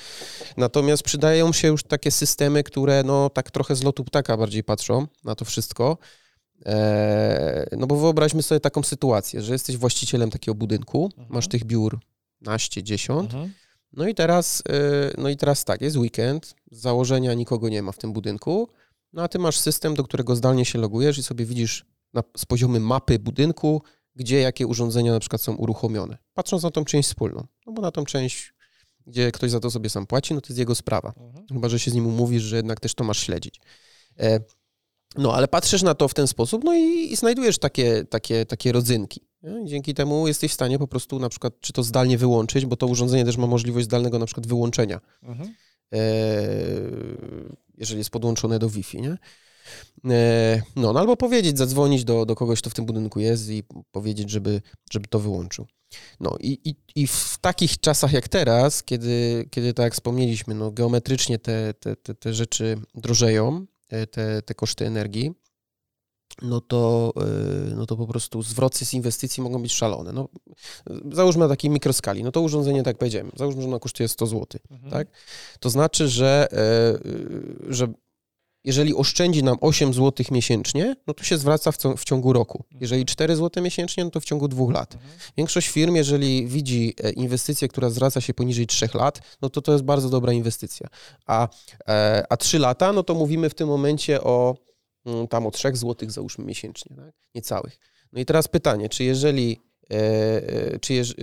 natomiast 0.56 1.02
przydają 1.02 1.52
się 1.52 1.68
już 1.68 1.82
takie 1.82 2.10
systemy, 2.10 2.62
które 2.62 3.02
no 3.02 3.30
tak 3.30 3.50
trochę 3.50 3.76
z 3.76 3.82
lotu 3.82 4.04
ptaka 4.04 4.36
bardziej 4.36 4.64
patrzą 4.64 5.06
na 5.24 5.34
to 5.34 5.44
wszystko. 5.44 5.98
Eee, 6.64 7.66
no 7.78 7.86
bo 7.86 7.96
wyobraźmy 7.96 8.42
sobie 8.42 8.60
taką 8.60 8.82
sytuację, 8.82 9.42
że 9.42 9.52
jesteś 9.52 9.76
właścicielem 9.76 10.30
takiego 10.30 10.54
budynku, 10.54 11.04
mhm. 11.04 11.26
masz 11.30 11.48
tych 11.48 11.64
biur 11.64 11.98
naście, 12.40 12.82
dziesiąt, 12.82 13.34
mhm. 13.34 13.52
no 13.92 14.08
i 14.08 14.14
teraz, 14.14 14.60
y, 14.60 15.14
no 15.18 15.28
i 15.28 15.36
teraz 15.36 15.64
tak, 15.64 15.80
jest 15.80 15.96
weekend, 15.96 16.54
z 16.70 16.80
założenia 16.80 17.34
nikogo 17.34 17.68
nie 17.68 17.82
ma 17.82 17.92
w 17.92 17.98
tym 17.98 18.12
budynku, 18.12 18.68
no 19.12 19.22
a 19.22 19.28
ty 19.28 19.38
masz 19.38 19.58
system, 19.58 19.94
do 19.94 20.04
którego 20.04 20.36
zdalnie 20.36 20.64
się 20.64 20.78
logujesz 20.78 21.18
i 21.18 21.22
sobie 21.22 21.44
widzisz 21.44 21.86
na, 22.14 22.22
z 22.36 22.44
poziomu 22.44 22.80
mapy 22.80 23.18
budynku, 23.18 23.82
gdzie 24.16 24.40
jakie 24.40 24.66
urządzenia 24.66 25.12
na 25.12 25.20
przykład 25.20 25.42
są 25.42 25.54
uruchomione. 25.54 26.18
Patrząc 26.34 26.62
na 26.62 26.70
tą 26.70 26.84
część 26.84 27.08
wspólną. 27.08 27.46
No 27.66 27.72
bo 27.72 27.82
na 27.82 27.90
tą 27.90 28.04
część, 28.04 28.54
gdzie 29.06 29.32
ktoś 29.32 29.50
za 29.50 29.60
to 29.60 29.70
sobie 29.70 29.90
sam 29.90 30.06
płaci, 30.06 30.34
no 30.34 30.40
to 30.40 30.46
jest 30.48 30.58
jego 30.58 30.74
sprawa. 30.74 31.12
Mhm. 31.16 31.46
Chyba, 31.48 31.68
że 31.68 31.78
się 31.78 31.90
z 31.90 31.94
nim 31.94 32.06
umówisz, 32.06 32.42
że 32.42 32.56
jednak 32.56 32.80
też 32.80 32.94
to 32.94 33.04
masz 33.04 33.18
śledzić. 33.18 33.60
E, 34.18 34.40
no, 35.16 35.34
ale 35.34 35.48
patrzysz 35.48 35.82
na 35.82 35.94
to 35.94 36.08
w 36.08 36.14
ten 36.14 36.26
sposób, 36.26 36.64
no 36.64 36.74
i, 36.74 37.12
i 37.12 37.16
znajdujesz 37.16 37.58
takie, 37.58 38.04
takie, 38.04 38.46
takie 38.46 38.72
rodzynki. 38.72 39.20
Nie? 39.42 39.64
Dzięki 39.64 39.94
temu 39.94 40.28
jesteś 40.28 40.50
w 40.50 40.54
stanie 40.54 40.78
po 40.78 40.88
prostu 40.88 41.18
na 41.18 41.28
przykład, 41.28 41.60
czy 41.60 41.72
to 41.72 41.82
zdalnie 41.82 42.18
wyłączyć, 42.18 42.66
bo 42.66 42.76
to 42.76 42.86
urządzenie 42.86 43.24
też 43.24 43.36
ma 43.36 43.46
możliwość 43.46 43.86
zdalnego 43.86 44.18
na 44.18 44.26
przykład 44.26 44.46
wyłączenia. 44.46 45.00
Mhm. 45.22 45.54
E, 45.92 45.98
jeżeli 47.74 47.98
jest 47.98 48.10
podłączone 48.10 48.58
do 48.58 48.68
Wi-Fi, 48.68 49.00
nie? 49.00 49.18
E, 50.10 50.62
no, 50.76 50.92
no 50.92 51.00
albo 51.00 51.16
powiedzieć, 51.16 51.58
zadzwonić 51.58 52.04
do, 52.04 52.26
do 52.26 52.34
kogoś, 52.34 52.60
kto 52.60 52.70
w 52.70 52.74
tym 52.74 52.86
budynku 52.86 53.20
jest 53.20 53.50
i 53.50 53.62
powiedzieć, 53.92 54.30
żeby, 54.30 54.62
żeby 54.90 55.08
to 55.08 55.18
wyłączył. 55.20 55.66
No 56.20 56.36
i, 56.40 56.58
i, 56.64 56.76
i 57.02 57.06
w 57.06 57.38
takich 57.40 57.80
czasach 57.80 58.12
jak 58.12 58.28
teraz, 58.28 58.82
kiedy, 58.82 59.48
kiedy 59.50 59.74
tak 59.74 59.84
jak 59.84 59.92
wspomnieliśmy, 59.92 60.54
no, 60.54 60.70
geometrycznie 60.70 61.38
te, 61.38 61.74
te, 61.74 61.96
te, 61.96 62.14
te 62.14 62.34
rzeczy 62.34 62.78
drożeją, 62.94 63.66
e, 63.90 64.06
te, 64.06 64.42
te 64.42 64.54
koszty 64.54 64.86
energii, 64.86 65.32
no 66.42 66.60
to, 66.60 67.12
e, 67.16 67.74
no 67.74 67.86
to 67.86 67.96
po 67.96 68.06
prostu 68.06 68.42
zwroty 68.42 68.84
z 68.84 68.94
inwestycji 68.94 69.42
mogą 69.42 69.62
być 69.62 69.72
szalone. 69.72 70.12
No, 70.12 70.28
załóżmy 71.12 71.40
na 71.40 71.48
takiej 71.48 71.70
mikroskali, 71.70 72.24
no 72.24 72.32
to 72.32 72.40
urządzenie, 72.40 72.82
tak 72.82 72.98
powiedziałem, 72.98 73.30
załóżmy, 73.36 73.62
że 73.62 73.68
ono 73.68 73.80
kosztuje 73.80 74.08
100 74.08 74.26
zł, 74.26 74.60
mhm. 74.70 74.90
tak? 74.90 75.08
To 75.60 75.70
znaczy, 75.70 76.08
że, 76.08 76.48
że 77.68 77.88
jeżeli 78.64 78.94
oszczędzi 78.94 79.42
nam 79.42 79.56
8 79.60 79.94
zł 79.94 80.26
miesięcznie, 80.30 80.96
no 81.06 81.14
to 81.14 81.24
się 81.24 81.38
zwraca 81.38 81.72
w, 81.72 81.78
w 81.96 82.04
ciągu 82.04 82.32
roku. 82.32 82.64
Jeżeli 82.80 83.04
4 83.04 83.36
zł 83.36 83.62
miesięcznie, 83.62 84.04
no 84.04 84.10
to 84.10 84.20
w 84.20 84.24
ciągu 84.24 84.48
dwóch 84.48 84.72
lat. 84.72 84.98
Większość 85.36 85.68
firm, 85.68 85.94
jeżeli 85.94 86.46
widzi 86.46 86.94
e, 87.02 87.10
inwestycję, 87.10 87.68
która 87.68 87.90
zwraca 87.90 88.20
się 88.20 88.34
poniżej 88.34 88.66
3 88.66 88.88
lat, 88.94 89.20
no 89.42 89.50
to 89.50 89.62
to 89.62 89.72
jest 89.72 89.84
bardzo 89.84 90.08
dobra 90.08 90.32
inwestycja. 90.32 90.88
A, 91.26 91.48
e, 91.88 92.24
a 92.28 92.36
3 92.36 92.58
lata, 92.58 92.92
no 92.92 93.02
to 93.02 93.14
mówimy 93.14 93.50
w 93.50 93.54
tym 93.54 93.68
momencie 93.68 94.22
o 94.22 94.56
mm, 95.06 95.28
tam 95.28 95.46
o 95.46 95.50
3 95.50 95.70
zł 95.74 96.10
załóżmy 96.10 96.44
miesięcznie, 96.44 96.96
tak? 96.96 97.14
niecałych. 97.34 97.78
No 98.12 98.20
i 98.20 98.24
teraz 98.24 98.48
pytanie, 98.48 98.88
czy 98.88 99.04
jeżeli 99.04 99.60
e, 99.90 100.78
czy 100.78 100.94
jeż, 100.94 101.14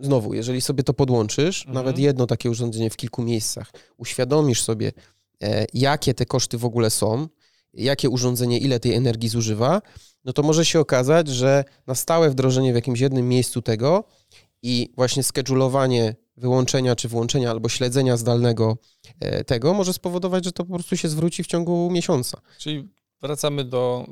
znowu, 0.00 0.34
jeżeli 0.34 0.60
sobie 0.60 0.82
to 0.82 0.94
podłączysz, 0.94 1.60
mhm. 1.60 1.74
nawet 1.74 1.98
jedno 1.98 2.26
takie 2.26 2.50
urządzenie 2.50 2.90
w 2.90 2.96
kilku 2.96 3.22
miejscach, 3.22 3.72
uświadomisz 3.96 4.62
sobie, 4.62 4.92
jakie 5.74 6.14
te 6.14 6.26
koszty 6.26 6.58
w 6.58 6.64
ogóle 6.64 6.90
są, 6.90 7.28
jakie 7.74 8.10
urządzenie 8.10 8.58
ile 8.58 8.80
tej 8.80 8.94
energii 8.94 9.28
zużywa, 9.28 9.82
no 10.24 10.32
to 10.32 10.42
może 10.42 10.64
się 10.64 10.80
okazać, 10.80 11.28
że 11.28 11.64
na 11.86 11.94
stałe 11.94 12.30
wdrożenie 12.30 12.72
w 12.72 12.74
jakimś 12.74 13.00
jednym 13.00 13.28
miejscu 13.28 13.62
tego 13.62 14.04
i 14.62 14.92
właśnie 14.96 15.22
skedżulowanie 15.22 16.14
wyłączenia 16.36 16.96
czy 16.96 17.08
włączenia 17.08 17.50
albo 17.50 17.68
śledzenia 17.68 18.16
zdalnego 18.16 18.78
e, 19.20 19.44
tego 19.44 19.74
może 19.74 19.92
spowodować, 19.92 20.44
że 20.44 20.52
to 20.52 20.64
po 20.64 20.74
prostu 20.74 20.96
się 20.96 21.08
zwróci 21.08 21.44
w 21.44 21.46
ciągu 21.46 21.90
miesiąca. 21.90 22.40
Czyli 22.58 22.88
wracamy 23.20 23.64
do 23.64 24.06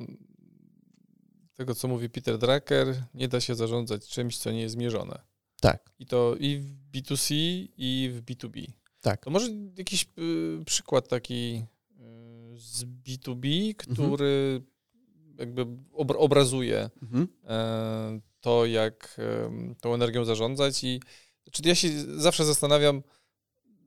tego, 1.54 1.74
co 1.74 1.88
mówi 1.88 2.10
Peter 2.10 2.38
Drucker, 2.38 3.02
nie 3.14 3.28
da 3.28 3.40
się 3.40 3.54
zarządzać 3.54 4.08
czymś, 4.08 4.38
co 4.38 4.50
nie 4.50 4.60
jest 4.60 4.76
mierzone. 4.76 5.18
Tak. 5.60 5.90
I 5.98 6.06
to 6.06 6.34
i 6.38 6.58
w 6.58 6.90
B2C, 6.92 7.34
i 7.76 8.10
w 8.12 8.22
B2B. 8.24 8.66
Tak. 9.06 9.24
To 9.24 9.30
może 9.30 9.48
jakiś 9.78 10.06
y, 10.18 10.64
przykład 10.64 11.08
taki 11.08 11.64
y, 11.90 12.58
z 12.58 12.84
B2B, 12.84 13.74
który 13.74 14.60
mhm. 14.62 15.36
jakby 15.38 15.66
ob 15.92 16.10
obrazuje 16.16 16.90
mhm. 17.02 17.22
y, 17.22 18.20
to, 18.40 18.66
jak 18.66 19.20
tą 19.80 19.94
energią 19.94 20.24
zarządzać 20.24 20.84
i 20.84 21.00
czy 21.52 21.62
ja 21.64 21.74
się 21.74 21.88
zawsze 22.20 22.44
zastanawiam, 22.44 23.02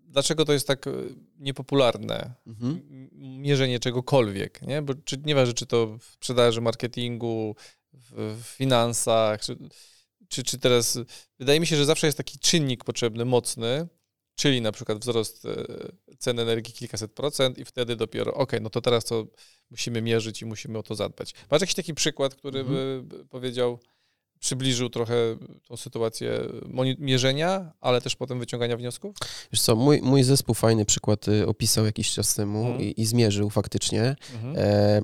dlaczego 0.08 0.45
to 0.45 0.53
jest 0.53 0.67
tak 0.67 0.88
e, 0.88 0.91
niepopularne, 1.39 2.34
mhm. 2.47 2.82
mierzenie 3.41 3.79
czegokolwiek, 3.79 4.62
nie? 4.62 4.82
Bo 4.82 4.93
czy, 4.95 5.17
nieważne, 5.25 5.53
czy 5.53 5.65
to 5.65 5.97
w 5.97 6.03
sprzedaży, 6.03 6.62
marketingu, 6.62 7.55
w, 7.93 8.38
w 8.41 8.47
finansach, 8.47 9.41
czy, 9.41 9.58
czy, 10.27 10.43
czy 10.43 10.58
teraz, 10.58 10.99
wydaje 11.39 11.60
mi 11.60 11.67
się, 11.67 11.75
że 11.75 11.86
zawsze 11.86 12.08
jest 12.08 12.17
taki 12.17 12.39
czynnik 12.39 12.84
potrzebny, 12.84 13.25
mocny, 13.25 13.88
czyli 14.39 14.62
na 14.62 14.71
przykład 14.71 14.99
wzrost 14.99 15.45
e, 15.45 15.65
cen 16.17 16.39
energii 16.39 16.73
kilkaset 16.73 17.12
procent 17.12 17.58
i 17.58 17.65
wtedy 17.65 17.95
dopiero, 17.95 18.34
ok, 18.34 18.52
no 18.62 18.69
to 18.69 18.82
teraz 18.82 19.06
to 19.06 19.28
musimy 19.71 20.02
mierzyć 20.02 20.41
i 20.41 20.45
musimy 20.45 20.78
o 20.78 20.84
to 20.84 20.95
zadbać. 20.95 21.34
Masz 21.52 21.62
jakiś 21.62 21.75
taki 21.75 21.93
przykład, 21.93 22.36
który 22.36 22.60
mhm. 22.60 23.08
by 23.08 23.25
powiedział, 23.25 23.80
przybliżył 24.39 24.89
trochę 24.89 25.15
tą 25.67 25.78
sytuację 25.78 26.39
mierzenia, 26.99 27.71
ale 27.82 28.02
też 28.02 28.15
potem 28.15 28.39
wyciągania 28.39 28.78
wniosków? 28.78 29.15
Wiesz 29.52 29.62
co, 29.62 29.75
mój, 29.75 30.02
mój 30.02 30.23
zespół 30.23 30.56
fajny 30.56 30.86
przykład 30.86 31.28
y, 31.28 31.47
opisał 31.47 31.86
jakiś 31.86 32.12
czas 32.12 32.36
temu 32.36 32.60
mhm. 32.60 32.82
i, 32.82 33.02
i, 33.02 33.06
zmierzył 33.06 33.49
faktycznie. 33.49 34.15
Mhm. 34.34 34.56
E, 34.58 35.02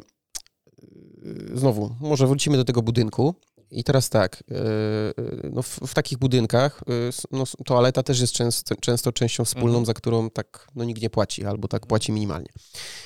znowu, 1.54 1.96
może 2.00 2.28
wrócimy 2.28 2.58
do 2.58 2.66
tego 2.66 2.82
budynku. 2.82 3.36
I 3.76 3.84
teraz 3.84 4.10
tak, 4.10 4.44
e, 4.52 4.56
y, 4.56 5.50
no 5.54 5.62
w, 5.62 5.80
w, 5.88 5.94
takich 5.94 6.18
budynkach 6.18 6.84
no, 7.32 7.44
toaleta 7.66 8.04
też 8.04 8.22
jest 8.22 8.34
często, 8.34 8.76
często 8.76 9.12
częścią 9.12 9.46
wspólną, 9.46 9.78
mhm. 9.78 9.86
za 9.86 9.94
którą 9.94 10.30
tak 10.30 10.68
no, 10.76 10.84
nikt 10.84 11.02
nie 11.02 11.10
płaci, 11.10 11.46
albo 11.46 11.68
tak 11.68 11.88
płaci 11.88 12.12
minimalnie. 12.12 12.50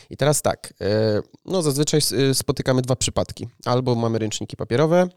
I 0.10 0.18
teraz 0.18 0.42
tak, 0.42 0.74
e, 0.82 1.22
no 1.46 1.62
zazwyczaj 1.62 2.02
spotykamy 2.34 2.82
dwa 2.82 2.96
przypadki. 2.96 3.48
Albo 3.66 3.96
mamy 3.96 4.20
ręczniki 4.20 4.58
papierowe, 4.58 5.10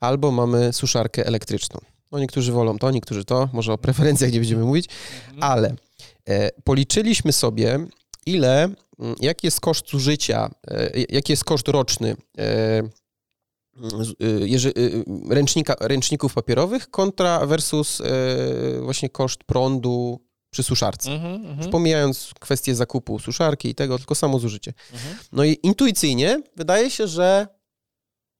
albo 0.00 0.30
mamy 0.30 0.72
suszarkę 0.72 1.26
elektryczną. 1.26 1.80
No 2.12 2.18
niektórzy 2.18 2.52
wolą 2.52 2.78
to, 2.78 2.90
niektórzy 2.90 3.24
to, 3.24 3.48
może 3.52 3.72
o 3.72 3.78
preferencjach 3.78 4.32
nie 4.32 4.38
będziemy 4.38 4.64
mówić, 4.64 4.86
mhm. 5.26 5.42
ale 5.42 5.74
e, 6.28 6.50
policzyliśmy 6.64 7.32
sobie, 7.32 7.86
ile, 8.26 8.64
mm, 8.98 9.14
jaki 9.20 9.46
jest 9.46 9.60
koszt 9.60 9.90
zużycia, 9.90 10.50
e, 10.70 10.90
jaki 11.08 11.32
jest 11.32 11.44
koszt 11.44 11.68
roczny 11.68 12.16
e, 12.38 12.42
e 12.42 12.82
jeżeli, 12.82 12.88
e, 12.88 12.90
ręcznika, 15.30 15.74
ręczników 15.80 16.34
papierowych 16.34 16.90
kontra 16.90 17.46
versus 17.46 18.02
właśnie 18.82 19.08
koszt 19.08 19.44
prądu 19.44 20.20
przy 20.50 20.62
suszarce. 20.62 21.10
Mm 21.10 21.56
-hmm, 21.56 21.70
pomijając 21.70 22.30
kwestię 22.40 22.74
zakupu 22.74 23.18
suszarki 23.18 23.68
i 23.68 23.74
tego, 23.74 23.98
tylko 23.98 24.14
samo 24.14 24.38
zużycie. 24.38 24.70
-hmm. 24.70 25.28
No 25.32 25.44
i 25.44 25.58
intuicyjnie 25.62 26.42
wydaje 26.56 26.90
się, 26.90 27.06
że 27.06 27.46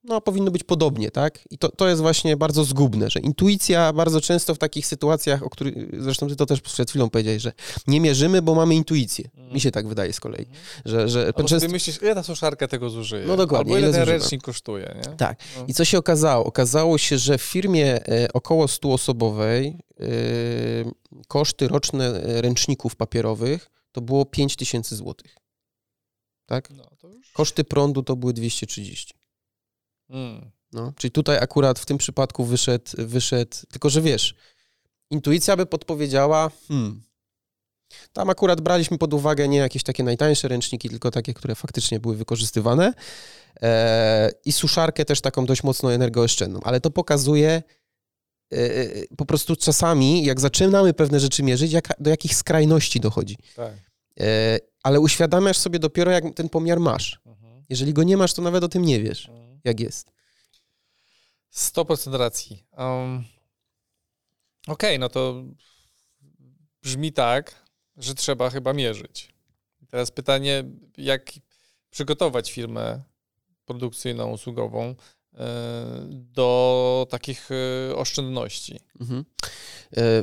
no, 0.04 0.20
powinno 0.20 0.50
być 0.50 0.64
podobnie, 0.64 1.10
tak? 1.10 1.38
I 1.50 1.58
to, 1.58 1.68
to 1.68 1.88
jest 1.88 2.02
właśnie 2.02 2.36
bardzo 2.36 2.64
zgubne, 2.64 3.10
że 3.10 3.20
intuicja 3.20 3.92
bardzo 3.92 4.20
często 4.20 4.54
w 4.54 4.58
takich 4.58 4.86
sytuacjach, 4.86 5.42
o 5.42 5.50
których 5.50 6.02
zresztą 6.02 6.28
ty 6.28 6.36
to 6.36 6.46
też 6.46 6.60
przed 6.60 6.90
chwilą 6.90 7.10
powiedziałeś, 7.10 7.42
że 7.42 7.52
nie 7.86 8.00
mierzymy, 8.00 8.42
bo 8.42 8.54
mamy 8.54 8.74
intuicję. 8.74 9.30
Mm. 9.36 9.52
Mi 9.52 9.60
się 9.60 9.70
tak 9.70 9.88
wydaje 9.88 10.12
z 10.12 10.20
kolei. 10.20 10.44
Mm. 10.44 10.56
Że, 10.84 11.08
że 11.08 11.26
Albo 11.26 11.38
często... 11.38 11.60
sobie 11.60 11.72
myślisz, 11.72 12.02
ile 12.02 12.14
ta 12.14 12.22
suszarka 12.22 12.68
tego 12.68 12.90
zużyje? 12.90 13.26
No 13.26 13.36
dokładnie. 13.36 13.74
Albo 13.74 13.78
ile, 13.78 13.88
ile 13.88 13.98
ten 13.98 14.08
ręcznik 14.08 14.42
kosztuje, 14.42 14.94
nie? 14.96 15.16
Tak. 15.16 15.38
No. 15.56 15.64
I 15.68 15.74
co 15.74 15.84
się 15.84 15.98
okazało? 15.98 16.44
Okazało 16.44 16.98
się, 16.98 17.18
że 17.18 17.38
w 17.38 17.42
firmie 17.42 18.08
e, 18.08 18.32
około 18.32 18.68
100 18.68 18.92
osobowej 18.92 19.78
e, 20.00 20.04
koszty 21.28 21.68
roczne 21.68 22.20
ręczników 22.40 22.96
papierowych 22.96 23.70
to 23.92 24.00
było 24.00 24.24
5000 24.24 24.96
złotych. 24.96 25.36
Tak? 26.46 26.70
No, 26.70 26.84
już... 27.08 27.32
Koszty 27.32 27.64
prądu 27.64 28.02
to 28.02 28.16
były 28.16 28.32
230. 28.32 29.19
Mm. 30.10 30.50
No, 30.72 30.92
czyli 30.96 31.10
tutaj 31.10 31.38
akurat 31.38 31.78
w 31.78 31.86
tym 31.86 31.98
przypadku 31.98 32.44
wyszedł, 32.44 32.84
wyszedł, 32.98 33.56
tylko 33.70 33.90
że 33.90 34.02
wiesz, 34.02 34.34
intuicja 35.10 35.56
by 35.56 35.66
podpowiedziała, 35.66 36.50
hmm, 36.68 37.02
tam 38.12 38.30
akurat 38.30 38.60
braliśmy 38.60 38.98
pod 38.98 39.14
uwagę 39.14 39.48
nie 39.48 39.58
jakieś 39.58 39.82
takie 39.82 40.04
najtańsze 40.04 40.48
ręczniki, 40.48 40.88
tylko 40.88 41.10
takie, 41.10 41.34
które 41.34 41.54
faktycznie 41.54 42.00
były 42.00 42.16
wykorzystywane 42.16 42.92
e, 43.62 44.30
i 44.44 44.52
suszarkę 44.52 45.04
też 45.04 45.20
taką 45.20 45.46
dość 45.46 45.62
mocno 45.62 45.92
energooszczędną, 45.92 46.60
ale 46.62 46.80
to 46.80 46.90
pokazuje 46.90 47.50
e, 47.50 48.56
e, 48.56 48.86
po 49.16 49.26
prostu 49.26 49.56
czasami, 49.56 50.24
jak 50.24 50.40
zaczynamy 50.40 50.94
pewne 50.94 51.20
rzeczy 51.20 51.42
mierzyć, 51.42 51.72
jak, 51.72 51.88
do 52.00 52.10
jakich 52.10 52.34
skrajności 52.34 53.00
dochodzi. 53.00 53.36
Tak. 53.56 53.72
E, 54.20 54.58
ale 54.82 55.00
uświadamiasz 55.00 55.56
sobie 55.56 55.78
dopiero, 55.78 56.10
jak 56.10 56.24
ten 56.34 56.48
pomiar 56.48 56.80
masz. 56.80 57.20
Mhm. 57.26 57.64
Jeżeli 57.68 57.92
go 57.92 58.02
nie 58.02 58.16
masz, 58.16 58.34
to 58.34 58.42
nawet 58.42 58.64
o 58.64 58.68
tym 58.68 58.84
nie 58.84 59.00
wiesz. 59.00 59.30
Jak 59.64 59.80
jest. 59.80 60.12
100% 61.52 62.16
racji. 62.16 62.64
Um, 62.78 63.24
Okej, 64.66 64.90
okay, 64.90 64.98
no 64.98 65.08
to 65.08 65.44
brzmi 66.82 67.12
tak, 67.12 67.64
że 67.96 68.14
trzeba 68.14 68.50
chyba 68.50 68.72
mierzyć. 68.72 69.34
Teraz 69.90 70.10
pytanie, 70.10 70.64
jak 70.96 71.32
przygotować 71.90 72.52
firmę 72.52 73.02
produkcyjną, 73.64 74.30
usługową 74.30 74.94
e, 75.34 75.44
do 76.10 77.06
takich 77.10 77.48
e, 77.50 77.96
oszczędności? 77.96 78.80
Mhm. 79.00 79.24
E, 79.96 80.22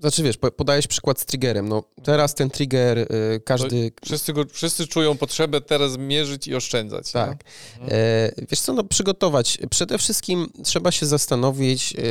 znaczy 0.00 0.22
wiesz, 0.22 0.36
podajesz 0.56 0.86
przykład 0.86 1.20
z 1.20 1.24
triggerem. 1.24 1.68
No, 1.68 1.82
teraz 2.02 2.34
ten 2.34 2.50
trigger 2.50 2.98
y, 2.98 3.06
każdy... 3.44 3.92
Wszyscy, 4.04 4.32
go, 4.32 4.44
wszyscy 4.52 4.86
czują 4.86 5.16
potrzebę 5.16 5.60
teraz 5.60 5.98
mierzyć 5.98 6.46
i 6.46 6.54
oszczędzać. 6.54 7.12
Tak. 7.12 7.44
No? 7.80 7.86
E, 7.88 8.32
wiesz 8.50 8.60
co, 8.60 8.72
no 8.72 8.84
przygotować. 8.84 9.58
Przede 9.70 9.98
wszystkim 9.98 10.48
trzeba 10.64 10.92
się 10.92 11.06
zastanowić, 11.06 11.94
e, 11.96 12.02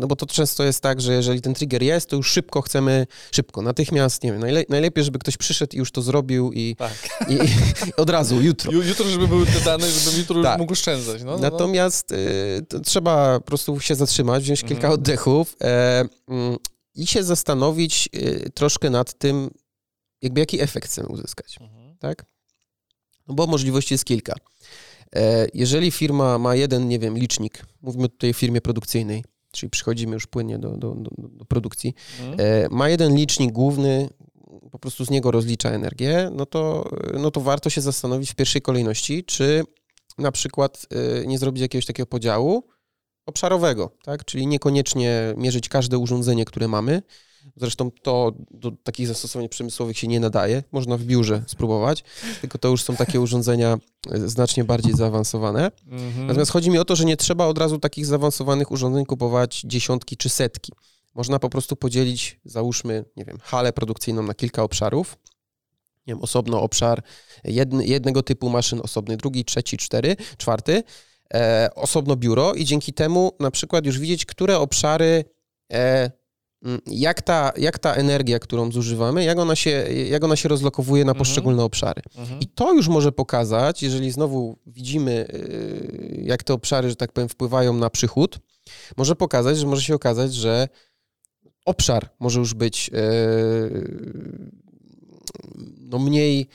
no 0.00 0.06
bo 0.06 0.16
to 0.16 0.26
często 0.26 0.64
jest 0.64 0.80
tak, 0.80 1.00
że 1.00 1.12
jeżeli 1.12 1.40
ten 1.40 1.54
trigger 1.54 1.82
jest, 1.82 2.10
to 2.10 2.16
już 2.16 2.30
szybko 2.30 2.62
chcemy, 2.62 3.06
szybko, 3.32 3.62
natychmiast, 3.62 4.22
nie 4.22 4.32
wiem, 4.32 4.40
najle 4.40 4.64
najlepiej, 4.68 5.04
żeby 5.04 5.18
ktoś 5.18 5.36
przyszedł 5.36 5.76
i 5.76 5.78
już 5.78 5.90
to 5.90 6.02
zrobił 6.02 6.52
i, 6.52 6.76
tak. 6.76 6.92
i, 7.28 7.34
i 7.34 7.92
od 7.96 8.10
razu, 8.10 8.40
jutro. 8.40 8.72
Jutro, 8.72 9.08
żeby 9.08 9.28
były 9.28 9.46
te 9.46 9.60
dane, 9.60 9.90
żeby 9.90 10.18
jutro 10.18 10.42
tak. 10.42 10.58
mógł 10.58 10.72
oszczędzać. 10.72 11.22
No, 11.22 11.30
no, 11.30 11.36
no. 11.36 11.50
Natomiast 11.50 12.12
y, 12.12 12.80
trzeba 12.84 13.40
po 13.40 13.46
prostu 13.46 13.80
się 13.80 13.94
zatrzymać, 13.94 14.42
wziąć 14.42 14.62
mhm. 14.62 14.76
kilka 14.76 14.94
oddechów. 14.94 15.56
E, 15.60 16.04
mm, 16.28 16.56
i 16.98 17.06
się 17.06 17.22
zastanowić 17.22 18.08
y, 18.14 18.50
troszkę 18.54 18.90
nad 18.90 19.18
tym, 19.18 19.50
jakby 20.22 20.40
jaki 20.40 20.60
efekt 20.60 20.88
chcemy 20.88 21.08
uzyskać, 21.08 21.58
mhm. 21.60 21.96
tak? 21.98 22.24
No 23.26 23.34
bo 23.34 23.46
możliwości 23.46 23.94
jest 23.94 24.04
kilka. 24.04 24.34
E, 25.16 25.46
jeżeli 25.54 25.90
firma 25.90 26.38
ma 26.38 26.54
jeden, 26.54 26.88
nie 26.88 26.98
wiem, 26.98 27.18
licznik, 27.18 27.66
mówimy 27.82 28.08
tutaj 28.08 28.30
o 28.30 28.32
firmie 28.32 28.60
produkcyjnej, 28.60 29.24
czyli 29.52 29.70
przychodzimy 29.70 30.14
już 30.14 30.26
płynnie 30.26 30.58
do, 30.58 30.76
do, 30.76 30.94
do, 30.94 31.10
do 31.28 31.44
produkcji, 31.44 31.94
mhm. 32.20 32.40
E, 32.40 32.68
ma 32.70 32.88
jeden 32.88 33.16
licznik 33.16 33.52
główny, 33.52 34.08
po 34.70 34.78
prostu 34.78 35.04
z 35.04 35.10
niego 35.10 35.30
rozlicza 35.30 35.70
energię, 35.70 36.30
no 36.32 36.46
to, 36.46 36.90
no 37.18 37.30
to 37.30 37.40
warto 37.40 37.70
się 37.70 37.80
zastanowić 37.80 38.30
w 38.30 38.34
pierwszej 38.34 38.62
kolejności, 38.62 39.24
czy 39.24 39.64
na 40.18 40.32
przykład 40.32 40.86
y, 41.22 41.26
nie 41.26 41.38
zrobić 41.38 41.60
jakiegoś 41.62 41.86
takiego 41.86 42.06
podziału, 42.06 42.64
obszarowego, 43.28 43.90
tak? 44.02 44.24
czyli 44.24 44.46
niekoniecznie 44.46 45.34
mierzyć 45.36 45.68
każde 45.68 45.98
urządzenie, 45.98 46.44
które 46.44 46.68
mamy. 46.68 47.02
Zresztą 47.56 47.90
to 48.02 48.32
do 48.50 48.70
takich 48.70 49.06
zastosowań 49.06 49.48
przemysłowych 49.48 49.98
się 49.98 50.08
nie 50.08 50.20
nadaje. 50.20 50.62
Można 50.72 50.96
w 50.96 51.02
biurze 51.02 51.42
spróbować, 51.46 52.04
tylko 52.40 52.58
to 52.58 52.68
już 52.68 52.82
są 52.82 52.96
takie 52.96 53.20
urządzenia 53.20 53.78
e, 54.10 54.28
znacznie 54.28 54.64
bardziej 54.64 54.94
zaawansowane. 54.94 55.70
Mhm. 55.86 56.26
Natomiast 56.26 56.50
chodzi 56.50 56.70
mi 56.70 56.78
o 56.78 56.84
to, 56.84 56.96
że 56.96 57.04
nie 57.04 57.16
trzeba 57.16 57.46
od 57.46 57.58
razu 57.58 57.78
takich 57.78 58.06
zaawansowanych 58.06 58.70
urządzeń 58.70 59.06
kupować 59.06 59.62
dziesiątki 59.64 60.16
czy 60.16 60.28
setki. 60.28 60.72
Można 61.14 61.38
po 61.38 61.50
prostu 61.50 61.76
podzielić, 61.76 62.40
załóżmy, 62.44 63.04
nie 63.16 63.24
wiem, 63.24 63.38
halę 63.42 63.72
produkcyjną 63.72 64.22
na 64.22 64.34
kilka 64.34 64.62
obszarów. 64.62 65.16
Nie 66.06 66.14
wiem, 66.14 66.22
osobno 66.22 66.62
obszar 66.62 67.02
jednego 67.80 68.22
typu 68.22 68.50
maszyn, 68.50 68.80
osobny 68.82 69.16
drugi, 69.16 69.44
trzeci, 69.44 69.76
cztery, 69.76 70.16
czwarty 70.36 70.82
e, 71.34 71.70
osobno 71.74 72.16
biuro 72.16 72.54
i 72.54 72.64
dzięki 72.64 72.92
temu 72.92 73.32
na 73.40 73.50
przykład 73.50 73.86
już 73.86 73.98
widzieć, 73.98 74.26
które 74.26 74.58
obszary, 74.58 75.24
e, 75.72 76.10
jak, 76.86 77.22
ta, 77.22 77.52
jak 77.56 77.78
ta 77.78 77.94
energia, 77.94 78.38
którą 78.38 78.72
zużywamy, 78.72 79.24
jak 79.24 79.38
ona 79.38 79.56
się, 79.56 79.70
jak 80.10 80.24
ona 80.24 80.36
się 80.36 80.48
rozlokowuje 80.48 81.04
na 81.04 81.10
mhm. 81.12 81.18
poszczególne 81.18 81.64
obszary. 81.64 82.02
Mhm. 82.16 82.40
I 82.40 82.46
to 82.46 82.74
już 82.74 82.88
może 82.88 83.12
pokazać, 83.12 83.82
jeżeli 83.82 84.10
znowu 84.10 84.58
widzimy, 84.66 85.28
e, 85.32 85.38
jak 86.22 86.42
te 86.42 86.54
obszary, 86.54 86.90
że 86.90 86.96
tak 86.96 87.12
powiem, 87.12 87.28
wpływają 87.28 87.72
na 87.72 87.90
przychód, 87.90 88.38
może 88.96 89.16
pokazać, 89.16 89.58
że 89.58 89.66
może 89.66 89.82
się 89.82 89.94
okazać, 89.94 90.34
że 90.34 90.68
obszar 91.64 92.08
może 92.20 92.40
już 92.40 92.54
być 92.54 92.90
e, 92.94 93.00
no 95.78 95.98
mniej 95.98 96.48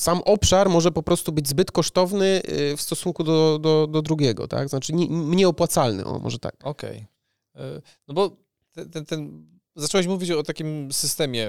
sam 0.00 0.20
obszar 0.24 0.68
może 0.70 0.90
po 0.90 1.02
prostu 1.02 1.32
być 1.32 1.48
zbyt 1.48 1.72
kosztowny 1.72 2.42
y, 2.72 2.76
w 2.76 2.82
stosunku 2.82 3.24
do, 3.24 3.58
do, 3.58 3.86
do 3.86 4.02
drugiego, 4.02 4.48
tak? 4.48 4.68
Znaczy 4.68 4.92
nie, 4.92 5.06
mniej 5.08 5.44
opłacalny, 5.44 6.04
o 6.04 6.18
może 6.18 6.38
tak. 6.38 6.54
Okej. 6.62 7.06
Okay. 7.54 7.82
No 8.08 8.14
bo 8.14 8.36
ten, 8.72 8.90
ten, 8.90 9.04
ten, 9.04 9.46
zacząłeś 9.76 10.06
mówić 10.06 10.30
o 10.30 10.42
takim 10.42 10.92
systemie, 10.92 11.48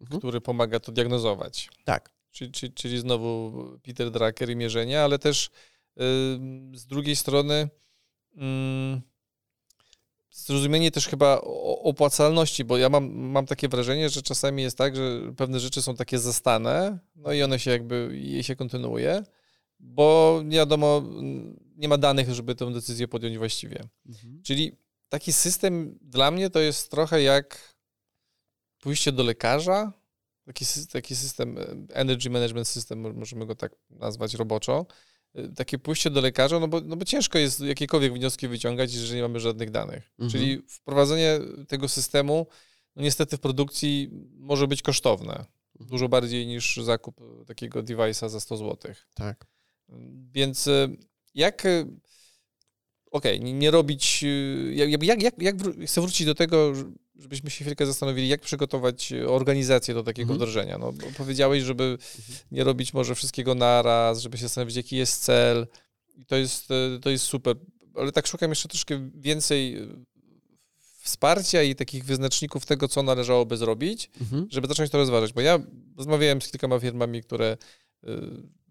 mhm. 0.00 0.20
który 0.20 0.40
pomaga 0.40 0.80
to 0.80 0.92
diagnozować. 0.92 1.70
Tak. 1.84 2.10
Czyli, 2.30 2.52
czyli, 2.52 2.72
czyli 2.72 2.98
znowu 2.98 3.52
Peter 3.82 4.10
Drucker 4.10 4.50
i 4.50 4.56
mierzenia, 4.56 5.04
ale 5.04 5.18
też 5.18 5.50
yy, 5.96 6.04
z 6.74 6.86
drugiej 6.86 7.16
strony 7.16 7.68
yy, 8.34 8.42
zrozumienie 10.32 10.90
też 10.90 11.08
chyba 11.08 11.40
opłacalności, 11.82 12.64
bo 12.64 12.78
ja 12.78 12.88
mam, 12.88 13.10
mam 13.12 13.46
takie 13.46 13.68
wrażenie, 13.68 14.08
że 14.08 14.22
czasami 14.22 14.62
jest 14.62 14.78
tak, 14.78 14.96
że 14.96 15.20
pewne 15.36 15.60
rzeczy 15.60 15.82
są 15.82 15.94
takie 15.94 16.18
zastane, 16.18 16.98
no 17.14 17.32
i 17.32 17.42
one 17.42 17.58
się 17.58 17.70
jakby, 17.70 18.18
je 18.18 18.42
się 18.42 18.56
kontynuuje, 18.56 19.24
bo 19.80 20.40
nie 20.44 20.56
wiadomo, 20.56 21.02
nie 21.76 21.88
ma 21.88 21.98
danych, 21.98 22.34
żeby 22.34 22.54
tę 22.54 22.72
decyzję 22.72 23.08
podjąć 23.08 23.38
właściwie. 23.38 23.88
Mhm. 24.06 24.42
Czyli 24.42 24.76
taki 25.08 25.32
system 25.32 25.98
dla 26.02 26.30
mnie 26.30 26.50
to 26.50 26.60
jest 26.60 26.90
trochę 26.90 27.22
jak 27.22 27.74
pójście 28.80 29.12
do 29.12 29.22
lekarza, 29.22 29.92
taki, 30.44 30.64
taki 30.92 31.16
system, 31.16 31.58
e, 31.58 31.64
energy 31.94 32.30
management 32.30 32.68
system, 32.68 33.18
możemy 33.18 33.46
go 33.46 33.54
tak 33.54 33.72
nazwać 33.90 34.34
roboczo, 34.34 34.86
takie 35.56 35.78
pójście 35.78 36.10
do 36.10 36.20
lekarza, 36.20 36.60
no 36.60 36.68
bo, 36.68 36.80
no 36.80 36.96
bo 36.96 37.04
ciężko 37.04 37.38
jest 37.38 37.60
jakiekolwiek 37.60 38.12
wnioski 38.12 38.48
wyciągać, 38.48 38.94
jeżeli 38.94 39.16
nie 39.16 39.22
mamy 39.22 39.40
żadnych 39.40 39.70
danych. 39.70 40.10
Mhm. 40.10 40.30
Czyli 40.30 40.62
wprowadzenie 40.68 41.40
tego 41.68 41.88
systemu, 41.88 42.46
no 42.96 43.02
niestety 43.02 43.36
w 43.36 43.40
produkcji 43.40 44.10
może 44.36 44.68
być 44.68 44.82
kosztowne. 44.82 45.32
Mhm. 45.32 45.46
Dużo 45.90 46.08
bardziej 46.08 46.46
niż 46.46 46.76
zakup 46.76 47.20
takiego 47.46 47.82
device'a 47.82 48.28
za 48.28 48.40
100 48.40 48.56
zł. 48.56 48.94
Tak. 49.14 49.46
Więc 50.32 50.68
e, 50.68 50.88
jak 51.34 51.62
okej, 53.10 53.38
okay, 53.38 53.52
nie 53.52 53.70
robić, 53.70 54.24
jak, 54.74 55.02
jak, 55.02 55.22
jak, 55.22 55.42
jak, 55.42 55.56
chcę 55.86 56.00
wrócić 56.00 56.26
do 56.26 56.34
tego, 56.34 56.72
żebyśmy 57.22 57.50
się 57.50 57.64
chwilkę 57.64 57.86
zastanowili, 57.86 58.28
jak 58.28 58.40
przygotować 58.40 59.12
organizację 59.26 59.94
do 59.94 60.02
takiego 60.02 60.32
mhm. 60.32 60.38
wdrożenia. 60.38 60.78
No, 60.78 60.92
powiedziałeś, 61.16 61.62
żeby 61.62 61.84
mhm. 61.84 62.38
nie 62.50 62.64
robić 62.64 62.94
może 62.94 63.14
wszystkiego 63.14 63.54
naraz, 63.54 64.20
żeby 64.20 64.38
się 64.38 64.42
zastanowić, 64.42 64.76
jaki 64.76 64.96
jest 64.96 65.24
cel. 65.24 65.66
I 66.16 66.24
to 66.24 66.36
jest, 66.36 66.70
e, 66.70 66.98
to 67.00 67.10
jest 67.10 67.24
super. 67.24 67.56
Ale 67.94 68.12
tak 68.12 68.26
szukam 68.26 68.50
jeszcze 68.50 68.68
troszkę 68.68 69.10
więcej 69.14 69.76
e, 69.76 69.86
wsparcia 71.02 71.62
i 71.62 71.74
takich 71.74 72.04
wyznaczników 72.04 72.66
tego, 72.66 72.88
co 72.88 73.02
należałoby 73.02 73.56
zrobić, 73.56 74.10
mhm. 74.20 74.46
żeby 74.50 74.68
zacząć 74.68 74.90
to 74.90 74.98
rozważać. 74.98 75.32
Bo 75.32 75.40
ja 75.40 75.58
rozmawiałem 75.96 76.42
z 76.42 76.50
kilkoma 76.50 76.78
firmami, 76.78 77.22
które 77.22 77.56
y, 78.04 78.08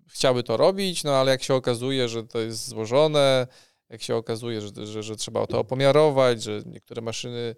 chciały 0.08 0.44
to 0.44 0.58
robić, 0.58 1.04
no 1.04 1.16
ale 1.16 1.32
jak 1.32 1.44
się 1.44 1.54
okazuje, 1.54 2.10
że 2.10 2.24
to 2.24 2.40
jest 2.40 2.68
złożone, 2.68 3.48
jak 3.90 4.02
się 4.02 4.16
okazuje, 4.16 4.62
że, 4.62 4.86
że, 4.86 5.04
że 5.04 5.16
trzeba 5.16 5.48
to 5.48 5.60
opomiarować, 5.60 6.44
że 6.44 6.62
niektóre 6.66 7.02
maszyny 7.02 7.56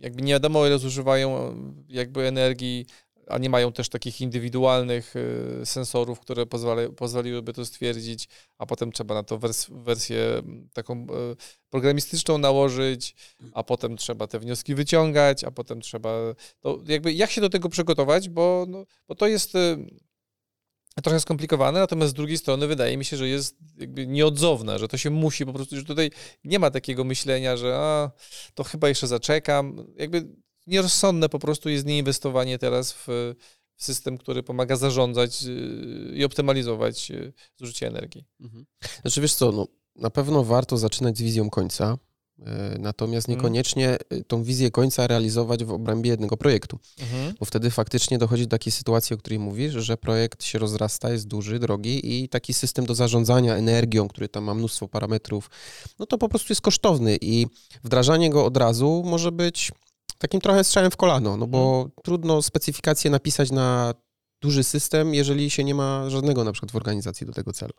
jakby 0.00 0.22
nie 0.22 0.32
wiadomo 0.32 0.66
ile 0.66 0.78
zużywają 0.78 1.54
jakby 1.88 2.26
energii, 2.26 2.86
a 3.26 3.38
nie 3.38 3.50
mają 3.50 3.72
też 3.72 3.88
takich 3.88 4.20
indywidualnych 4.20 5.16
y, 5.16 5.66
sensorów, 5.66 6.20
które 6.20 6.46
pozwoliłyby 6.96 7.52
to 7.52 7.64
stwierdzić, 7.64 8.28
a 8.58 8.66
potem 8.66 8.92
trzeba 8.92 9.14
na 9.14 9.22
to 9.22 9.38
wers 9.38 9.66
wersję 9.70 10.42
taką 10.72 11.02
y, 11.02 11.06
programistyczną 11.70 12.38
nałożyć, 12.38 13.14
a 13.52 13.62
potem 13.62 13.96
trzeba 13.96 14.26
te 14.26 14.38
wnioski 14.38 14.74
wyciągać, 14.74 15.44
a 15.44 15.50
potem 15.50 15.80
trzeba, 15.80 16.18
to 16.60 16.78
jakby 16.86 17.12
jak 17.12 17.30
się 17.30 17.40
do 17.40 17.48
tego 17.48 17.68
przygotować, 17.68 18.28
bo, 18.28 18.66
no, 18.68 18.84
bo 19.08 19.14
to 19.14 19.26
jest 19.26 19.54
y, 19.54 19.76
trochę 21.00 21.20
skomplikowane, 21.20 21.80
natomiast 21.80 22.10
z 22.10 22.14
drugiej 22.14 22.38
strony 22.38 22.66
wydaje 22.66 22.96
mi 22.96 23.04
się, 23.04 23.16
że 23.16 23.28
jest 23.28 23.56
jakby 23.76 24.06
nieodzowne, 24.06 24.78
że 24.78 24.88
to 24.88 24.96
się 24.96 25.10
musi 25.10 25.46
po 25.46 25.52
prostu, 25.52 25.76
że 25.76 25.84
tutaj 25.84 26.10
nie 26.44 26.58
ma 26.58 26.70
takiego 26.70 27.04
myślenia, 27.04 27.56
że 27.56 27.76
a, 27.76 28.10
to 28.54 28.64
chyba 28.64 28.88
jeszcze 28.88 29.06
zaczekam. 29.06 29.86
Jakby 29.96 30.28
nierozsądne 30.66 31.28
po 31.28 31.38
prostu 31.38 31.68
jest 31.68 31.86
nieinwestowanie 31.86 32.58
teraz 32.58 32.92
w, 32.92 33.06
w 33.76 33.84
system, 33.84 34.18
który 34.18 34.42
pomaga 34.42 34.76
zarządzać 34.76 35.44
y, 35.44 36.12
i 36.14 36.24
optymalizować 36.24 37.10
y, 37.10 37.32
zużycie 37.56 37.86
energii. 37.86 38.24
Mhm. 38.40 38.66
Znaczy 39.02 39.20
wiesz 39.20 39.34
co, 39.34 39.52
no, 39.52 39.66
na 39.96 40.10
pewno 40.10 40.44
warto 40.44 40.76
zaczynać 40.76 41.18
z 41.18 41.22
wizją 41.22 41.50
końca, 41.50 41.98
natomiast 42.78 43.28
mhm. 43.28 43.38
niekoniecznie 43.38 43.90
mhm. 43.90 44.24
tą 44.24 44.42
wizję 44.42 44.70
końca 44.70 45.06
realizować 45.06 45.64
w 45.64 45.70
obrębie 45.70 46.10
jednego 46.10 46.36
projektu, 46.36 46.78
mhm. 47.00 47.34
bo 47.40 47.46
wtedy 47.46 47.70
faktycznie 47.70 48.18
dochodzi 48.18 48.42
do 48.42 48.50
takiej 48.50 48.72
sytuacji, 48.72 49.14
o 49.14 49.18
której 49.18 49.38
mówisz, 49.38 49.72
że 49.72 49.96
projekt 49.96 50.44
się 50.44 50.58
rozrasta, 50.58 51.12
jest 51.12 51.26
duży, 51.26 51.58
drogi 51.58 52.22
i 52.22 52.28
taki 52.28 52.54
system 52.54 52.86
do 52.86 52.94
zarządzania 52.94 53.56
energią, 53.56 54.08
który 54.08 54.28
tam 54.28 54.44
ma 54.44 54.54
mnóstwo 54.54 54.88
parametrów, 54.88 55.50
no 55.98 56.06
to 56.06 56.18
po 56.18 56.28
prostu 56.28 56.52
jest 56.52 56.60
kosztowny 56.60 57.18
i 57.20 57.46
wdrażanie 57.84 58.30
go 58.30 58.44
od 58.44 58.56
razu 58.56 59.02
może 59.06 59.32
być 59.32 59.72
takim 60.18 60.40
trochę 60.40 60.64
strzałem 60.64 60.90
w 60.90 60.96
kolano, 60.96 61.36
no 61.36 61.46
bo 61.46 61.74
mhm. 61.76 61.90
trudno 62.04 62.42
specyfikację 62.42 63.10
napisać 63.10 63.50
na 63.50 63.94
duży 64.42 64.64
system, 64.64 65.14
jeżeli 65.14 65.50
się 65.50 65.64
nie 65.64 65.74
ma 65.74 66.10
żadnego 66.10 66.44
na 66.44 66.52
przykład 66.52 66.72
w 66.72 66.76
organizacji 66.76 67.26
do 67.26 67.32
tego 67.32 67.52
celu. 67.52 67.72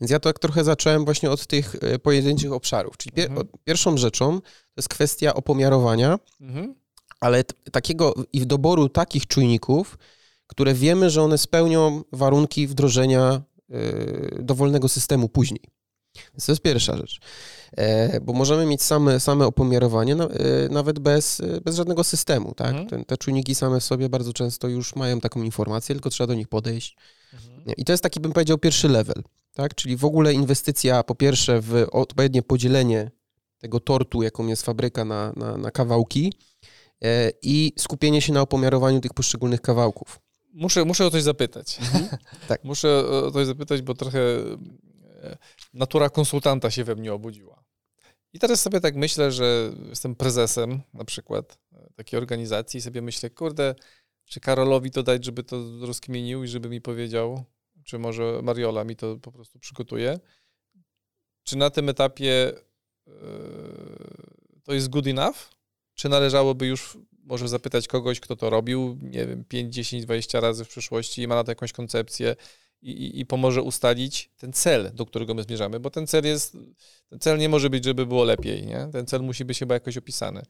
Więc 0.00 0.10
ja 0.10 0.20
to 0.20 0.28
tak 0.28 0.38
trochę 0.38 0.64
zacząłem 0.64 1.04
właśnie 1.04 1.30
od 1.30 1.46
tych 1.46 1.76
e, 1.80 1.98
pojedynczych 1.98 2.52
obszarów. 2.52 2.96
Czyli 2.96 3.12
pier 3.12 3.30
mhm. 3.30 3.48
pierwszą 3.64 3.96
rzeczą 3.96 4.40
to 4.40 4.76
jest 4.76 4.88
kwestia 4.88 5.34
opomiarowania, 5.34 6.18
mhm. 6.40 6.74
ale 7.20 7.44
takiego 7.72 8.14
i 8.32 8.46
doboru 8.46 8.88
takich 8.88 9.26
czujników, 9.26 9.98
które 10.46 10.74
wiemy, 10.74 11.10
że 11.10 11.22
one 11.22 11.38
spełnią 11.38 12.02
warunki 12.12 12.66
wdrożenia 12.66 13.42
y, 13.70 14.42
dowolnego 14.42 14.88
systemu 14.88 15.28
później. 15.28 15.77
Więc 16.32 16.46
to 16.46 16.52
jest 16.52 16.62
pierwsza 16.62 16.96
rzecz. 16.96 17.20
E, 17.76 18.20
bo 18.20 18.32
możemy 18.32 18.66
mieć 18.66 18.82
same, 18.82 19.20
same 19.20 19.46
opomiarowanie 19.46 20.14
e, 20.14 20.28
nawet 20.70 20.98
bez, 20.98 21.42
bez 21.64 21.76
żadnego 21.76 22.04
systemu. 22.04 22.54
Tak? 22.54 22.74
Mhm. 22.74 23.04
Te 23.04 23.16
czujniki 23.16 23.54
same 23.54 23.80
w 23.80 23.84
sobie 23.84 24.08
bardzo 24.08 24.32
często 24.32 24.68
już 24.68 24.96
mają 24.96 25.20
taką 25.20 25.42
informację, 25.42 25.94
tylko 25.94 26.10
trzeba 26.10 26.26
do 26.26 26.34
nich 26.34 26.48
podejść. 26.48 26.96
Mhm. 27.32 27.76
I 27.76 27.84
to 27.84 27.92
jest 27.92 28.02
taki, 28.02 28.20
bym 28.20 28.32
powiedział, 28.32 28.58
pierwszy 28.58 28.88
level. 28.88 29.22
Tak? 29.54 29.74
Czyli 29.74 29.96
w 29.96 30.04
ogóle 30.04 30.32
inwestycja 30.32 31.02
po 31.02 31.14
pierwsze 31.14 31.60
w 31.60 31.86
odpowiednie 31.92 32.42
podzielenie 32.42 33.10
tego 33.58 33.80
tortu, 33.80 34.22
jaką 34.22 34.46
jest 34.46 34.62
fabryka 34.62 35.04
na, 35.04 35.32
na, 35.36 35.56
na 35.56 35.70
kawałki 35.70 36.32
e, 37.02 37.32
i 37.42 37.72
skupienie 37.78 38.22
się 38.22 38.32
na 38.32 38.40
opomiarowaniu 38.40 39.00
tych 39.00 39.14
poszczególnych 39.14 39.60
kawałków. 39.60 40.20
Muszę, 40.54 40.84
muszę 40.84 41.06
o 41.06 41.10
coś 41.10 41.22
zapytać. 41.22 41.78
Mhm. 41.80 42.08
tak. 42.48 42.64
Muszę 42.70 43.06
o 43.08 43.30
coś 43.30 43.46
zapytać, 43.46 43.82
bo 43.82 43.94
trochę 43.94 44.20
natura 45.72 46.10
konsultanta 46.10 46.70
się 46.70 46.84
we 46.84 46.94
mnie 46.94 47.12
obudziła. 47.12 47.64
I 48.32 48.38
teraz 48.38 48.60
sobie 48.60 48.80
tak 48.80 48.96
myślę, 48.96 49.32
że 49.32 49.72
jestem 49.88 50.14
prezesem 50.14 50.80
na 50.94 51.04
przykład 51.04 51.58
e, 51.72 51.88
takiej 51.96 52.18
organizacji 52.18 52.78
i 52.78 52.80
sobie 52.80 53.02
myślę, 53.02 53.30
kurde, 53.30 53.74
czy 54.24 54.40
Karolowi 54.40 54.90
to 54.90 55.02
dać, 55.02 55.24
żeby 55.24 55.42
to 55.42 55.56
rozkmienił 55.80 56.44
i 56.44 56.48
żeby 56.48 56.68
mi 56.68 56.80
powiedział, 56.80 57.44
czy 57.84 57.98
może 57.98 58.40
Mariola 58.42 58.84
mi 58.84 58.96
to 58.96 59.16
po 59.16 59.32
prostu 59.32 59.58
przygotuje. 59.58 60.20
Czy 61.44 61.56
na 61.56 61.70
tym 61.70 61.88
etapie 61.88 62.52
yy, 63.06 63.12
to 64.64 64.74
jest 64.74 64.88
good 64.88 65.06
enough? 65.06 65.36
Czy 65.94 66.08
należałoby 66.08 66.66
już 66.66 66.98
może 67.28 67.48
zapytać 67.48 67.88
kogoś, 67.88 68.20
kto 68.20 68.36
to 68.36 68.50
robił, 68.50 68.98
nie 69.02 69.26
wiem, 69.26 69.44
5, 69.44 69.74
10, 69.74 70.04
20 70.04 70.40
razy 70.40 70.64
w 70.64 70.68
przyszłości 70.68 71.22
i 71.22 71.28
ma 71.28 71.34
na 71.34 71.44
to 71.44 71.50
jakąś 71.50 71.72
koncepcję 71.72 72.36
i, 72.82 73.20
i, 73.20 73.26
pomoże 73.26 73.62
ustalić 73.62 74.30
ten 74.36 74.52
cel, 74.52 74.90
do 74.94 75.06
którego 75.06 75.34
my 75.34 75.42
zmierzamy, 75.42 75.80
bo 75.80 75.90
ten 75.90 76.06
cel 76.06 76.24
jest, 76.24 76.56
ten 77.10 77.18
cel 77.18 77.38
nie 77.38 77.48
może 77.48 77.70
być, 77.70 77.84
żeby 77.84 78.06
było 78.06 78.24
lepiej, 78.24 78.66
nie? 78.66 78.88
Ten 78.92 79.06
cel 79.06 79.22
musi 79.22 79.44
być 79.44 79.58
chyba 79.58 79.74
jakoś 79.74 79.96
opisany. 79.96 80.42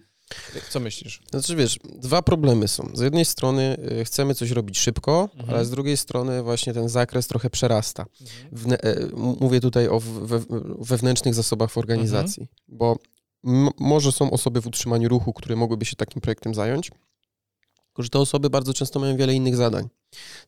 Co 0.70 0.80
myślisz? 0.80 1.22
Znaczy 1.30 1.56
wiesz, 1.56 1.78
dwa 1.84 2.22
problemy 2.22 2.68
są. 2.68 2.90
Z 2.94 3.00
jednej 3.00 3.24
strony 3.24 3.76
y, 4.00 4.04
chcemy 4.04 4.34
coś 4.34 4.50
robić 4.50 4.78
szybko, 4.78 5.28
mhm. 5.34 5.50
ale 5.50 5.64
z 5.64 5.70
drugiej 5.70 5.96
strony 5.96 6.42
właśnie 6.42 6.74
ten 6.74 6.88
zakres 6.88 7.26
trochę 7.26 7.50
przerasta. 7.50 8.06
Mhm. 8.52 8.72
Y, 8.84 9.10
mówię 9.16 9.60
tutaj 9.60 9.88
o 9.88 10.00
we, 10.00 10.40
wewnętrznych 10.78 11.34
zasobach 11.34 11.70
w 11.70 11.78
organizacji, 11.78 12.42
mhm. 12.42 12.78
bo 12.78 12.98
może 13.78 14.12
są 14.12 14.30
osoby 14.30 14.60
w 14.60 14.66
utrzymaniu 14.66 15.08
ruchu, 15.08 15.32
które 15.32 15.56
mogłyby 15.56 15.84
się 15.84 15.96
takim 15.96 16.20
projektem 16.20 16.54
zająć, 16.54 16.90
tylko 17.86 18.02
że 18.02 18.08
te 18.08 18.18
osoby 18.18 18.50
bardzo 18.50 18.74
często 18.74 19.00
mają 19.00 19.16
wiele 19.16 19.34
innych 19.34 19.56
zadań. 19.56 19.88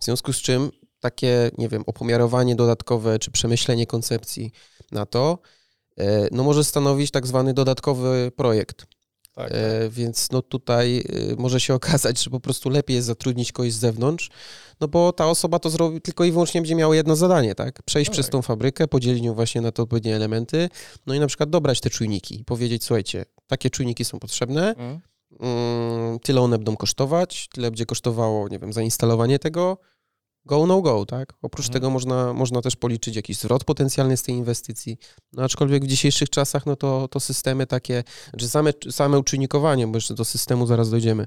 W 0.01 0.05
związku 0.05 0.33
z 0.33 0.37
czym 0.37 0.71
takie, 1.01 1.51
nie 1.59 1.69
wiem, 1.69 1.83
opomiarowanie 1.87 2.57
dodatkowe 2.57 3.19
czy 3.19 3.31
przemyślenie 3.31 3.87
koncepcji 3.87 4.53
na 4.93 5.07
to, 5.07 5.39
e, 5.99 6.29
no 6.33 6.45
może 6.45 6.65
stanowić 6.65 7.11
tak 7.11 7.27
zwany 7.27 7.55
dodatkowy 7.55 8.33
projekt. 8.37 8.87
Tak, 9.35 9.53
e, 9.53 9.81
tak. 9.83 9.91
Więc 9.91 10.31
no 10.31 10.43
tutaj 10.43 10.99
e, 10.99 11.37
może 11.37 11.61
się 11.61 11.75
okazać, 11.81 12.23
że 12.23 12.31
po 12.31 12.41
prostu 12.41 12.71
lepiej 12.71 12.97
jest 12.97 13.07
zatrudnić 13.07 13.53
kogoś 13.53 13.73
z 13.73 13.79
zewnątrz, 13.79 14.31
no 14.81 14.89
bo 14.89 15.13
ta 15.13 15.27
osoba 15.27 15.59
to 15.59 15.71
zrobi 15.71 16.01
tylko 16.01 16.25
i 16.25 16.33
wyłącznie 16.33 16.61
będzie 16.61 16.75
miała 16.75 16.97
jedno 16.97 17.17
zadanie, 17.17 17.55
tak? 17.55 17.83
Przejść 17.83 18.11
no 18.11 18.13
przez 18.13 18.27
tak. 18.27 18.33
tą 18.33 18.43
fabrykę, 18.43 18.89
podzielić 18.89 19.25
ją 19.25 19.35
właśnie 19.35 19.61
na 19.61 19.73
te 19.73 19.83
odpowiednie 19.83 20.17
elementy, 20.17 20.69
no 21.07 21.15
i 21.15 21.21
na 21.21 21.27
przykład 21.27 21.51
dobrać 21.51 21.81
te 21.81 21.91
czujniki 21.91 22.41
i 22.41 22.45
powiedzieć, 22.45 22.85
słuchajcie, 22.85 23.25
takie 23.47 23.71
czujniki 23.71 24.05
są 24.05 24.19
potrzebne, 24.19 24.75
mm. 24.75 25.01
Mm, 25.41 26.19
tyle 26.19 26.41
one 26.41 26.59
będą 26.59 26.77
kosztować, 26.77 27.49
tyle 27.49 27.71
będzie 27.71 27.87
kosztowało, 27.87 28.49
nie 28.49 28.59
wiem, 28.59 28.73
zainstalowanie 28.73 29.39
tego, 29.39 29.79
go, 30.47 30.67
no 30.67 30.83
go, 30.83 31.07
tak? 31.07 31.33
Oprócz 31.43 31.67
Mhm. 31.67 31.73
tego 31.73 31.91
można, 31.91 32.33
można 32.33 32.63
też 32.63 32.77
policzyć 32.77 33.17
jakiś 33.17 33.39
zwrot 33.39 33.65
potencjalny 33.65 34.17
z 34.17 34.23
tej 34.23 34.35
inwestycji. 34.35 34.99
No 35.33 35.43
aczkolwiek 35.43 35.85
w 35.85 35.87
dzisiejszych 35.87 36.31
czasach, 36.31 36.67
no 36.67 36.77
to, 36.77 37.09
to 37.09 37.21
systemy 37.21 37.67
takie, 37.67 38.05
że 38.35 38.49
same, 38.49 38.73
same 38.91 39.19
uczynnikowanie, 39.19 39.87
bo 39.87 39.97
jeszcze 39.97 40.15
do 40.15 40.25
systemu 40.25 40.67
zaraz 40.67 40.91
dojdziemy, 40.91 41.27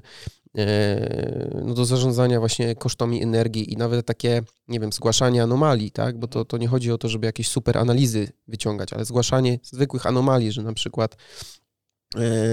e, 0.58 1.60
no 1.64 1.74
do 1.74 1.84
zarządzania 1.84 2.40
właśnie 2.40 2.74
kosztami 2.74 3.22
energii 3.22 3.72
i 3.72 3.76
nawet 3.76 4.06
takie, 4.06 4.42
nie 4.68 4.80
wiem, 4.80 4.92
zgłaszanie 4.92 5.42
anomalii, 5.42 5.90
tak? 5.90 6.18
Bo 6.18 6.26
to, 6.26 6.44
to 6.44 6.58
nie 6.58 6.68
chodzi 6.68 6.92
o 6.92 6.98
to, 6.98 7.08
żeby 7.08 7.26
jakieś 7.26 7.48
super 7.48 7.78
analizy 7.78 8.28
wyciągać, 8.48 8.92
ale 8.92 9.04
zgłaszanie 9.04 9.58
zwykłych 9.62 10.06
anomalii, 10.06 10.52
że 10.52 10.62
na 10.62 10.72
przykład 10.72 11.16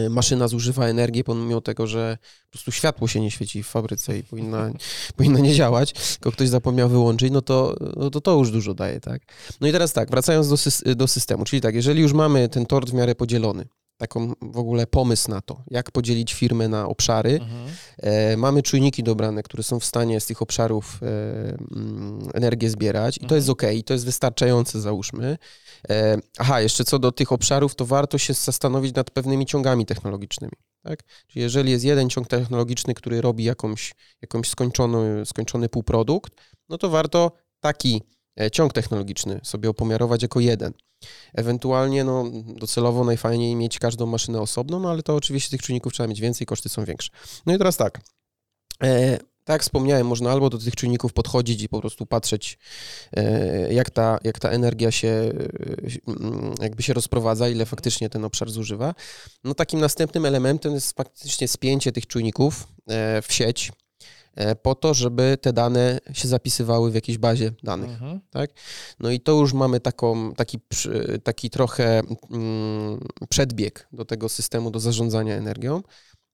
maszyna 0.09 0.47
zużywa 0.47 0.85
energię 0.85 1.23
pomimo 1.23 1.61
tego, 1.61 1.87
że 1.87 2.17
po 2.43 2.51
prostu 2.51 2.71
światło 2.71 3.07
się 3.07 3.21
nie 3.21 3.31
świeci 3.31 3.63
w 3.63 3.67
fabryce 3.67 4.17
i 4.17 4.23
powinna, 4.23 4.71
powinna 5.17 5.39
nie 5.39 5.53
działać, 5.53 5.93
tylko 5.93 6.31
ktoś 6.31 6.49
zapomniał 6.49 6.89
wyłączyć, 6.89 7.31
no 7.31 7.41
to, 7.41 7.75
no 7.97 8.09
to 8.09 8.21
to 8.21 8.37
już 8.37 8.51
dużo 8.51 8.73
daje, 8.73 8.99
tak? 8.99 9.21
No 9.61 9.67
i 9.67 9.71
teraz 9.71 9.93
tak, 9.93 10.09
wracając 10.09 10.49
do, 10.49 10.55
do 10.95 11.07
systemu, 11.07 11.45
czyli 11.45 11.61
tak, 11.61 11.75
jeżeli 11.75 12.01
już 12.01 12.13
mamy 12.13 12.49
ten 12.49 12.65
tort 12.65 12.89
w 12.89 12.93
miarę 12.93 13.15
podzielony, 13.15 13.65
taką 14.01 14.33
w 14.41 14.57
ogóle 14.57 14.87
pomysł 14.87 15.29
na 15.29 15.41
to, 15.41 15.63
jak 15.71 15.91
podzielić 15.91 16.33
firmę 16.33 16.67
na 16.67 16.87
obszary, 16.87 17.39
Mhm. 17.41 17.69
E, 17.97 18.37
mamy 18.37 18.63
czujniki 18.63 19.03
dobrane, 19.03 19.43
które 19.43 19.63
są 19.63 19.79
w 19.79 19.85
stanie 19.85 20.19
z 20.19 20.25
tych 20.25 20.41
obszarów 20.41 20.99
e, 21.03 21.07
mm, 21.75 22.29
energię 22.33 22.69
zbierać 22.69 23.17
i 23.17 23.25
to 23.25 23.35
jest 23.35 23.49
ok, 23.49 23.61
to 23.85 23.93
jest 23.93 24.05
wystarczające, 24.05 24.81
załóżmy. 24.81 25.37
E, 25.89 26.17
aha, 26.37 26.61
jeszcze 26.61 26.83
co 26.83 26.99
do 26.99 27.11
tych 27.11 27.31
obszarów, 27.31 27.75
to 27.75 27.85
warto 27.85 28.17
się 28.17 28.33
zastanowić 28.33 28.95
nad 28.95 29.11
pewnymi 29.11 29.45
ciągami 29.45 29.85
technologicznymi. 29.85 30.53
Tak? 30.83 30.99
Czyli 31.27 31.43
jeżeli 31.43 31.71
jest 31.71 31.85
jeden 31.85 32.09
ciąg 32.09 32.27
technologiczny, 32.27 32.93
który 32.93 33.21
robi 33.21 33.43
jakąś, 33.43 33.93
jakąś 34.21 34.49
skończony, 34.49 35.25
skończony 35.25 35.69
półprodukt, 35.69 36.33
no 36.69 36.77
to 36.77 36.89
warto 36.89 37.31
taki 37.59 38.01
ciąg 38.49 38.73
technologiczny 38.73 39.39
sobie 39.43 39.69
opomiarować 39.69 40.21
jako 40.21 40.39
jeden. 40.39 40.73
Ewentualnie 41.33 42.03
no, 42.03 42.25
docelowo 42.55 43.03
najfajniej 43.03 43.55
mieć 43.55 43.79
każdą 43.79 44.05
maszynę 44.05 44.41
osobno, 44.41 44.79
no 44.79 44.89
ale 44.89 45.03
to 45.03 45.15
oczywiście 45.15 45.49
tych 45.49 45.61
czynników 45.61 45.93
trzeba 45.93 46.07
mieć 46.07 46.21
więcej, 46.21 46.47
koszty 46.47 46.69
są 46.69 46.85
większe. 46.85 47.11
No 47.45 47.55
i 47.55 47.57
teraz 47.57 47.77
tak. 47.77 48.01
E, 48.83 49.17
tak 49.43 49.53
jak 49.53 49.61
wspomniałem, 49.61 50.07
można 50.07 50.31
albo 50.31 50.49
do 50.49 50.57
tych 50.57 50.75
czynników 50.75 51.13
podchodzić 51.13 51.63
i 51.63 51.69
po 51.69 51.79
prostu 51.79 52.05
patrzeć, 52.05 52.57
e, 53.13 53.73
jak 53.73 53.89
ta, 53.89 54.19
jak 54.23 54.39
ta 54.39 54.49
energia 54.49 54.91
się 54.91 55.07
e, 55.07 55.33
jakby 56.63 56.83
się 56.83 56.93
rozprowadza, 56.93 57.49
ile 57.49 57.65
faktycznie 57.65 58.09
ten 58.09 58.25
obszar 58.25 58.49
zużywa. 58.49 58.95
No 59.43 59.53
takim 59.53 59.79
następnym 59.79 60.25
elementem 60.25 60.73
jest 60.73 60.97
faktycznie 60.97 61.47
spięcie 61.47 61.91
tych 61.91 62.07
czujników 62.07 62.67
e, 62.87 63.21
w 63.21 63.33
sieć 63.33 63.69
e, 63.69 63.90
po 64.61 64.75
to, 64.75 64.93
żeby 64.93 65.37
te 65.41 65.53
dane 65.53 65.99
się 66.13 66.27
zapisywały 66.27 66.91
w 66.91 66.95
jakiejś 66.95 67.17
bazie 67.17 67.51
danych. 67.63 67.89
Mhm. 67.89 68.19
No 68.99 69.09
i 69.09 69.19
to 69.19 69.31
już 69.31 69.53
mamy 69.53 69.79
taką, 69.79 70.33
taki, 70.33 70.59
taki 71.23 71.49
trochę 71.49 72.01
mm, 72.31 72.99
przedbieg 73.29 73.87
do 73.91 74.05
tego 74.05 74.29
systemu 74.29 74.71
do 74.71 74.79
zarządzania 74.79 75.35
energią, 75.35 75.81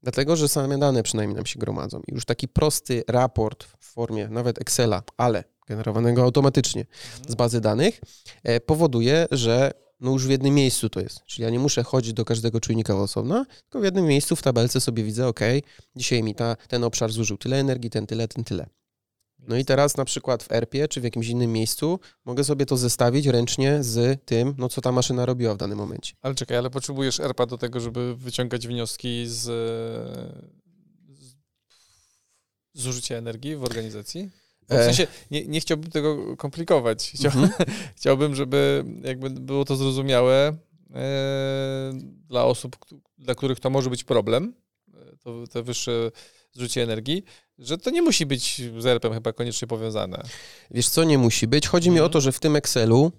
dlatego 0.04 0.36
że 0.36 0.48
same 0.48 0.78
dane 0.78 1.04
przynajmniej 1.04 1.36
nam 1.36 1.46
się 1.46 1.60
gromadzą. 1.60 2.02
I 2.08 2.14
już 2.14 2.26
taki 2.26 2.48
prosty 2.48 3.04
raport 3.08 3.64
w 3.64 3.86
formie 3.86 4.28
nawet 4.28 4.62
Excela, 4.62 5.04
ale 5.18 5.44
generowanego 5.68 6.24
automatycznie 6.24 6.86
z 7.28 7.36
bazy 7.36 7.62
danych, 7.62 8.02
e, 8.44 8.60
powoduje, 8.60 9.28
że 9.32 9.72
no 10.00 10.12
już 10.12 10.28
w 10.28 10.30
jednym 10.30 10.54
miejscu 10.54 10.90
to 10.90 11.00
jest. 11.00 11.24
Czyli 11.26 11.44
ja 11.44 11.50
nie 11.50 11.60
muszę 11.60 11.84
chodzić 11.84 12.14
do 12.14 12.26
każdego 12.26 12.60
czujnika 12.60 12.96
osobna, 12.96 13.46
tylko 13.64 13.80
w 13.80 13.84
jednym 13.84 14.06
miejscu 14.06 14.36
w 14.36 14.42
tabelce 14.42 14.82
sobie 14.82 15.04
widzę, 15.04 15.28
ok, 15.28 15.40
dzisiaj 15.96 16.24
mi 16.24 16.36
ta, 16.36 16.56
ten 16.56 16.84
obszar 16.84 17.12
zużył 17.12 17.38
tyle 17.38 17.60
energii, 17.60 17.90
ten 17.90 18.08
tyle, 18.08 18.28
ten 18.28 18.44
tyle. 18.44 18.70
No 19.40 19.58
i 19.58 19.66
teraz 19.66 19.98
na 19.98 20.06
przykład 20.06 20.44
w 20.44 20.52
ERP-ie 20.52 20.88
czy 20.88 21.02
w 21.02 21.04
jakimś 21.04 21.28
innym 21.28 21.54
miejscu 21.54 22.00
mogę 22.26 22.44
sobie 22.44 22.66
to 22.66 22.78
zestawić 22.78 23.26
ręcznie 23.26 23.84
z 23.84 24.26
tym, 24.26 24.56
no 24.58 24.70
co 24.70 24.82
ta 24.82 24.92
maszyna 24.92 25.26
robiła 25.26 25.54
w 25.54 25.58
danym 25.58 25.78
momencie. 25.78 26.14
Ale 26.22 26.36
czekaj, 26.36 26.58
ale 26.58 26.70
potrzebujesz 26.70 27.20
ERPA 27.20 27.46
do 27.46 27.58
tego, 27.58 27.80
żeby 27.80 28.16
wyciągać 28.16 28.68
wnioski 28.68 29.24
z, 29.28 29.42
z 31.20 31.36
zużycia 32.74 33.16
energii 33.16 33.56
w 33.56 33.64
organizacji? 33.64 34.30
Bo 34.70 34.76
W 34.76 34.80
E. 34.80 34.84
sensie 34.86 35.08
nie, 35.32 35.46
nie 35.48 35.60
chciałbym 35.60 35.92
tego 35.92 36.38
komplikować. 36.38 37.12
Chciał, 37.16 37.32
Mhm. 37.32 37.50
Chciałbym, 37.96 38.36
żeby 38.36 38.84
jakby 39.04 39.30
było 39.30 39.66
to 39.66 39.76
zrozumiałe 39.76 40.58
e, 40.96 41.94
dla 42.28 42.46
osób, 42.46 42.76
dla 43.18 43.36
których 43.36 43.60
to 43.60 43.70
może 43.70 43.90
być 43.90 44.04
problem, 44.04 44.54
e, 44.94 45.18
to, 45.18 45.48
to 45.48 45.64
wyższe 45.64 46.12
zużycie 46.54 46.84
energii, 46.84 47.24
że 47.60 47.78
to 47.78 47.90
nie 47.90 48.02
musi 48.02 48.26
być 48.26 48.62
z 48.80 48.86
ERP-em 48.86 49.14
chyba 49.14 49.34
koniecznie 49.34 49.68
powiązane. 49.68 50.24
Wiesz 50.72 50.90
co, 50.90 51.04
nie 51.04 51.18
musi 51.18 51.48
być. 51.48 51.68
Chodzi 51.68 51.90
mi 51.90 51.96
o 52.00 52.04
Mhm. 52.04 52.12
to, 52.12 52.22
że 52.22 52.32
w 52.32 52.40
tym 52.40 52.56
Excelu 52.56 53.12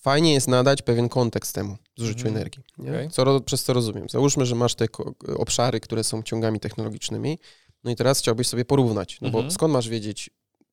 fajnie 0.00 0.32
jest 0.34 0.48
nadać 0.48 0.82
pewien 0.82 1.08
kontekst 1.08 1.54
temu 1.54 1.76
zużyciu 1.96 2.18
Mhm. 2.26 2.36
energii. 2.36 2.62
Okej. 2.78 3.10
Co, 3.10 3.40
przez 3.40 3.64
co 3.64 3.72
rozumiem. 3.72 4.08
Załóżmy, 4.08 4.46
że 4.46 4.54
masz 4.54 4.74
te 4.74 4.86
obszary, 5.36 5.80
które 5.80 6.04
są 6.04 6.22
ciągami 6.22 6.60
technologicznymi, 6.60 7.38
no 7.84 7.90
i 7.90 7.96
teraz 7.96 8.18
chciałbyś 8.18 8.46
sobie 8.48 8.64
porównać, 8.64 9.18
no 9.20 9.30
bo 9.30 9.50
skąd 9.50 9.72
masz 9.72 9.88
wiedzieć, 9.88 10.30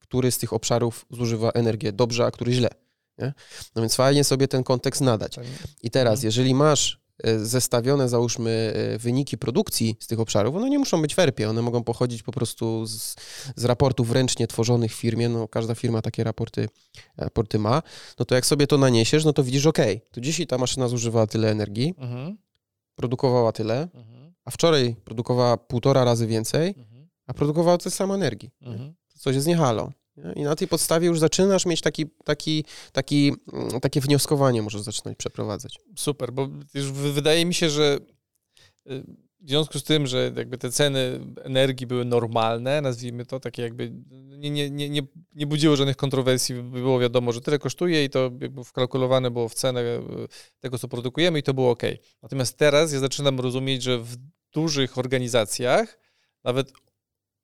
który 0.08 0.32
z 0.32 0.38
tych 0.38 0.54
obszarów 0.54 1.06
zużywa 1.12 1.50
energię 1.50 1.92
dobrze, 1.92 2.26
a 2.26 2.32
który 2.32 2.54
źle. 2.54 2.70
Nie? 3.18 3.34
No 3.76 3.82
więc 3.82 3.96
fajnie 3.96 4.24
sobie 4.24 4.48
ten 4.48 4.64
kontekst 4.64 5.02
nadać. 5.02 5.36
I 5.84 5.92
teraz, 5.92 6.14
Mhm. 6.14 6.26
jeżeli 6.28 6.54
masz 6.56 7.00
e, 7.24 7.40
zestawione, 7.40 8.10
załóżmy, 8.10 8.74
e, 8.96 8.98
wyniki 8.98 9.38
produkcji 9.38 9.96
z 10.00 10.08
tych 10.08 10.20
obszarów, 10.20 10.56
one 10.56 10.70
nie 10.70 10.80
muszą 10.80 11.02
być 11.02 11.16
w 11.16 11.20
ERP-ie, 11.20 11.50
one 11.50 11.62
mogą 11.62 11.84
pochodzić 11.84 12.24
po 12.24 12.32
prostu 12.32 12.86
z, 12.86 13.16
z 13.56 13.66
raportów 13.66 14.12
ręcznie 14.12 14.48
tworzonych 14.48 14.92
w 14.92 14.96
firmie, 14.96 15.30
no 15.30 15.48
każda 15.48 15.76
firma 15.76 16.02
takie 16.02 16.24
raporty, 16.24 16.70
raporty 17.18 17.60
ma, 17.60 17.82
no 18.20 18.26
to 18.26 18.36
jak 18.36 18.46
sobie 18.46 18.68
to 18.68 18.78
naniesiesz, 18.78 19.26
no 19.26 19.34
to 19.34 19.44
widzisz, 19.44 19.66
ok, 19.66 19.78
to 20.12 20.22
dzisiaj 20.22 20.48
ta 20.48 20.58
maszyna 20.58 20.88
zużywała 20.88 21.28
tyle 21.28 21.52
energii, 21.52 21.94
Mhm. 21.98 22.38
produkowała 22.96 23.52
tyle, 23.52 23.88
Mhm. 23.94 24.34
a 24.46 24.52
wczoraj 24.52 24.96
produkowała 25.06 25.58
półtora 25.58 26.04
razy 26.04 26.28
więcej, 26.28 26.76
Mhm. 26.78 27.08
a 27.28 27.34
produkowała 27.34 27.78
tyle 27.78 27.92
samo 27.92 28.16
energii. 28.16 28.52
Mhm. 28.62 28.94
To 29.14 29.20
coś 29.20 29.36
jest 29.36 29.48
nie 29.48 29.56
halo. 29.58 29.84
nie? 29.88 29.94
I 30.36 30.44
na 30.44 30.56
tej 30.56 30.68
podstawie 30.68 31.08
już 31.08 31.20
zaczynasz 31.20 31.66
mieć 31.66 31.82
taki, 31.82 32.06
taki, 32.24 32.66
taki, 32.92 33.34
mm, 33.54 33.80
takie 33.82 34.02
wnioskowanie, 34.02 34.62
możesz 34.62 34.82
zaczynać 34.82 35.18
przeprowadzać. 35.18 35.80
Super, 35.96 36.34
bo 36.34 36.50
już 36.74 36.92
wy- 36.92 37.14
wydaje 37.14 37.46
mi 37.46 37.54
się, 37.54 37.70
że 37.70 38.00
y, 38.92 39.04
w 39.40 39.50
związku 39.50 39.80
z 39.80 39.84
tym, 39.84 40.08
że 40.08 40.32
jakby 40.36 40.58
te 40.58 40.72
ceny 40.72 41.20
energii 41.44 41.88
były 41.88 42.06
normalne, 42.06 42.82
nazwijmy 42.82 43.26
to, 43.26 43.40
takie 43.40 43.62
jakby 43.62 43.92
nie, 44.38 44.50
nie, 44.50 44.70
nie, 44.70 45.04
nie, 45.36 45.48
budziły 45.48 45.78
żadnych 45.78 45.98
kontrowersji, 45.98 46.56
by 46.56 46.80
było 46.80 47.00
wiadomo, 47.00 47.32
że 47.32 47.42
tyle 47.42 47.60
kosztuje 47.60 48.04
i 48.04 48.10
to 48.10 48.32
wkalkulowane 48.66 49.32
było 49.32 49.50
w 49.50 49.54
cenę 49.54 49.82
y, 49.82 50.02
tego, 50.60 50.80
co 50.80 50.88
produkujemy 50.88 51.40
i 51.40 51.44
to 51.44 51.54
było 51.54 51.72
ok. 51.72 51.84
Natomiast 52.22 52.58
teraz 52.58 52.94
ja 52.94 53.00
zaczynam 53.00 53.40
rozumieć, 53.40 53.84
że 53.84 53.98
w 53.98 54.16
dużych 54.54 54.98
organizacjach 54.98 56.00
nawet 56.44 56.72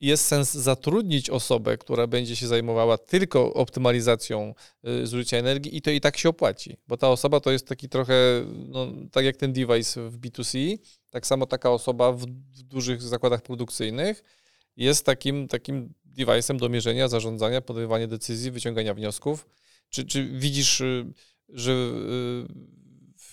jest 0.03 0.25
sens 0.25 0.53
zatrudnić 0.53 1.29
osobę, 1.29 1.77
która 1.77 2.07
będzie 2.07 2.35
się 2.35 2.47
zajmowała 2.47 2.97
tylko 2.97 3.53
optymalizacją 3.53 4.53
y, 4.87 5.07
zużycia 5.07 5.37
energii 5.37 5.77
i 5.77 5.81
to 5.81 5.91
i 5.91 6.01
tak 6.01 6.17
się 6.17 6.29
opłaci, 6.29 6.77
bo 6.87 6.97
ta 6.97 7.09
osoba 7.09 7.39
to 7.39 7.51
jest 7.51 7.67
taki 7.67 7.89
trochę, 7.89 8.15
no, 8.67 8.87
tak 9.11 9.25
jak 9.25 9.37
ten 9.37 9.53
device 9.53 10.09
w 10.09 10.19
B2C, 10.19 10.77
tak 11.09 11.27
samo 11.27 11.45
taka 11.45 11.71
osoba 11.71 12.11
w, 12.11 12.25
w 12.25 12.63
dużych 12.63 13.01
zakładach 13.01 13.41
produkcyjnych 13.41 14.23
jest 14.77 15.05
takim, 15.05 15.47
takim 15.47 15.93
device'em 16.17 16.57
do 16.57 16.69
mierzenia, 16.69 17.07
zarządzania, 17.07 17.61
podejmowania 17.61 18.07
decyzji, 18.07 18.51
wyciągania 18.51 18.93
wniosków. 18.93 19.47
Czy, 19.89 20.05
czy 20.05 20.25
widzisz, 20.25 20.81
y, 20.81 21.13
że 21.49 21.71
y, 21.71 22.82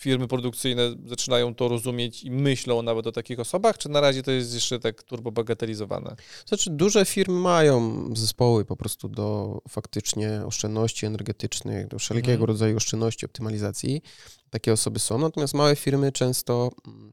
firmy 0.00 0.28
produkcyjne 0.28 0.94
zaczynają 1.06 1.54
to 1.54 1.68
rozumieć 1.68 2.24
i 2.24 2.30
myślą 2.30 2.82
nawet 2.82 3.06
o 3.06 3.12
takich 3.12 3.40
osobach, 3.40 3.78
czy 3.78 3.88
na 3.88 4.00
razie 4.00 4.22
to 4.22 4.30
jest 4.30 4.54
jeszcze 4.54 4.78
tak 4.78 5.02
turbo 5.02 5.32
bagatelizowane? 5.32 6.16
Znaczy, 6.46 6.70
duże 6.70 7.04
firmy 7.04 7.40
mają 7.40 8.04
zespoły 8.16 8.64
po 8.64 8.76
prostu 8.76 9.08
do 9.08 9.58
faktycznie 9.68 10.42
oszczędności 10.46 11.06
energetycznych, 11.06 11.88
do 11.88 11.98
wszelkiego 11.98 12.32
Mhm. 12.32 12.48
rodzaju 12.48 12.76
oszczędności, 12.76 13.26
optymalizacji. 13.26 14.02
Takie 14.50 14.72
osoby 14.72 14.98
są, 14.98 15.18
natomiast 15.18 15.54
małe 15.54 15.76
firmy 15.76 16.12
często 16.12 16.70
mm, 16.86 17.12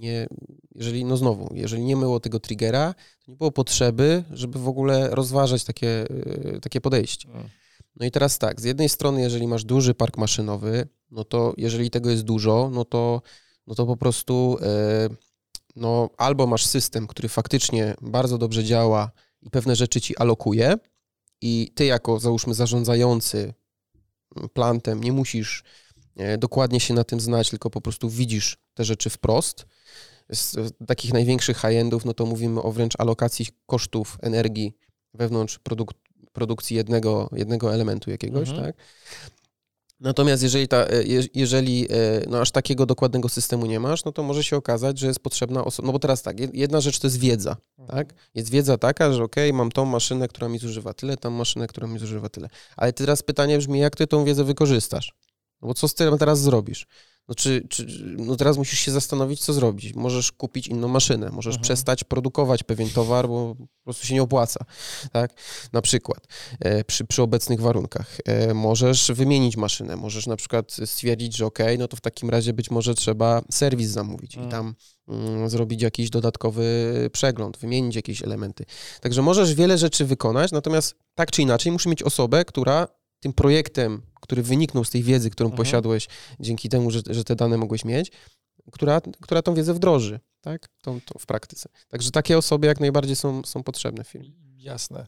nie, 0.00 0.26
jeżeli, 0.74 1.04
no 1.04 1.16
znowu, 1.16 1.54
jeżeli 1.54 1.82
nie 1.84 1.96
było 1.96 2.20
tego 2.20 2.40
triggera, 2.40 2.94
to 3.24 3.30
nie 3.32 3.36
było 3.36 3.52
potrzeby, 3.52 4.24
żeby 4.32 4.58
w 4.58 4.68
ogóle 4.68 5.08
rozważać 5.10 5.64
takie, 5.64 6.06
y, 6.56 6.58
takie 6.62 6.80
podejście. 6.80 7.28
Mm. 7.28 7.48
No 7.96 8.06
i 8.06 8.10
teraz 8.10 8.38
tak, 8.38 8.60
z 8.60 8.64
jednej 8.64 8.88
strony, 8.88 9.20
jeżeli 9.20 9.46
masz 9.46 9.64
duży 9.64 9.94
park 9.94 10.16
maszynowy, 10.16 10.88
no 11.10 11.24
to 11.24 11.54
jeżeli 11.56 11.90
tego 11.90 12.10
jest 12.10 12.22
dużo, 12.22 12.70
no 12.72 12.84
to, 12.84 13.22
no 13.66 13.74
to 13.74 13.86
po 13.86 13.96
prostu 13.96 14.58
e, 14.62 15.08
no, 15.76 16.10
albo 16.16 16.46
masz 16.46 16.66
system, 16.66 17.06
który 17.06 17.28
faktycznie 17.28 17.94
bardzo 18.00 18.38
dobrze 18.38 18.64
działa 18.64 19.10
i 19.42 19.50
pewne 19.50 19.76
rzeczy 19.76 20.00
ci 20.00 20.16
alokuje 20.16 20.74
i 21.40 21.72
ty 21.74 21.84
jako, 21.84 22.20
załóżmy, 22.20 22.54
zarządzający 22.54 23.54
plantem 24.52 25.04
nie 25.04 25.12
musisz 25.12 25.64
e, 26.16 26.38
dokładnie 26.38 26.80
się 26.80 26.94
na 26.94 27.04
tym 27.04 27.20
znać, 27.20 27.50
tylko 27.50 27.70
po 27.70 27.80
prostu 27.80 28.10
widzisz 28.10 28.58
te 28.74 28.84
rzeczy 28.84 29.10
wprost. 29.10 29.66
Z 30.30 30.56
takich 30.86 31.12
największych 31.12 31.56
high-endów, 31.56 32.04
no 32.04 32.14
to 32.14 32.26
mówimy 32.26 32.62
o 32.62 32.72
wręcz 32.72 32.94
alokacji 32.98 33.46
kosztów 33.66 34.18
energii 34.22 34.76
wewnątrz 35.14 35.58
produkt, 35.58 35.96
produkcji 36.34 36.76
jednego, 36.76 37.30
jednego 37.32 37.74
elementu 37.74 38.10
jakiegoś, 38.10 38.48
mhm. 38.48 38.66
tak? 38.66 38.76
Natomiast 40.00 40.42
jeżeli, 40.42 40.68
ta, 40.68 40.86
e, 40.86 41.02
jeżeli 41.34 41.86
e, 41.90 42.24
no 42.28 42.40
aż 42.40 42.50
takiego 42.50 42.86
dokładnego 42.86 43.28
systemu 43.28 43.66
nie 43.66 43.80
masz, 43.80 44.04
no 44.04 44.12
to 44.12 44.22
może 44.22 44.44
się 44.44 44.56
okazać, 44.56 44.98
że 44.98 45.06
jest 45.06 45.20
potrzebna 45.20 45.64
osoba. 45.64 45.86
No 45.86 45.92
bo 45.92 45.98
teraz 45.98 46.22
tak, 46.22 46.54
jedna 46.56 46.80
rzecz 46.80 46.98
to 46.98 47.06
jest 47.06 47.18
wiedza, 47.18 47.56
mhm. 47.78 47.98
tak? 47.98 48.14
Jest 48.34 48.50
wiedza 48.50 48.78
taka, 48.78 49.12
że 49.12 49.22
okej, 49.22 49.50
okay, 49.50 49.58
mam 49.58 49.72
tą 49.72 49.84
maszynę, 49.84 50.28
która 50.28 50.48
mi 50.48 50.58
zużywa 50.58 50.94
tyle, 50.94 51.16
tam 51.16 51.32
maszynę, 51.32 51.66
która 51.66 51.86
mi 51.86 51.98
zużywa 51.98 52.28
tyle. 52.28 52.48
Ale 52.76 52.92
teraz 52.92 53.22
pytanie 53.22 53.58
brzmi, 53.58 53.78
jak 53.78 53.96
ty 53.96 54.06
tą 54.06 54.24
wiedzę 54.24 54.44
wykorzystasz? 54.44 55.12
No 55.62 55.68
bo 55.68 55.74
co 55.74 55.88
z 55.88 55.94
tym 55.94 56.18
teraz 56.18 56.40
zrobisz? 56.40 56.86
No, 57.28 57.34
czy, 57.34 57.66
czy, 57.68 57.86
no 58.16 58.36
teraz 58.36 58.56
musisz 58.56 58.78
się 58.78 58.90
zastanowić, 58.90 59.40
co 59.40 59.52
zrobić. 59.52 59.94
Możesz 59.94 60.32
kupić 60.32 60.66
inną 60.66 60.88
maszynę, 60.88 61.30
możesz 61.30 61.54
mhm. 61.54 61.62
przestać 61.62 62.04
produkować 62.04 62.62
pewien 62.62 62.90
towar, 62.90 63.28
bo 63.28 63.54
po 63.54 63.84
prostu 63.84 64.06
się 64.06 64.14
nie 64.14 64.22
opłaca, 64.22 64.64
tak? 65.12 65.34
Na 65.72 65.82
przykład 65.82 66.26
e, 66.60 66.84
przy, 66.84 67.04
przy 67.04 67.22
obecnych 67.22 67.60
warunkach. 67.60 68.16
E, 68.24 68.54
możesz 68.54 69.12
wymienić 69.12 69.56
maszynę, 69.56 69.96
możesz 69.96 70.26
na 70.26 70.36
przykład 70.36 70.76
stwierdzić, 70.84 71.36
że 71.36 71.46
ok, 71.46 71.58
no 71.78 71.88
to 71.88 71.96
w 71.96 72.00
takim 72.00 72.30
razie 72.30 72.52
być 72.52 72.70
może 72.70 72.94
trzeba 72.94 73.42
serwis 73.50 73.88
zamówić 73.88 74.36
mhm. 74.36 74.48
i 74.48 74.52
tam 74.52 74.74
mm, 75.08 75.48
zrobić 75.48 75.82
jakiś 75.82 76.10
dodatkowy 76.10 76.64
przegląd, 77.12 77.58
wymienić 77.58 77.96
jakieś 77.96 78.22
elementy. 78.22 78.64
Także 79.00 79.22
możesz 79.22 79.54
wiele 79.54 79.78
rzeczy 79.78 80.04
wykonać, 80.04 80.52
natomiast 80.52 80.94
tak 81.14 81.30
czy 81.30 81.42
inaczej 81.42 81.72
musisz 81.72 81.86
mieć 81.86 82.02
osobę, 82.02 82.44
która 82.44 82.88
tym 83.24 83.32
projektem, 83.32 84.02
który 84.20 84.42
wyniknął 84.42 84.84
z 84.84 84.90
tej 84.90 85.02
wiedzy, 85.02 85.30
którą 85.30 85.50
mhm. 85.50 85.56
posiadłeś 85.56 86.08
dzięki 86.40 86.68
temu, 86.68 86.90
że, 86.90 87.00
że 87.10 87.24
te 87.24 87.36
dane 87.36 87.56
mogłeś 87.56 87.84
mieć, 87.84 88.12
która, 88.72 89.00
która 89.20 89.42
tą 89.42 89.54
wiedzę 89.54 89.74
wdroży, 89.74 90.20
tak? 90.40 90.68
Tą, 90.82 91.00
tą 91.00 91.18
w 91.18 91.26
praktyce. 91.26 91.68
Także 91.88 92.10
takie 92.10 92.38
osoby 92.38 92.66
jak 92.66 92.80
najbardziej 92.80 93.16
są, 93.16 93.42
są 93.44 93.62
potrzebne 93.62 94.04
w 94.04 94.08
firmie. 94.08 94.30
Jasne. 94.56 95.06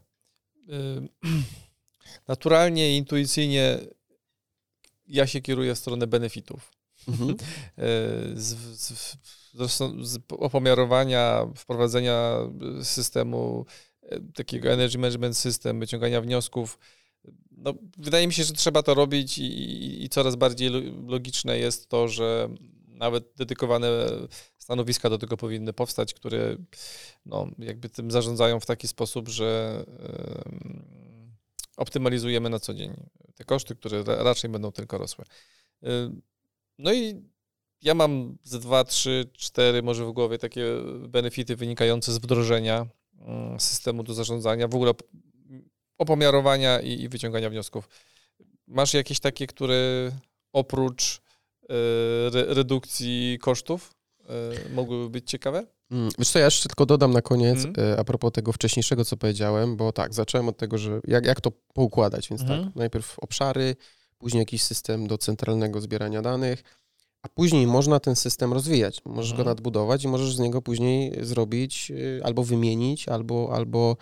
Naturalnie, 2.28 2.96
intuicyjnie 2.96 3.78
ja 5.06 5.26
się 5.26 5.40
kieruję 5.40 5.74
w 5.74 5.78
stronę 5.78 6.06
benefitów. 6.06 6.72
Mhm. 7.08 7.30
Y, 7.36 8.40
z, 8.40 8.54
z, 8.80 9.16
z, 10.02 10.18
opomiarowania, 10.28 11.46
wprowadzenia 11.56 12.38
systemu 12.82 13.66
y, 14.02 14.32
takiego 14.34 14.70
energy 14.70 14.98
management 14.98 15.36
system, 15.36 15.80
wyciągania 15.80 16.20
wniosków, 16.20 16.78
no, 17.56 17.74
wydaje 17.98 18.26
mi 18.26 18.32
się, 18.32 18.44
że 18.44 18.52
trzeba 18.52 18.82
to 18.82 18.94
robić 18.94 19.38
i, 19.38 20.04
i, 20.04 20.08
coraz 20.08 20.36
bardziej 20.36 20.70
logiczne 21.06 21.58
jest 21.58 21.88
to, 21.88 22.08
że 22.08 22.48
nawet 22.88 23.32
dedykowane 23.36 23.88
stanowiska 24.58 25.10
do 25.10 25.18
tego 25.18 25.36
powinny 25.36 25.72
powstać, 25.72 26.14
które 26.14 26.56
no, 27.26 27.48
jakby 27.58 27.88
tym 27.88 28.10
zarządzają 28.10 28.60
w 28.60 28.66
taki 28.66 28.88
sposób, 28.88 29.28
że 29.28 29.84
optymalizujemy 31.76 32.50
na 32.50 32.58
co 32.58 32.74
dzień 32.74 32.94
te 33.34 33.44
koszty, 33.44 33.76
które 33.76 34.02
raczej 34.06 34.50
będą 34.50 34.72
tylko 34.72 34.98
rosły. 34.98 35.24
Yy, 35.82 35.90
no 36.78 36.92
i 36.92 37.22
ja 37.82 37.94
mam 37.94 38.38
ze 38.42 38.58
dwa, 38.58 38.84
trzy, 38.84 39.30
cztery 39.32 39.82
może 39.82 40.06
w 40.06 40.12
głowie 40.12 40.38
takie 40.38 40.64
benefity 41.08 41.56
wynikające 41.56 42.12
z 42.12 42.18
wdrożenia 42.18 42.86
mm, 43.18 43.60
systemu 43.60 44.02
do 44.02 44.14
zarządzania, 44.14 44.68
w 44.68 44.74
ogóle 44.74 44.94
opomiarowania 45.98 46.80
i, 46.80 47.02
i 47.02 47.08
wyciągania 47.08 47.50
wniosków. 47.50 47.88
Masz 48.66 48.94
jakieś 48.94 49.20
takie, 49.20 49.46
które 49.46 50.10
oprócz 50.52 51.16
y, 51.16 51.74
re, 52.32 52.54
redukcji 52.54 53.38
kosztów 53.40 53.94
y, 54.20 54.74
mogłyby 54.74 55.10
być 55.10 55.30
ciekawe? 55.30 55.66
Mm, 55.90 56.08
wiesz 56.18 56.30
co, 56.30 56.38
ja 56.38 56.44
jeszcze 56.44 56.68
tylko 56.68 56.86
dodam 56.86 57.12
na 57.12 57.22
koniec 57.22 57.64
mm. 57.64 57.74
a 57.98 58.04
propos 58.04 58.32
tego 58.32 58.52
wcześniejszego, 58.52 59.04
co 59.04 59.16
powiedziałem, 59.16 59.76
bo 59.76 59.92
tak, 59.92 60.14
zacząłem 60.14 60.48
od 60.48 60.56
tego, 60.56 60.78
że 60.78 61.00
jak, 61.06 61.26
jak 61.26 61.40
to 61.40 61.52
poukładać, 61.72 62.28
więc 62.28 62.42
mm. 62.42 62.52
tak, 62.52 62.58
mhm. 62.58 62.72
najpierw 62.76 63.18
obszary, 63.18 63.76
później 64.18 64.40
jakiś 64.40 64.62
system 64.62 65.06
do 65.06 65.18
centralnego 65.18 65.80
zbierania 65.80 66.22
danych, 66.22 66.62
a 67.22 67.28
później 67.28 67.66
można 67.66 68.00
ten 68.00 68.16
system 68.16 68.52
rozwijać. 68.52 69.00
Możesz 69.04 69.30
mm. 69.30 69.36
go 69.36 69.42
mhm. 69.42 69.56
nadbudować 69.56 70.04
i 70.04 70.08
możesz 70.08 70.34
z 70.34 70.38
niego 70.38 70.62
później 70.62 71.24
zrobić 71.24 71.92
albo 72.24 72.44
wymienić, 72.44 73.08
albo, 73.08 73.50
albo 73.52 73.96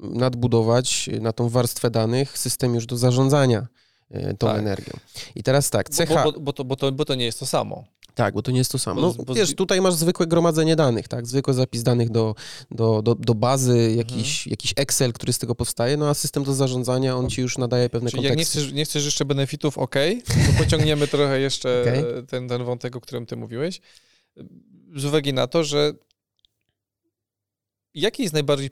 nadbudować 0.00 1.10
na 1.20 1.32
tą 1.32 1.48
warstwę 1.48 1.90
danych 1.90 2.38
system 2.38 2.74
już 2.74 2.86
do 2.86 2.96
zarządzania 2.96 3.66
e, 4.10 4.34
tą 4.34 4.46
tak. 4.46 4.58
energią. 4.58 4.92
I 5.34 5.42
teraz 5.42 5.70
tak, 5.70 5.88
cecha... 5.88 6.24
Bo, 6.24 6.32
bo, 6.32 6.40
bo, 6.40 6.52
to, 6.52 6.64
bo, 6.64 6.76
to, 6.76 6.92
bo 6.92 7.04
to 7.04 7.14
nie 7.14 7.24
jest 7.24 7.40
to 7.40 7.46
samo. 7.46 7.84
Tak, 8.14 8.34
bo 8.34 8.42
to 8.42 8.50
nie 8.50 8.58
jest 8.58 8.72
to 8.72 8.78
samo. 8.78 9.00
No, 9.00 9.14
bo, 9.24 9.34
wiesz, 9.34 9.54
tutaj 9.54 9.80
masz 9.80 9.94
zwykłe 9.94 10.26
gromadzenie 10.26 10.76
danych, 10.76 11.08
tak? 11.08 11.26
Zwykły 11.26 11.54
zapis 11.54 11.82
danych 11.82 12.10
do, 12.10 12.34
do, 12.70 13.02
do, 13.02 13.14
do 13.14 13.34
bazy, 13.34 13.94
jakiś, 13.96 14.38
mhm. 14.38 14.50
jakiś 14.50 14.74
Excel, 14.76 15.12
który 15.12 15.32
z 15.32 15.38
tego 15.38 15.54
powstaje, 15.54 15.96
no 15.96 16.08
a 16.08 16.14
system 16.14 16.44
do 16.44 16.54
zarządzania, 16.54 17.16
on 17.16 17.30
ci 17.30 17.40
już 17.40 17.58
nadaje 17.58 17.90
pewne 17.90 18.10
Czyli 18.10 18.22
konteksty. 18.22 18.58
jak 18.58 18.58
nie 18.58 18.64
chcesz, 18.64 18.76
nie 18.76 18.84
chcesz 18.84 19.04
jeszcze 19.04 19.24
benefitów, 19.24 19.78
ok, 19.78 19.94
to 20.26 20.62
pociągniemy 20.64 21.08
trochę 21.16 21.40
jeszcze 21.40 21.82
okay. 21.82 22.22
ten, 22.22 22.48
ten 22.48 22.64
wątek, 22.64 22.96
o 22.96 23.00
którym 23.00 23.26
ty 23.26 23.36
mówiłeś. 23.36 23.80
Z 24.96 25.04
uwagi 25.04 25.32
na 25.32 25.46
to, 25.46 25.64
że 25.64 25.92
jaki 27.94 28.22
jest 28.22 28.32
najbardziej, 28.32 28.70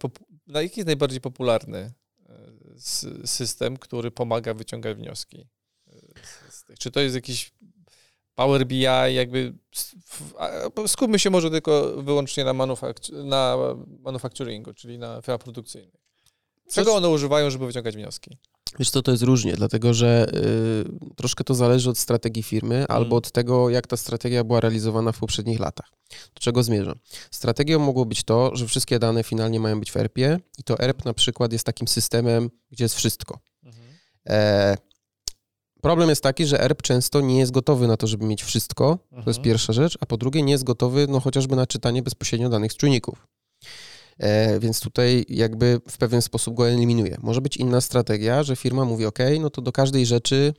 jaki 0.55 0.81
jest 0.81 0.87
najbardziej 0.87 1.21
popularny 1.21 1.93
e, 2.29 3.27
system, 3.27 3.77
który 3.77 4.11
pomaga 4.11 4.55
wyciągać 4.55 4.97
wnioski? 4.97 5.49
E, 6.69 6.77
Czy 6.79 6.91
to 6.91 7.01
jest 7.01 7.15
jakiś 7.15 7.53
Power 8.35 8.67
BI, 8.67 8.83
jakby 9.15 9.53
skupmy 10.87 11.19
się 11.19 11.31
może 11.31 11.51
tylko 11.51 12.03
wyłącznie 12.03 12.45
na, 12.45 12.53
manufaktur 12.53 13.25
na 13.25 13.57
manufacturingu, 13.99 14.75
czyli 14.75 14.99
na 14.99 15.23
firmach 15.23 15.41
produkcyjnych. 15.41 16.01
Czego 16.73 16.95
one 16.95 17.09
używają, 17.09 17.51
żeby 17.51 17.67
wyciągać 17.67 17.95
wnioski? 17.97 18.37
Wiesz 18.79 18.91
co, 18.91 19.03
to 19.03 19.11
jest 19.11 19.23
różnie, 19.23 19.53
dlatego 19.53 19.95
że 19.95 20.27
y, 20.35 21.15
troszkę 21.17 21.45
to 21.45 21.55
zależy 21.55 21.91
od 21.91 21.99
strategii 21.99 22.43
firmy 22.43 22.75
mm. 22.75 22.87
albo 22.89 23.17
od 23.17 23.31
tego, 23.31 23.71
jak 23.71 23.87
ta 23.87 23.97
strategia 23.97 24.45
była 24.45 24.61
realizowana 24.61 25.13
w 25.13 25.19
poprzednich 25.19 25.61
latach. 25.61 25.91
Do 26.35 26.41
czego 26.41 26.63
zmierzam? 26.63 26.95
Strategią 27.31 27.79
mogło 27.79 28.05
być 28.05 28.25
to, 28.25 28.57
że 28.57 28.67
wszystkie 28.67 28.99
dane 28.99 29.25
finalnie 29.25 29.61
mają 29.61 29.81
być 29.81 29.93
w 29.93 29.97
ERP-ie 29.97 30.39
i 30.59 30.63
to 30.63 30.79
ERP 30.79 31.05
na 31.05 31.15
przykład 31.15 31.53
jest 31.53 31.65
takim 31.65 31.89
systemem, 31.89 32.51
gdzie 32.71 32.85
jest 32.85 32.95
wszystko. 32.95 33.39
Mhm. 33.65 33.87
E, 34.29 34.77
problem 35.83 36.09
jest 36.09 36.23
taki, 36.23 36.47
że 36.47 36.61
ERP 36.61 36.83
często 36.83 37.21
nie 37.21 37.39
jest 37.39 37.53
gotowy 37.53 37.89
na 37.89 37.97
to, 37.97 38.07
żeby 38.07 38.25
mieć 38.25 38.43
wszystko, 38.43 38.99
to 39.11 39.17
jest 39.17 39.29
mhm. 39.29 39.45
pierwsza 39.45 39.73
rzecz, 39.73 39.99
a 40.01 40.07
po 40.07 40.17
drugie 40.17 40.43
nie 40.43 40.53
jest 40.53 40.65
gotowy 40.65 41.07
no, 41.09 41.21
chociażby 41.21 41.57
na 41.57 41.67
czytanie 41.67 42.03
bezpośrednio 42.03 42.49
danych 42.49 42.73
z 42.73 42.77
czujników. 42.77 43.27
E, 44.21 44.61
więc 44.61 44.81
tutaj 44.81 45.25
jakby 45.29 45.81
w 45.89 45.99
pewien 45.99 46.23
sposób 46.23 46.55
go 46.55 46.69
eliminuje. 46.69 47.17
Może 47.23 47.41
być 47.41 47.57
inna 47.57 47.81
strategia, 47.81 48.43
że 48.43 48.57
firma 48.57 48.85
mówi, 48.85 49.07
OK, 49.07 49.19
no 49.41 49.51
to 49.51 49.63
do 49.63 49.73
każdej 49.73 50.07
rzeczy 50.07 50.55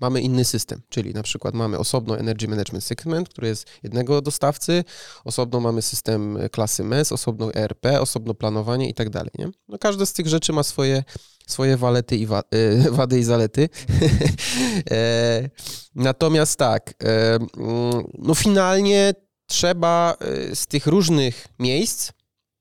mamy 0.00 0.20
inny 0.20 0.44
system, 0.44 0.82
czyli 0.88 1.14
na 1.14 1.22
przykład 1.22 1.54
mamy 1.54 1.78
osobno 1.78 2.18
Energy 2.18 2.48
Management 2.48 2.84
Segment, 2.84 3.28
który 3.28 3.48
jest 3.48 3.66
jednego 3.82 4.20
dostawcy, 4.20 4.84
osobno 5.24 5.60
mamy 5.60 5.82
system 5.82 6.38
klasy 6.52 6.84
MES, 6.84 7.12
osobno 7.12 7.54
ERP, 7.54 7.86
osobno 8.00 8.34
planowanie 8.34 8.88
i 8.88 8.94
tak 8.94 9.10
dalej. 9.10 9.30
No 9.68 9.78
każde 9.78 10.06
z 10.06 10.12
tych 10.12 10.26
rzeczy 10.26 10.52
ma 10.52 10.62
swoje, 10.62 11.04
swoje 11.46 11.76
walety 11.76 12.16
i 12.16 12.26
wa 12.26 12.42
e, 12.50 12.90
wady 12.98 13.18
i 13.18 13.24
zalety. 13.24 13.68
e, 14.90 15.50
natomiast 15.94 16.58
tak, 16.58 16.94
mm, 16.98 18.04
no 18.18 18.34
finalnie 18.34 19.14
trzeba 19.46 20.16
z 20.54 20.66
tych 20.66 20.86
różnych 20.86 21.46
miejsc 21.58 22.12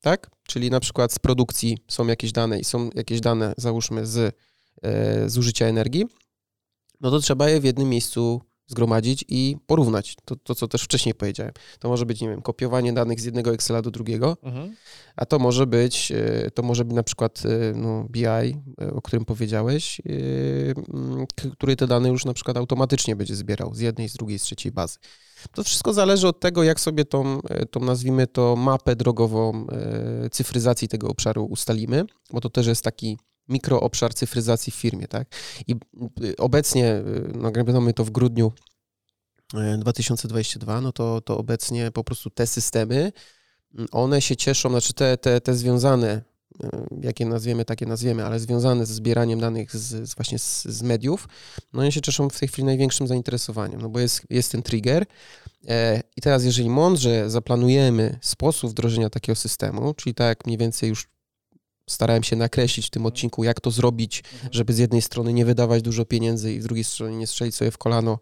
tak? 0.03 0.29
Czyli 0.47 0.69
na 0.69 0.79
przykład 0.79 1.13
z 1.13 1.19
produkcji 1.19 1.77
są 1.87 2.07
jakieś 2.07 2.31
dane 2.31 2.59
i 2.59 2.63
są 2.63 2.89
jakieś 2.95 3.21
dane, 3.21 3.53
załóżmy, 3.57 4.05
z 4.05 4.35
e, 4.81 5.29
zużycia 5.29 5.65
energii, 5.65 6.05
no 7.01 7.11
to 7.11 7.19
trzeba 7.19 7.49
je 7.49 7.59
w 7.59 7.63
jednym 7.63 7.89
miejscu 7.89 8.41
zgromadzić 8.67 9.25
i 9.27 9.57
porównać. 9.67 10.15
To, 10.25 10.35
to, 10.35 10.55
co 10.55 10.67
też 10.67 10.83
wcześniej 10.83 11.15
powiedziałem. 11.15 11.53
To 11.79 11.89
może 11.89 12.05
być, 12.05 12.21
nie 12.21 12.29
wiem, 12.29 12.41
kopiowanie 12.41 12.93
danych 12.93 13.21
z 13.21 13.23
jednego 13.23 13.53
Excela 13.53 13.81
do 13.81 13.91
drugiego, 13.91 14.37
mhm. 14.43 14.75
a 15.15 15.25
to 15.25 15.39
może 15.39 15.67
być, 15.67 16.11
e, 16.11 16.51
to 16.51 16.63
może 16.63 16.85
być 16.85 16.95
na 16.95 17.03
przykład 17.03 17.43
e, 17.45 17.73
no, 17.75 18.05
BI, 18.09 18.25
e, 18.25 18.53
o 18.93 19.01
którym 19.01 19.25
powiedziałeś, 19.25 20.01
który 21.53 21.75
te 21.75 21.87
dane 21.87 22.09
już 22.09 22.25
na 22.25 22.33
przykład 22.33 22.57
automatycznie 22.57 23.15
będzie 23.15 23.35
zbierał 23.35 23.75
z 23.75 23.79
jednej, 23.79 24.09
z 24.09 24.13
drugiej, 24.13 24.39
z 24.39 24.43
trzeciej 24.43 24.71
bazy. 24.71 24.97
To 25.51 25.63
wszystko 25.63 25.93
zależy 25.93 26.27
od 26.27 26.39
tego, 26.39 26.63
jak 26.63 26.79
sobie 26.79 27.05
tą, 27.05 27.39
tą 27.71 27.79
nazwijmy 27.79 28.27
to 28.27 28.55
mapę 28.55 28.95
drogową 28.95 29.67
cyfryzacji 30.31 30.87
tego 30.87 31.07
obszaru 31.07 31.45
ustalimy, 31.45 32.05
bo 32.31 32.41
to 32.41 32.49
też 32.49 32.67
jest 32.67 32.83
taki 32.83 33.17
mikroobszar 33.49 34.13
cyfryzacji 34.13 34.71
w 34.71 34.75
firmie, 34.75 35.07
tak? 35.07 35.27
I 35.67 35.75
obecnie, 36.37 36.95
y, 36.95 37.37
nagrywamy 37.37 37.93
to 37.93 38.05
w 38.05 38.09
grudniu 38.09 38.51
2022, 39.77 40.77
y, 40.77 40.81
no 40.81 40.91
to, 40.91 41.21
to 41.21 41.37
obecnie 41.37 41.91
po 41.91 42.03
prostu 42.03 42.29
te 42.29 42.47
systemy, 42.47 43.11
one 43.91 44.21
się 44.21 44.35
cieszą, 44.35 44.69
znaczy 44.69 44.93
te, 44.93 45.17
te, 45.17 45.41
te 45.41 45.55
związane, 45.55 46.21
jakie 47.01 47.25
nazwiemy, 47.25 47.65
takie 47.65 47.85
nazwiemy, 47.85 48.25
ale 48.25 48.39
związane 48.39 48.85
ze 48.85 48.93
zbieraniem 48.93 49.39
danych 49.39 49.75
z, 49.75 50.09
z 50.09 50.15
właśnie 50.15 50.39
z, 50.39 50.63
z, 50.63 50.81
mediów, 50.81 51.27
no 51.73 51.79
one 51.79 51.91
się 51.91 52.01
cieszą 52.01 52.29
w 52.29 52.39
tej 52.39 52.47
chwili 52.47 52.65
największym 52.65 53.07
zainteresowaniem, 53.07 53.81
no 53.81 53.89
bo 53.89 53.99
jest, 53.99 54.21
jest 54.29 54.51
ten 54.51 54.63
trigger. 54.63 55.05
E, 55.67 56.01
I 56.17 56.21
teraz, 56.21 56.43
jeżeli 56.43 56.69
mądrze 56.69 57.29
zaplanujemy 57.29 58.19
sposób 58.21 58.71
wdrożenia 58.71 59.09
takiego 59.09 59.35
systemu, 59.35 59.93
czyli 59.93 60.15
tak 60.15 60.27
jak 60.27 60.45
mniej 60.45 60.57
więcej 60.57 60.89
już 60.89 61.07
starałem 61.89 62.23
się 62.23 62.35
nakreślić 62.35 62.87
w 62.87 62.89
tym 62.89 63.05
odcinku, 63.05 63.43
jak 63.43 63.61
to 63.61 63.71
zrobić, 63.71 64.23
żeby 64.51 64.73
z 64.73 64.77
jednej 64.77 65.01
strony 65.01 65.33
nie 65.33 65.45
wydawać 65.45 65.81
dużo 65.81 66.05
pieniędzy 66.05 66.53
i 66.53 66.61
z 66.61 66.63
drugiej 66.63 66.83
strony 66.83 67.17
nie 67.17 67.27
strzelić 67.27 67.55
sobie 67.55 67.71
w 67.71 67.77
kolano. 67.77 68.19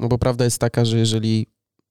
No 0.00 0.08
bo 0.08 0.18
prawda 0.18 0.44
jest 0.44 0.58
taka, 0.58 0.84
że 0.84 0.98
jeżeli 0.98 1.46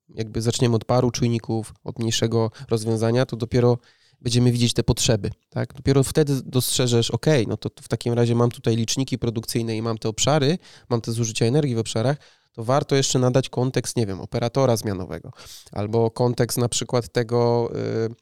jakby 0.09 0.41
zaczniemy 0.41 0.75
od 0.75 0.85
paru 0.85 1.11
czujników, 1.11 1.73
od 1.83 1.99
mniejszego 1.99 2.51
rozwiązania, 2.69 3.25
to 3.25 3.37
dopiero 3.37 3.77
będziemy 4.25 4.51
widzieć 4.51 4.73
te 4.73 4.83
potrzeby, 4.83 5.31
tak? 5.49 5.73
Dopiero 5.73 6.03
wtedy 6.03 6.41
dostrzeżesz, 6.45 7.11
ok, 7.11 7.25
no 7.47 7.57
to 7.57 7.69
w 7.81 7.87
takim 7.87 8.13
razie 8.13 8.35
mam 8.35 8.51
tutaj 8.51 8.75
liczniki 8.75 9.17
produkcyjne 9.17 9.77
i 9.77 9.81
mam 9.81 9.97
te 9.97 10.09
obszary, 10.09 10.57
mam 10.89 11.01
te 11.01 11.11
zużycia 11.11 11.45
energii 11.45 11.75
w 11.75 11.79
obszarach, 11.79 12.17
to 12.53 12.63
warto 12.63 12.95
jeszcze 12.95 13.19
nadać 13.19 13.49
kontekst, 13.49 13.97
nie 13.97 14.05
wiem, 14.05 14.21
operatora 14.21 14.77
zmianowego, 14.77 15.31
albo 15.71 16.11
kontekst 16.11 16.57
na 16.57 16.69
przykład 16.69 17.11
tego, 17.11 17.71
y, 17.75 18.15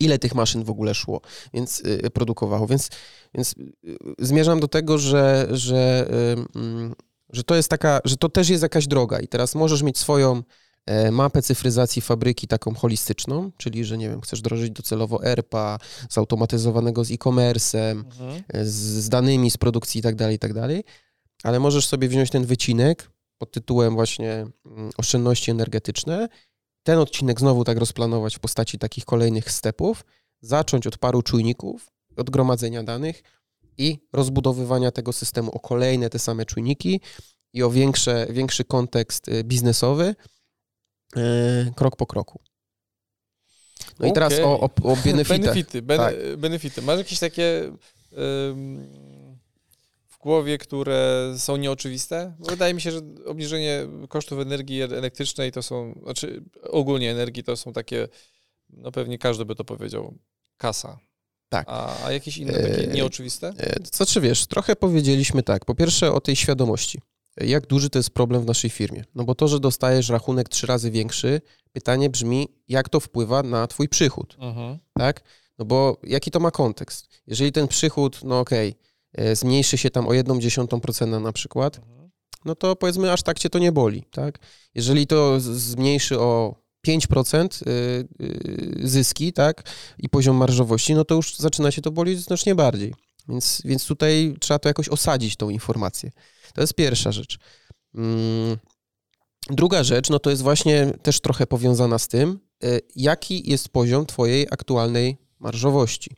ile 0.00 0.18
tych 0.18 0.34
maszyn 0.34 0.64
w 0.64 0.70
ogóle 0.70 0.94
szło, 0.94 1.20
więc 1.54 1.80
y, 1.80 2.10
produkowało. 2.10 2.66
Więc, 2.66 2.90
więc 3.34 3.54
y, 3.58 3.98
zmierzam 4.18 4.60
do 4.60 4.68
tego, 4.68 4.98
że, 4.98 5.48
że, 5.50 6.08
mm, 6.54 6.94
że 7.32 7.44
to 7.44 7.54
jest 7.54 7.68
taka, 7.68 8.00
że 8.04 8.16
to 8.16 8.28
też 8.28 8.48
jest 8.48 8.62
jakaś 8.62 8.86
droga 8.86 9.20
i 9.20 9.28
teraz 9.28 9.54
możesz 9.54 9.82
mieć 9.82 9.98
swoją 9.98 10.42
mapę 11.12 11.42
cyfryzacji 11.42 12.02
fabryki 12.02 12.46
taką 12.46 12.74
holistyczną, 12.74 13.50
czyli 13.56 13.84
że 13.84 13.98
nie 13.98 14.08
wiem, 14.08 14.20
chcesz 14.20 14.40
drożyć 14.40 14.70
docelowo 14.70 15.24
ERPA, 15.24 15.78
zautomatyzowanego 16.10 17.04
z 17.04 17.10
e-commerce'em, 17.10 17.90
mhm. 17.90 18.42
E, 18.48 18.64
z, 18.64 18.74
z, 18.74 19.08
danymi 19.08 19.50
z 19.50 19.56
produkcji 19.56 19.98
i 19.98 20.02
tak 20.02 20.14
dalej, 20.14 20.36
i 20.36 20.38
tak 20.38 20.52
ale 21.42 21.60
możesz 21.60 21.86
sobie 21.86 22.08
wziąć 22.08 22.30
ten 22.30 22.46
wycinek 22.46 23.10
pod 23.38 23.52
tytułem 23.52 23.94
właśnie 23.94 24.32
mm, 24.66 24.90
oszczędności 24.96 25.50
energetyczne 25.50 26.28
ten 26.82 26.98
odcinek 26.98 27.40
znowu 27.40 27.64
tak 27.64 27.78
rozplanować 27.78 28.36
w 28.36 28.40
postaci 28.40 28.78
takich 28.78 29.04
kolejnych 29.04 29.50
stepów, 29.50 30.04
zacząć 30.40 30.86
od 30.86 30.98
paru 30.98 31.22
czujników, 31.22 31.90
od 32.16 32.30
gromadzenia 32.30 32.82
danych 32.82 33.22
i 33.78 33.98
rozbudowywania 34.12 34.90
tego 34.90 35.12
systemu 35.12 35.50
o 35.50 35.60
kolejne 35.60 36.10
te 36.10 36.18
same 36.18 36.46
czujniki 36.46 37.00
i 37.52 37.62
o 37.62 37.70
większe, 37.70 38.26
większy 38.30 38.64
kontekst 38.64 39.28
y, 39.28 39.44
biznesowy, 39.44 40.14
krok 41.76 41.96
po 41.96 42.06
kroku. 42.06 42.40
No 43.80 43.96
okay. 43.98 44.10
i 44.10 44.12
teraz 44.12 44.32
o, 44.38 44.60
o, 44.60 44.70
o 44.82 44.96
benefitach. 44.96 45.40
Benefity, 45.40 45.82
ben, 45.82 45.98
tak. 45.98 46.14
benefity. 46.36 46.82
Masz 46.82 46.98
jakieś 46.98 47.18
takie 47.18 47.72
w 50.08 50.18
głowie, 50.20 50.58
które 50.58 51.34
są 51.38 51.56
nieoczywiste? 51.56 52.34
Wydaje 52.38 52.74
mi 52.74 52.80
się, 52.80 52.92
że 52.92 53.00
obniżenie 53.26 53.86
kosztów 54.08 54.40
energii 54.40 54.82
elektrycznej 54.82 55.52
to 55.52 55.62
są, 55.62 56.00
znaczy 56.02 56.42
ogólnie 56.62 57.10
energii 57.10 57.44
to 57.44 57.56
są 57.56 57.72
takie, 57.72 58.08
no 58.70 58.92
pewnie 58.92 59.18
każdy 59.18 59.44
by 59.44 59.54
to 59.54 59.64
powiedział, 59.64 60.14
kasa. 60.56 60.98
Tak. 61.48 61.66
A, 61.68 62.04
a 62.04 62.12
jakieś 62.12 62.38
inne 62.38 62.52
takie 62.52 62.90
e, 62.90 62.94
nieoczywiste? 62.94 63.52
E, 63.56 63.80
co 63.82 64.06
czy 64.06 64.20
wiesz, 64.20 64.46
trochę 64.46 64.76
powiedzieliśmy 64.76 65.42
tak. 65.42 65.64
Po 65.64 65.74
pierwsze 65.74 66.12
o 66.12 66.20
tej 66.20 66.36
świadomości. 66.36 67.00
Jak 67.40 67.66
duży 67.66 67.90
to 67.90 67.98
jest 67.98 68.10
problem 68.10 68.42
w 68.42 68.46
naszej 68.46 68.70
firmie? 68.70 69.04
No 69.14 69.24
bo 69.24 69.34
to, 69.34 69.48
że 69.48 69.60
dostajesz 69.60 70.08
rachunek 70.08 70.48
trzy 70.48 70.66
razy 70.66 70.90
większy, 70.90 71.40
pytanie 71.72 72.10
brzmi, 72.10 72.48
jak 72.68 72.88
to 72.88 73.00
wpływa 73.00 73.42
na 73.42 73.66
twój 73.66 73.88
przychód, 73.88 74.36
mhm. 74.40 74.78
tak? 74.98 75.22
No 75.58 75.64
bo 75.64 75.96
jaki 76.02 76.30
to 76.30 76.40
ma 76.40 76.50
kontekst? 76.50 77.08
Jeżeli 77.26 77.52
ten 77.52 77.68
przychód, 77.68 78.20
no 78.24 78.40
okej, 78.40 78.68
okay, 78.70 78.88
E, 79.12 79.36
zmniejszy 79.36 79.78
się 79.78 79.90
tam 79.90 80.06
o 80.06 80.10
1,1% 80.10 81.22
na 81.22 81.32
przykład, 81.32 81.80
no 82.44 82.54
to 82.54 82.76
powiedzmy 82.76 83.12
aż 83.12 83.22
tak 83.22 83.38
cię 83.38 83.50
to 83.50 83.58
nie 83.58 83.72
boli, 83.72 84.04
tak? 84.10 84.38
Jeżeli 84.74 85.06
to 85.06 85.40
zmniejszy 85.40 86.20
o 86.20 86.54
5% 86.86 87.62
y, 87.68 88.08
y, 88.82 88.88
zyski, 88.88 89.32
tak, 89.32 89.62
i 89.98 90.08
poziom 90.08 90.36
marżowości, 90.36 90.94
no 90.94 91.04
to 91.04 91.14
już 91.14 91.36
zaczyna 91.36 91.70
się 91.70 91.82
to 91.82 91.90
bolić 91.90 92.20
znacznie 92.20 92.54
bardziej. 92.54 92.94
Więc, 93.28 93.62
więc 93.64 93.86
tutaj 93.86 94.36
trzeba 94.40 94.58
to 94.58 94.68
jakoś 94.68 94.88
osadzić, 94.88 95.36
tą 95.36 95.48
informację. 95.48 96.10
To 96.54 96.60
jest 96.60 96.74
pierwsza 96.74 97.12
rzecz. 97.12 97.38
Mm, 97.94 98.56
druga 99.50 99.84
rzecz, 99.84 100.10
no 100.10 100.18
to 100.18 100.30
jest 100.30 100.42
właśnie 100.42 100.92
też 101.02 101.20
trochę 101.20 101.46
powiązana 101.46 101.98
z 101.98 102.08
tym, 102.08 102.40
y, 102.64 102.80
jaki 102.96 103.50
jest 103.50 103.68
poziom 103.68 104.06
twojej 104.06 104.46
aktualnej 104.50 105.16
marżowości. 105.38 106.16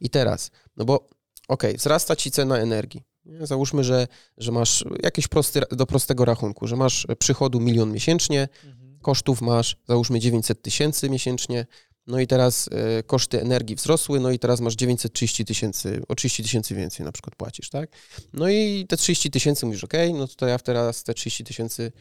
I 0.00 0.10
teraz, 0.10 0.50
no 0.76 0.84
bo 0.84 1.08
ok, 1.48 1.62
wzrasta 1.76 2.16
ci 2.16 2.30
cena 2.30 2.58
energii. 2.58 3.02
Załóżmy, 3.40 3.84
że, 3.84 4.08
że 4.36 4.52
masz 4.52 4.84
jakieś 5.02 5.28
prosty, 5.28 5.60
do 5.70 5.86
prostego 5.86 6.24
rachunku, 6.24 6.66
że 6.66 6.76
masz 6.76 7.06
przychodu 7.18 7.60
milion 7.60 7.92
miesięcznie, 7.92 8.48
mhm. 8.64 8.98
kosztów 9.00 9.42
masz 9.42 9.76
załóżmy 9.88 10.20
900 10.20 10.62
tysięcy 10.62 11.10
miesięcznie, 11.10 11.66
no 12.06 12.20
i 12.20 12.26
teraz 12.26 12.66
y, 12.98 13.02
koszty 13.02 13.40
energii 13.40 13.76
wzrosły, 13.76 14.20
no 14.20 14.30
i 14.30 14.38
teraz 14.38 14.60
masz 14.60 14.74
930 14.74 15.44
tysięcy, 15.44 16.02
o 16.08 16.14
30 16.14 16.42
tysięcy 16.42 16.74
więcej 16.74 17.06
na 17.06 17.12
przykład 17.12 17.36
płacisz, 17.36 17.70
tak? 17.70 17.90
No 18.32 18.48
i 18.48 18.86
te 18.88 18.96
30 18.96 19.30
tysięcy 19.30 19.66
mówisz, 19.66 19.84
ok, 19.84 19.94
no 20.14 20.28
to 20.28 20.46
ja 20.46 20.58
teraz 20.58 21.02
te 21.02 21.14
30 21.14 21.44
tysięcy 21.44 21.92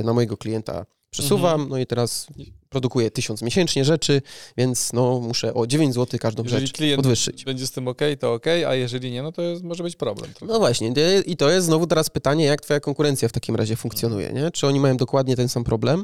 y, 0.00 0.04
na 0.04 0.12
mojego 0.12 0.36
klienta 0.36 0.86
przesuwam, 1.12 1.52
mhm. 1.52 1.68
no 1.68 1.78
i 1.78 1.86
teraz 1.86 2.26
produkuję 2.68 3.10
tysiąc 3.10 3.42
miesięcznie 3.42 3.84
rzeczy, 3.84 4.22
więc 4.56 4.92
no 4.92 5.20
muszę 5.20 5.54
o 5.54 5.66
9 5.66 5.94
zł 5.94 6.20
każdą 6.20 6.42
jeżeli 6.42 6.66
rzecz 6.66 6.76
klient 6.76 6.96
podwyższyć. 6.96 7.44
będzie 7.44 7.66
z 7.66 7.70
tym 7.70 7.88
ok, 7.88 8.00
to 8.20 8.32
ok, 8.32 8.46
a 8.46 8.74
jeżeli 8.74 9.10
nie, 9.10 9.22
no 9.22 9.32
to 9.32 9.42
jest, 9.42 9.62
może 9.62 9.82
być 9.82 9.96
problem. 9.96 10.30
No 10.42 10.58
właśnie 10.58 10.94
i 11.26 11.36
to 11.36 11.50
jest 11.50 11.66
znowu 11.66 11.86
teraz 11.86 12.10
pytanie, 12.10 12.44
jak 12.44 12.60
twoja 12.60 12.80
konkurencja 12.80 13.28
w 13.28 13.32
takim 13.32 13.56
razie 13.56 13.76
funkcjonuje, 13.76 14.32
nie? 14.32 14.50
Czy 14.50 14.66
oni 14.66 14.80
mają 14.80 14.96
dokładnie 14.96 15.36
ten 15.36 15.48
sam 15.48 15.64
problem? 15.64 16.02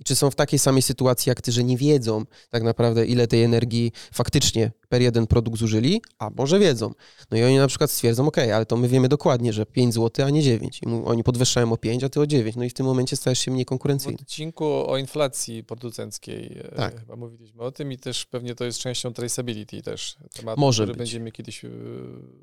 I 0.00 0.04
czy 0.04 0.16
są 0.16 0.30
w 0.30 0.34
takiej 0.34 0.58
samej 0.58 0.82
sytuacji 0.82 1.30
jak 1.30 1.40
ty, 1.40 1.52
że 1.52 1.64
nie 1.64 1.76
wiedzą 1.76 2.24
tak 2.50 2.62
naprawdę, 2.62 3.06
ile 3.06 3.26
tej 3.26 3.42
energii 3.42 3.92
faktycznie 4.12 4.70
per 4.88 5.02
jeden 5.02 5.26
produkt 5.26 5.58
zużyli, 5.58 6.02
a 6.18 6.30
może 6.30 6.58
wiedzą. 6.58 6.92
No 7.30 7.36
i 7.36 7.42
oni 7.42 7.56
na 7.56 7.66
przykład 7.66 7.90
stwierdzą, 7.90 8.26
ok, 8.26 8.38
ale 8.38 8.66
to 8.66 8.76
my 8.76 8.88
wiemy 8.88 9.08
dokładnie, 9.08 9.52
że 9.52 9.66
5 9.66 9.94
zł, 9.94 10.26
a 10.26 10.30
nie 10.30 10.42
9. 10.42 10.80
I 10.82 10.86
oni 11.04 11.24
podwyższają 11.24 11.72
o 11.72 11.76
5, 11.76 12.04
a 12.04 12.08
ty 12.08 12.20
o 12.20 12.26
9. 12.26 12.56
No 12.56 12.64
i 12.64 12.70
w 12.70 12.74
tym 12.74 12.86
momencie 12.86 13.16
stajesz 13.16 13.38
się 13.38 13.50
mniej 13.50 13.64
konkurencyjny. 13.64 14.18
W 14.18 14.20
odcinku 14.20 14.64
o 14.64 14.96
inflacji 14.96 15.64
producenckiej 15.64 16.58
e, 16.58 16.74
tak. 16.76 17.00
chyba 17.00 17.16
mówiliśmy 17.16 17.62
o 17.62 17.72
tym 17.72 17.92
i 17.92 17.98
też 17.98 18.26
pewnie 18.26 18.54
to 18.54 18.64
jest 18.64 18.78
częścią 18.78 19.12
traceability 19.12 19.82
też 19.82 20.16
temat, 20.34 20.58
może 20.58 20.82
który 20.82 20.92
być. 20.92 20.98
będziemy 20.98 21.32
kiedyś 21.32 21.64
e, 21.64 21.68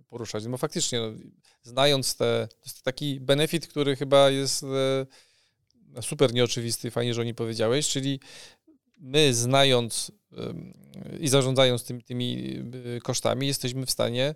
poruszać. 0.09 0.45
No 0.45 0.57
faktycznie, 0.57 0.99
no, 0.99 1.11
znając 1.63 2.15
te, 2.15 2.47
to 2.49 2.57
jest 2.65 2.83
taki 2.83 3.19
benefit, 3.19 3.67
który 3.67 3.95
chyba 3.95 4.29
jest 4.29 4.63
e, 4.63 5.05
super 6.01 6.33
nieoczywisty, 6.33 6.91
fajnie, 6.91 7.13
że 7.13 7.21
o 7.21 7.23
nim 7.23 7.35
powiedziałeś, 7.35 7.89
czyli 7.89 8.19
my 8.97 9.33
znając 9.33 10.11
i 11.19 11.27
zarządzając 11.27 11.83
tymi, 11.83 12.03
tymi 12.03 12.57
y, 12.95 12.99
kosztami, 13.03 13.47
jesteśmy 13.47 13.85
w 13.85 13.91
stanie 13.91 14.35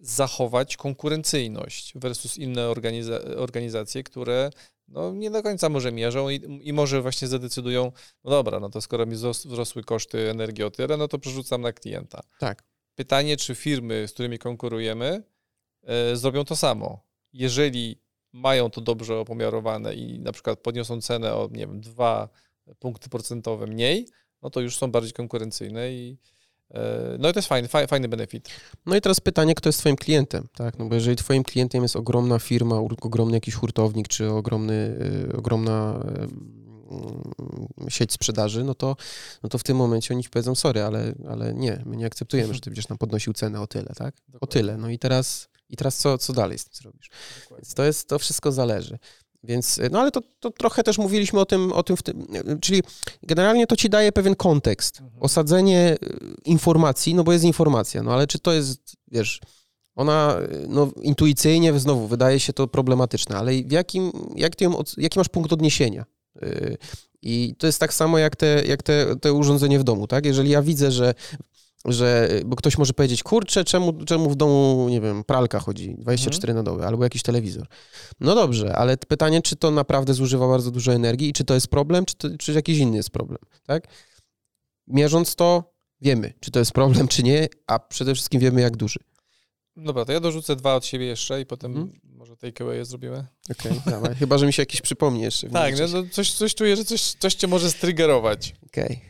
zachować 0.00 0.76
konkurencyjność 0.76 1.92
versus 1.94 2.38
inne 2.38 2.68
organiza 2.68 3.20
organizacje, 3.36 4.02
które 4.02 4.50
no, 4.88 5.12
nie 5.12 5.30
do 5.30 5.42
końca 5.42 5.68
może 5.68 5.92
mierzą 5.92 6.28
i, 6.28 6.60
i, 6.62 6.72
może 6.72 7.02
właśnie 7.02 7.28
zadecydują, 7.28 7.92
no 8.24 8.30
dobra, 8.30 8.60
no 8.60 8.70
to 8.70 8.80
skoro 8.80 9.06
mi 9.06 9.14
wzrosły 9.14 9.84
koszty 9.84 10.30
energii 10.30 10.64
o 10.64 10.70
tyle, 10.70 10.96
no 10.96 11.08
to 11.08 11.18
przerzucam 11.18 11.60
na 11.60 11.72
klienta. 11.72 12.20
Tak. 12.38 12.64
Pytanie, 12.94 13.36
czy 13.36 13.54
firmy, 13.54 14.08
z 14.08 14.12
którymi 14.12 14.38
konkurujemy, 14.38 15.22
y, 16.12 16.16
zrobią 16.16 16.44
to 16.44 16.56
samo. 16.56 17.00
Jeżeli 17.32 18.00
mają 18.32 18.70
to 18.70 18.80
dobrze 18.80 19.18
opomiarowane 19.18 19.94
i 19.94 20.20
na 20.20 20.32
przykład 20.32 20.60
podniosą 20.60 21.00
cenę 21.00 21.34
o, 21.34 21.48
nie 21.52 21.66
wiem, 21.66 21.80
dwa 21.80 22.28
punkty 22.78 23.08
procentowe 23.08 23.66
mniej, 23.66 24.08
no 24.42 24.50
to 24.50 24.60
już 24.60 24.76
są 24.76 24.90
bardziej 24.90 25.12
konkurencyjne 25.12 25.92
i 25.92 26.18
e, 26.70 27.16
no 27.18 27.28
i 27.28 27.32
to 27.32 27.38
jest 27.38 27.48
fajny, 27.48 27.68
fajny 27.68 28.08
benefit. 28.08 28.48
No 28.86 28.96
i 28.96 29.00
teraz 29.00 29.20
pytanie, 29.20 29.54
kto 29.54 29.68
jest 29.68 29.78
twoim 29.78 29.96
klientem, 29.96 30.48
tak? 30.56 30.78
No 30.78 30.86
bo 30.86 30.94
jeżeli 30.94 31.16
twoim 31.16 31.42
klientem 31.42 31.82
jest 31.82 31.96
ogromna 31.96 32.38
firma, 32.38 32.76
ogromny 33.02 33.36
jakiś 33.36 33.54
hurtownik, 33.54 34.08
czy 34.08 34.30
ogromny, 34.30 34.96
y, 35.32 35.36
ogromna 35.36 36.04
sieć 37.88 38.12
sprzedaży, 38.12 38.64
no 38.64 38.74
to, 38.74 38.96
no 39.42 39.48
to 39.48 39.58
w 39.58 39.62
tym 39.62 39.76
momencie 39.76 40.14
oni 40.14 40.22
ci 40.22 40.30
powiedzą, 40.30 40.54
sorry, 40.54 40.82
ale, 40.82 41.14
ale 41.28 41.54
nie, 41.54 41.82
my 41.86 41.96
nie 41.96 42.06
akceptujemy, 42.06 42.54
że 42.54 42.60
ty 42.60 42.70
będziesz 42.70 42.88
nam 42.88 42.98
podnosił 42.98 43.32
cenę 43.32 43.60
o 43.60 43.66
tyle, 43.66 43.92
tak? 43.96 44.14
O 44.40 44.46
tyle. 44.46 44.76
No 44.76 44.90
i 44.90 44.98
teraz 44.98 45.48
i 45.72 45.76
teraz 45.76 45.96
co, 45.96 46.18
co 46.18 46.32
dalej 46.32 46.58
z 46.58 46.64
tym 46.64 46.74
zrobisz? 46.74 47.10
Więc 47.50 47.74
to 47.74 47.84
jest, 47.84 48.08
to 48.08 48.18
wszystko 48.18 48.52
zależy. 48.52 48.98
Więc, 49.44 49.80
no 49.90 50.00
ale 50.00 50.10
to, 50.10 50.20
to 50.40 50.50
trochę 50.50 50.82
też 50.82 50.98
mówiliśmy 50.98 51.40
o 51.40 51.46
tym, 51.46 51.72
o 51.72 51.82
tym, 51.82 51.96
tym, 51.96 52.26
czyli 52.60 52.82
generalnie 53.22 53.66
to 53.66 53.76
ci 53.76 53.90
daje 53.90 54.12
pewien 54.12 54.34
kontekst, 54.34 55.00
mhm. 55.00 55.22
osadzenie 55.22 55.96
y, 56.02 56.34
informacji, 56.44 57.14
no 57.14 57.24
bo 57.24 57.32
jest 57.32 57.44
informacja, 57.44 58.02
no 58.02 58.12
ale 58.12 58.26
czy 58.26 58.38
to 58.38 58.52
jest, 58.52 58.96
wiesz, 59.08 59.40
ona 59.94 60.36
no, 60.68 60.90
intuicyjnie 61.02 61.78
znowu 61.80 62.06
wydaje 62.06 62.40
się 62.40 62.52
to 62.52 62.68
problematyczne, 62.68 63.36
ale 63.36 63.52
w 63.52 63.72
jakim, 63.72 64.12
jak 64.36 64.56
ty 64.56 64.64
ją, 64.64 64.82
jaki 64.96 65.18
masz 65.18 65.28
punkt 65.28 65.52
odniesienia? 65.52 66.04
I 67.22 67.54
to 67.58 67.66
jest 67.66 67.80
tak 67.80 67.94
samo 67.94 68.18
jak, 68.18 68.36
te, 68.36 68.62
jak 68.66 68.82
te, 68.82 69.16
te 69.16 69.32
urządzenie 69.32 69.78
w 69.78 69.84
domu, 69.84 70.06
tak? 70.06 70.26
Jeżeli 70.26 70.50
ja 70.50 70.62
widzę, 70.62 70.90
że 70.90 71.14
że, 71.84 72.28
bo 72.44 72.56
ktoś 72.56 72.78
może 72.78 72.92
powiedzieć, 72.92 73.22
kurczę, 73.22 73.64
czemu, 73.64 74.04
czemu 74.04 74.30
w 74.30 74.36
domu, 74.36 74.86
nie 74.90 75.00
wiem, 75.00 75.24
pralka 75.24 75.60
chodzi 75.60 75.94
24 75.98 76.50
mhm. 76.50 76.64
na 76.64 76.72
dobę, 76.72 76.86
albo 76.86 77.04
jakiś 77.04 77.22
telewizor. 77.22 77.66
No 78.20 78.34
dobrze, 78.34 78.76
ale 78.76 78.96
pytanie, 78.96 79.42
czy 79.42 79.56
to 79.56 79.70
naprawdę 79.70 80.14
zużywa 80.14 80.48
bardzo 80.48 80.70
dużo 80.70 80.92
energii 80.92 81.28
i 81.28 81.32
czy 81.32 81.44
to 81.44 81.54
jest 81.54 81.68
problem, 81.68 82.04
czy, 82.04 82.14
to, 82.14 82.28
czy 82.38 82.52
jakiś 82.52 82.78
inny 82.78 82.96
jest 82.96 83.10
problem, 83.10 83.38
tak? 83.66 83.88
Mierząc 84.86 85.34
to, 85.34 85.74
wiemy, 86.00 86.32
czy 86.40 86.50
to 86.50 86.58
jest 86.58 86.72
problem, 86.72 87.08
czy 87.08 87.22
nie, 87.22 87.48
a 87.66 87.78
przede 87.78 88.14
wszystkim 88.14 88.40
wiemy, 88.40 88.60
jak 88.60 88.76
duży. 88.76 88.98
Dobra, 89.76 90.04
to 90.04 90.12
ja 90.12 90.20
dorzucę 90.20 90.56
dwa 90.56 90.74
od 90.74 90.86
siebie 90.86 91.06
jeszcze 91.06 91.40
i 91.40 91.46
potem 91.46 91.74
hmm? 91.74 92.00
może 92.04 92.36
takeaway 92.36 92.84
zrobimy. 92.84 93.24
Okej, 93.50 93.72
okay, 93.86 94.14
Chyba, 94.14 94.38
że 94.38 94.46
mi 94.46 94.52
się 94.52 94.62
jakiś 94.62 94.80
przypomni 94.80 95.22
jeszcze. 95.22 95.48
tak, 95.48 95.78
no, 95.78 95.86
no, 95.88 96.02
coś, 96.10 96.32
coś 96.32 96.54
czuję, 96.54 96.76
że 96.76 96.84
coś, 96.84 97.02
coś 97.02 97.34
cię 97.34 97.46
może 97.46 97.70
strygerować. 97.70 98.54
Okay. 98.66 99.00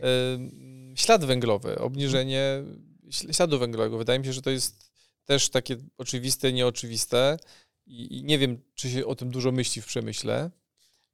Ślad 0.95 1.24
węglowy, 1.24 1.78
obniżenie 1.78 2.64
śladu 3.11 3.59
węglowego. 3.59 3.99
Wydaje 3.99 4.18
mi 4.18 4.24
się, 4.24 4.32
że 4.32 4.43
to 4.43 4.51
jest 4.51 4.93
też 5.24 5.51
takie 5.51 5.76
oczywiste, 5.99 6.53
nieoczywiste 6.53 7.38
i, 7.86 8.18
i 8.18 8.24
nie 8.24 8.38
wiem, 8.38 8.62
czy 8.74 8.90
się 8.90 9.07
o 9.07 9.14
tym 9.14 9.30
dużo 9.30 9.53
myśli 9.53 9.82
w 9.82 9.86
przemyśle. 9.86 10.51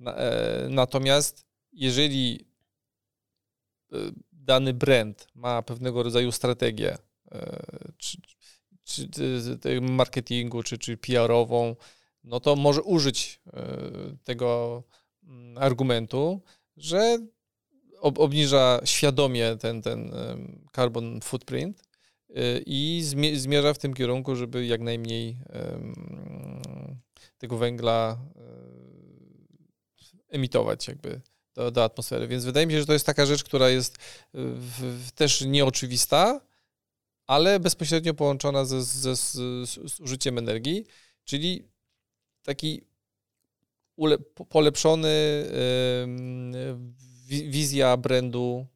Na, 0.01 0.15
e, 0.17 0.67
natomiast 0.71 1.47
jeżeli 1.73 2.47
e, 3.93 3.97
dany 4.33 4.75
brand 4.75 5.27
ma 5.35 5.63
pewnego 5.63 6.03
rodzaju 6.03 6.33
strategię, 6.33 6.99
e, 7.33 7.69
czy, 7.97 8.19
czy, 8.85 9.09
czy 9.11 9.81
marketingu, 9.81 10.63
czy, 10.63 10.79
czy 10.79 10.97
PR-ową, 10.97 11.77
no 12.25 12.41
to 12.41 12.57
może 12.57 12.83
użyć 12.83 13.41
e, 13.47 13.63
tego 14.25 14.83
mm, 15.25 15.59
argumentu, 15.59 16.41
że 16.77 17.19
ob, 18.01 18.19
obniża 18.19 18.81
świadomie 18.85 19.57
ten, 19.61 19.83
ten 19.83 20.13
carbon 20.77 21.21
footprint 21.21 21.83
e, 22.29 22.59
i 22.67 23.03
zmierza 23.35 23.75
w 23.75 23.79
tym 23.79 23.95
kierunku, 23.95 24.37
żeby 24.37 24.67
jak 24.67 24.81
najmniej 24.81 25.37
tego 27.39 27.59
węgla 27.59 28.19
emitować 30.29 30.89
jakby 30.89 31.21
do, 31.55 31.71
do 31.71 31.85
atmosfery. 31.85 32.29
Więc 32.29 32.45
wydaje 32.45 32.67
mi 32.67 32.73
się, 32.73 32.81
że 32.81 32.87
to 32.87 32.93
jest 32.93 33.07
taka 33.07 33.27
rzecz, 33.27 33.45
która 33.45 33.69
jest 33.69 33.97
w 34.35 35.11
też 35.15 35.41
nieoczywista, 35.41 36.41
ale 37.27 37.61
bezpośrednio 37.61 38.15
połączona 38.15 38.65
ze, 38.65 38.83
ze, 38.83 39.17
z, 39.17 40.01
użyciem 40.01 40.39
energii, 40.39 40.87
czyli 41.25 41.69
taki 42.43 42.83
ule, 43.97 44.19
polepszony 44.49 45.45
wizja 47.29 47.97
brandu, 47.97 48.67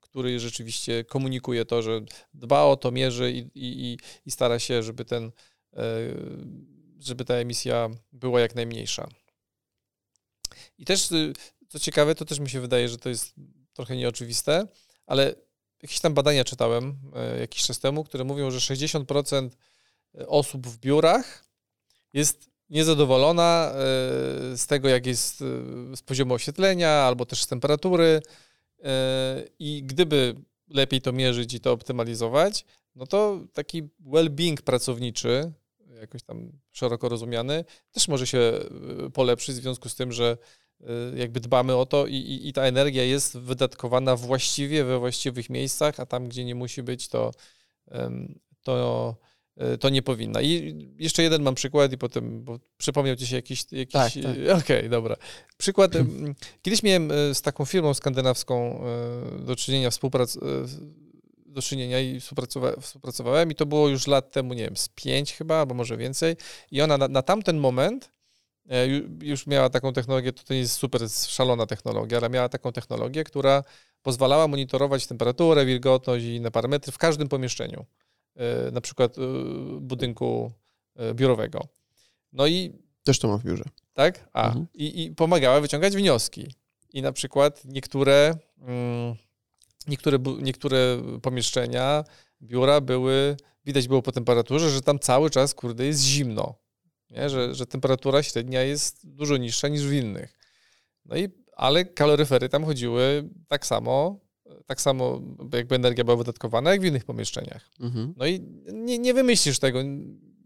który 0.00 0.40
rzeczywiście 0.40 1.04
komunikuje 1.04 1.64
to, 1.64 1.82
że 1.82 2.00
dba 2.34 2.64
o 2.64 2.76
to, 2.76 2.90
mierzy 2.90 3.32
i, 3.32 3.50
i, 3.54 3.98
i 4.26 4.30
stara 4.30 4.58
się, 4.58 4.82
żeby 4.82 5.04
ten, 5.04 5.30
yy, 5.72 5.80
żeby 7.00 7.24
ta 7.24 7.34
emisja 7.34 7.90
była 8.12 8.40
jak 8.40 8.54
najmniejsza. 8.54 9.08
I 10.78 10.84
też, 10.84 11.12
y, 11.12 11.32
co 11.68 11.78
ciekawe, 11.78 12.14
to 12.14 12.24
też 12.24 12.38
mi 12.38 12.50
się 12.50 12.60
wydaje, 12.60 12.88
że 12.88 12.98
to 12.98 13.08
jest 13.08 13.34
trochę 13.72 13.96
nieoczywiste, 13.96 14.68
ale 15.06 15.34
jakieś 15.82 16.00
tam 16.00 16.14
badania 16.14 16.44
czytałem 16.44 16.98
e, 17.14 17.40
jakiś 17.40 17.62
czas 17.62 17.78
temu, 17.78 18.04
które 18.04 18.24
mówią, 18.24 18.50
że 18.50 18.58
60% 18.58 19.50
e, 20.14 20.28
osób 20.28 20.66
w 20.66 20.78
biurach 20.78 21.44
jest 22.12 22.50
niezadowolona 22.70 23.72
e, 23.72 23.76
z 24.56 24.66
tego, 24.66 24.88
jak 24.88 25.06
jest 25.06 25.38
z 25.94 26.02
poziomu 26.02 26.34
oświetlenia 26.34 26.90
albo 26.90 27.26
też 27.26 27.42
z 27.42 27.46
temperatury 27.46 28.20
i 29.58 29.82
gdyby 29.82 30.34
lepiej 30.68 31.00
to 31.00 31.12
mierzyć 31.12 31.54
i 31.54 31.60
to 31.60 31.72
optymalizować, 31.72 32.64
no 32.94 33.06
to 33.06 33.40
taki 33.52 33.82
well-being 33.82 34.62
pracowniczy, 34.62 35.52
jakoś 36.00 36.22
tam 36.22 36.52
szeroko 36.72 37.08
rozumiany, 37.08 37.64
też 37.92 38.08
może 38.08 38.26
się 38.26 38.52
polepszyć 39.14 39.56
w 39.56 39.62
związku 39.62 39.88
z 39.88 39.94
tym, 39.94 40.12
że 40.12 40.36
jakby 41.14 41.40
dbamy 41.40 41.76
o 41.76 41.86
to 41.86 42.06
i, 42.06 42.14
i, 42.14 42.48
i, 42.48 42.52
ta 42.52 42.62
energia 42.62 43.04
jest 43.04 43.38
wydatkowana 43.38 44.16
właściwie 44.16 44.84
we 44.84 44.98
właściwych 44.98 45.50
miejscach, 45.50 46.00
a 46.00 46.06
tam, 46.06 46.28
gdzie 46.28 46.44
nie 46.44 46.54
musi 46.54 46.82
być, 46.82 47.08
to, 47.08 47.30
to, 48.62 49.16
to 49.80 49.88
nie 49.88 50.02
powinna. 50.02 50.42
I 50.42 50.76
jeszcze 50.98 51.22
jeden 51.22 51.42
mam 51.42 51.54
przykład 51.54 51.92
i 51.92 51.98
potem, 51.98 52.44
bo 52.44 52.58
przypomniał 52.78 53.16
ci 53.16 53.26
się 53.26 53.36
jakiś... 53.36 53.64
jakiś 53.72 53.92
tak, 53.92 54.12
tak. 54.12 54.32
Okej, 54.62 54.78
okay, 54.78 54.88
dobra. 54.88 55.16
Przykład, 55.58 55.92
kiedyś 56.62 56.82
miałem 56.82 57.10
y, 57.10 57.34
z 57.34 57.42
taką 57.42 57.64
firmą 57.64 57.94
skandynawską 57.94 58.84
do 59.38 59.56
czynienia, 59.56 59.90
współprac 59.90 60.38
do 61.46 61.62
czynienia 61.62 62.00
i 62.00 62.20
współpracowa 62.20 62.80
współpracowałem 62.80 63.50
i 63.50 63.54
to 63.54 63.66
było 63.66 63.88
już 63.88 64.06
lat 64.06 64.32
temu, 64.32 64.54
nie 64.54 64.64
wiem, 64.64 64.76
z 64.76 64.88
pięć 64.88 65.32
chyba, 65.34 65.56
albo 65.56 65.74
może 65.74 65.96
więcej 65.96 66.36
i 66.70 66.82
ona 66.82 66.98
na, 66.98 67.08
na 67.08 67.22
tamten 67.22 67.58
moment 67.58 68.16
E, 68.70 68.86
już 69.22 69.46
miała 69.46 69.70
taką 69.70 69.92
technologię, 69.92 70.32
to 70.32 70.54
nie 70.54 70.60
jest 70.60 70.74
super 70.74 71.10
szalona 71.10 71.66
technologia, 71.66 72.18
ale 72.18 72.30
miała 72.30 72.48
taką 72.48 72.72
technologię, 72.72 73.24
która 73.24 73.64
pozwalała 74.02 74.48
monitorować 74.48 75.06
temperaturę, 75.06 75.66
wilgotność 75.66 76.24
i 76.24 76.34
inne 76.34 76.50
parametry 76.50 76.92
w 76.92 76.98
każdym 76.98 77.28
pomieszczeniu, 77.28 77.80
e, 77.80 77.84
na 78.72 78.80
przykład 78.80 79.18
e, 79.18 79.20
budynku 79.80 80.52
biurowego. 81.14 81.68
No 82.32 82.46
i... 82.46 82.72
Też 83.02 83.18
to 83.18 83.28
ma 83.28 83.38
w 83.38 83.44
biurze. 83.44 83.64
Tak? 83.92 84.28
A, 84.32 84.46
mhm. 84.46 84.66
i, 84.74 85.04
i 85.04 85.10
pomagała 85.10 85.60
wyciągać 85.60 85.96
wnioski. 85.96 86.54
I 86.92 87.02
na 87.02 87.12
przykład 87.12 87.64
niektóre, 87.64 88.38
mm, 88.58 89.14
niektóre, 89.86 90.18
niektóre 90.40 90.78
pomieszczenia, 91.22 92.04
biura 92.42 92.80
były, 92.80 93.36
widać 93.64 93.88
było 93.88 94.02
po 94.02 94.12
temperaturze, 94.12 94.70
że 94.70 94.80
tam 94.80 94.98
cały 94.98 95.30
czas, 95.30 95.54
kurde, 95.54 95.86
jest 95.86 96.02
zimno 96.02 96.54
nie? 97.10 97.30
Że, 97.30 97.54
że 97.54 97.66
temperatura 97.66 98.22
średnia 98.22 98.62
jest 98.62 99.06
dużo 99.10 99.36
niższa 99.36 99.68
niż 99.68 99.86
w 99.86 99.92
innych. 99.92 100.38
No 101.04 101.16
i, 101.16 101.28
ale 101.56 101.84
kaloryfery 101.84 102.48
tam 102.48 102.64
chodziły 102.64 103.28
tak 103.48 103.66
samo, 103.66 104.20
tak 104.66 104.80
samo 104.80 105.20
jakby 105.52 105.74
energia 105.74 106.04
była 106.04 106.16
wydatkowana, 106.16 106.70
jak 106.70 106.80
w 106.80 106.84
innych 106.84 107.04
pomieszczeniach. 107.04 107.70
Mhm. 107.80 108.14
No 108.16 108.26
i 108.26 108.40
nie, 108.72 108.98
nie 108.98 109.14
wymyślisz 109.14 109.58
tego, 109.58 109.78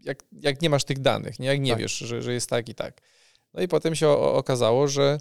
jak, 0.03 0.23
jak 0.41 0.61
nie 0.61 0.69
masz 0.69 0.83
tych 0.83 0.99
danych, 0.99 1.39
nie? 1.39 1.47
jak 1.47 1.61
nie 1.61 1.71
tak. 1.71 1.79
wiesz, 1.79 1.97
że, 1.97 2.21
że 2.21 2.33
jest 2.33 2.49
tak 2.49 2.69
i 2.69 2.75
tak. 2.75 3.01
No 3.53 3.61
i 3.61 3.67
potem 3.67 3.95
się 3.95 4.09
okazało, 4.09 4.87
że 4.87 5.17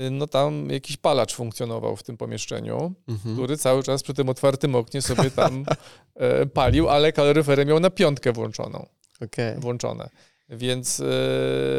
y, 0.00 0.10
no 0.10 0.26
tam 0.26 0.70
jakiś 0.70 0.96
palacz 0.96 1.34
funkcjonował 1.34 1.96
w 1.96 2.02
tym 2.02 2.16
pomieszczeniu, 2.16 2.94
mhm. 3.08 3.34
który 3.34 3.56
cały 3.56 3.82
czas 3.82 4.02
przy 4.02 4.14
tym 4.14 4.28
otwartym 4.28 4.74
oknie 4.74 5.02
sobie 5.02 5.30
tam 5.30 5.64
e, 6.14 6.46
palił, 6.46 6.88
ale 6.88 7.12
kaloryfery 7.12 7.64
miał 7.64 7.80
na 7.80 7.90
piątkę 7.90 8.32
włączoną. 8.32 8.86
Okay. 9.20 9.60
Włączone. 9.60 10.08
Więc 10.48 11.00
e, 11.00 11.04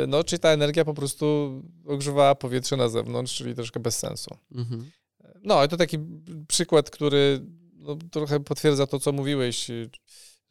no, 0.08 0.24
czy 0.24 0.40
ta 0.40 0.50
energia 0.50 0.86
po 0.86 0.94
prostu 0.94 1.52
ogrzewała 1.86 2.36
powietrze 2.36 2.78
na 2.78 2.90
zewnątrz, 2.90 3.36
czyli 3.36 3.56
troszkę 3.56 3.80
bez 3.80 4.00
sensu. 4.00 4.38
Mhm. 4.56 4.92
No, 5.48 5.68
to 5.68 5.78
taki 5.78 5.98
przykład, 6.48 6.90
który 6.90 7.42
no, 7.74 7.98
trochę 8.12 8.40
potwierdza 8.40 8.88
to, 8.88 9.00
co 9.00 9.12
mówiłeś, 9.12 9.68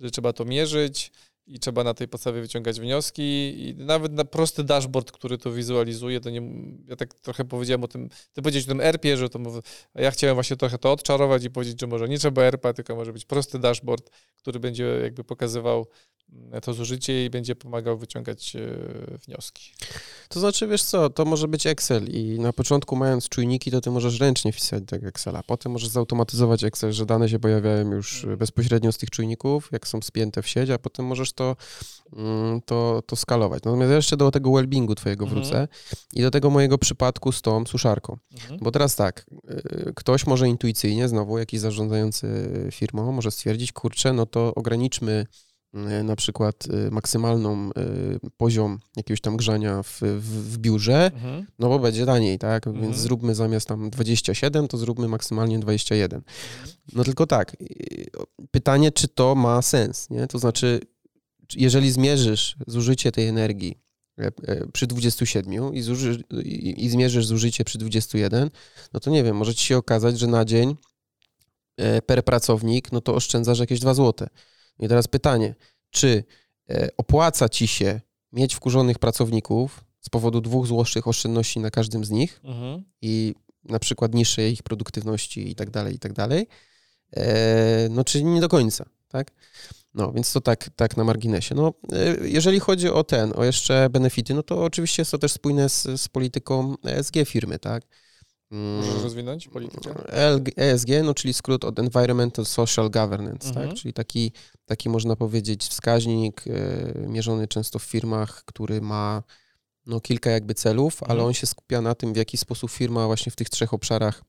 że 0.00 0.10
trzeba 0.10 0.32
to 0.32 0.44
mierzyć 0.44 1.12
i 1.46 1.60
trzeba 1.60 1.84
na 1.84 1.94
tej 1.94 2.08
podstawie 2.08 2.40
wyciągać 2.40 2.80
wnioski 2.80 3.22
i 3.58 3.74
nawet 3.74 4.12
na 4.12 4.24
prosty 4.24 4.64
dashboard, 4.64 5.12
który 5.12 5.38
to 5.38 5.52
wizualizuje, 5.52 6.20
to 6.20 6.30
nie, 6.30 6.42
ja 6.88 6.96
tak 6.96 7.14
trochę 7.14 7.44
powiedziałem 7.44 7.84
o 7.84 7.88
tym, 7.88 8.08
ty 8.08 8.42
powiedziałeś 8.42 8.64
o 8.64 8.68
tym 8.68 8.80
ERP-ie, 8.80 9.16
że 9.16 9.28
to, 9.28 9.38
ja 9.94 10.10
chciałem 10.10 10.34
właśnie 10.34 10.56
trochę 10.56 10.78
to 10.78 10.92
odczarować 10.92 11.44
i 11.44 11.50
powiedzieć, 11.50 11.80
że 11.80 11.86
może 11.86 12.08
nie 12.08 12.18
trzeba 12.18 12.42
ERP-a, 12.42 12.72
tylko 12.72 12.96
może 12.96 13.12
być 13.12 13.24
prosty 13.24 13.58
dashboard, 13.58 14.10
który 14.36 14.60
będzie 14.60 14.84
jakby 15.02 15.24
pokazywał 15.24 15.86
to 16.62 16.74
zużycie 16.74 17.24
i 17.24 17.30
będzie 17.30 17.56
pomagał 17.56 17.98
wyciągać 17.98 18.56
e, 18.56 19.18
wnioski. 19.26 19.72
To 20.28 20.40
znaczy, 20.40 20.66
wiesz 20.66 20.82
co, 20.82 21.10
to 21.10 21.24
może 21.24 21.48
być 21.48 21.66
Excel 21.66 22.08
i 22.08 22.40
na 22.40 22.52
początku 22.52 22.96
mając 22.96 23.28
czujniki, 23.28 23.70
to 23.70 23.80
ty 23.80 23.90
możesz 23.90 24.20
ręcznie 24.20 24.52
wpisać 24.52 24.82
tego 24.86 25.06
Excela. 25.06 25.42
Potem 25.42 25.72
możesz 25.72 25.88
zautomatyzować 25.88 26.64
Excel, 26.64 26.92
że 26.92 27.06
dane 27.06 27.28
się 27.28 27.38
pojawiają 27.38 27.92
już 27.92 28.14
mhm. 28.14 28.38
bezpośrednio 28.38 28.92
z 28.92 28.98
tych 28.98 29.10
czujników, 29.10 29.68
jak 29.72 29.88
są 29.88 30.02
spięte 30.02 30.42
w 30.42 30.48
sieć, 30.48 30.70
a 30.70 30.78
potem 30.78 31.06
możesz 31.06 31.32
to, 31.36 31.56
mm, 32.16 32.60
to, 32.62 33.02
to 33.06 33.16
skalować. 33.16 33.62
Natomiast 33.64 33.92
jeszcze 33.92 34.16
do 34.16 34.30
tego 34.30 34.52
wellbingu 34.52 34.94
twojego 34.94 35.24
mhm. 35.24 35.42
wrócę 35.42 35.68
i 36.14 36.22
do 36.22 36.30
tego 36.30 36.50
mojego 36.50 36.78
przypadku 36.78 37.32
z 37.32 37.42
tą 37.42 37.66
suszarką. 37.66 38.16
Mhm. 38.32 38.60
Bo 38.62 38.70
teraz 38.70 38.96
tak, 38.96 39.26
y, 39.50 39.92
ktoś 39.96 40.26
może 40.26 40.48
intuicyjnie, 40.48 41.08
znowu 41.08 41.38
jakiś 41.38 41.60
zarządzający 41.60 42.50
firmą 42.72 43.12
może 43.12 43.30
stwierdzić, 43.30 43.72
kurczę, 43.72 44.12
no 44.12 44.26
to 44.26 44.54
ograniczmy 44.54 45.26
E, 45.76 46.02
na 46.02 46.16
przykład 46.16 46.64
e, 46.70 46.90
maksymalną 46.90 47.70
poziom 48.36 48.78
jakiegoś 48.96 49.20
tam 49.20 49.36
grzania 49.36 49.82
w, 49.82 50.00
w, 50.00 50.52
w 50.52 50.58
biurze, 50.58 51.10
mhm. 51.14 51.46
no 51.58 51.68
bo 51.68 51.78
będzie 51.78 52.06
taniej, 52.06 52.38
tak? 52.38 52.66
Mhm. 52.66 52.84
Więc 52.84 52.96
zróbmy 52.96 53.34
zamiast 53.34 53.68
tam 53.68 53.90
27, 53.90 54.68
to 54.68 54.78
zróbmy 54.78 55.08
maksymalnie 55.08 55.58
21. 55.58 56.22
No 56.92 57.04
tylko 57.04 57.26
tak, 57.26 57.56
pytanie, 58.50 58.92
czy 58.92 59.08
to 59.08 59.34
ma 59.34 59.62
sens, 59.62 60.10
nie? 60.10 60.26
To 60.26 60.38
znaczy, 60.38 60.80
jeżeli 61.54 61.92
zmierzysz 61.92 62.56
zużycie 62.66 63.12
tej 63.12 63.26
energii 63.26 63.78
przy 64.72 64.86
27 64.86 65.74
i, 65.74 65.82
zuży, 65.82 66.24
i, 66.44 66.84
i 66.84 66.88
zmierzysz 66.88 67.26
zużycie 67.26 67.64
przy 67.64 67.78
21, 67.78 68.50
no 68.92 69.00
to 69.00 69.10
nie 69.10 69.24
wiem, 69.24 69.36
może 69.36 69.54
ci 69.54 69.66
się 69.66 69.76
okazać, 69.76 70.18
że 70.18 70.26
na 70.26 70.44
dzień 70.44 70.76
per 72.06 72.24
pracownik, 72.24 72.92
no 72.92 73.00
to 73.00 73.14
oszczędzasz 73.14 73.58
jakieś 73.58 73.80
2 73.80 73.94
złote. 73.94 74.28
I 74.78 74.88
teraz 74.88 75.08
pytanie, 75.08 75.54
czy 75.90 76.24
e, 76.70 76.88
opłaca 76.96 77.48
ci 77.48 77.68
się 77.68 78.00
mieć 78.32 78.54
wkurzonych 78.54 78.98
pracowników 78.98 79.84
z 80.00 80.08
powodu 80.08 80.40
dwóch 80.40 80.66
złotych 80.66 81.08
oszczędności 81.08 81.60
na 81.60 81.70
każdym 81.70 82.04
z 82.04 82.10
nich 82.10 82.40
mhm. 82.44 82.84
i 83.02 83.34
na 83.64 83.78
przykład 83.78 84.14
niższej 84.14 84.52
ich 84.52 84.62
produktywności 84.62 85.50
i 85.50 85.54
tak 85.54 85.70
dalej, 85.70 85.94
i 85.94 85.98
tak 85.98 86.12
dalej, 86.12 86.46
E, 87.12 87.88
no, 87.90 88.04
czyli 88.04 88.24
nie 88.24 88.40
do 88.40 88.48
końca, 88.48 88.84
tak? 89.08 89.32
No, 89.96 90.12
więc 90.12 90.32
to 90.32 90.40
tak, 90.40 90.70
tak 90.76 90.96
na 90.96 91.04
marginesie. 91.04 91.54
No, 91.54 91.72
e, 91.92 92.28
jeżeli 92.28 92.60
chodzi 92.60 92.90
o 92.90 93.04
ten, 93.04 93.32
o 93.36 93.44
jeszcze 93.44 93.90
benefity, 93.90 94.34
no 94.34 94.42
to 94.42 94.64
oczywiście 94.64 95.00
jest 95.00 95.10
to 95.10 95.18
też 95.18 95.32
spójne 95.32 95.68
z, 95.68 95.82
z 96.00 96.08
polityką 96.08 96.74
ESG 96.84 97.14
firmy, 97.26 97.58
tak? 97.58 97.82
Możesz 98.50 99.02
rozwinąć 99.02 99.48
politykę? 99.48 99.94
ESG, 100.56 100.88
no 101.04 101.14
czyli 101.14 101.34
skrót 101.34 101.64
od 101.64 101.78
Environmental 101.78 102.44
Social 102.44 102.90
Governance, 102.90 103.48
tak? 103.48 103.56
mhm. 103.56 103.68
tak? 103.68 103.78
Czyli 103.78 103.94
taki, 103.94 104.32
taki 104.64 104.88
można 104.88 105.16
powiedzieć 105.16 105.64
wskaźnik 105.64 106.44
e, 106.46 107.08
mierzony 107.08 107.48
często 107.48 107.78
w 107.78 107.82
firmach, 107.82 108.44
który 108.44 108.80
ma 108.80 109.22
no, 109.86 110.00
kilka 110.00 110.30
jakby 110.30 110.54
celów, 110.54 111.02
mhm. 111.02 111.10
ale 111.10 111.26
on 111.26 111.34
się 111.34 111.46
skupia 111.46 111.80
na 111.80 111.94
tym, 111.94 112.12
w 112.12 112.16
jaki 112.16 112.36
sposób 112.36 112.70
firma 112.70 113.06
właśnie 113.06 113.32
w 113.32 113.36
tych 113.36 113.50
trzech 113.50 113.74
obszarach 113.74 114.22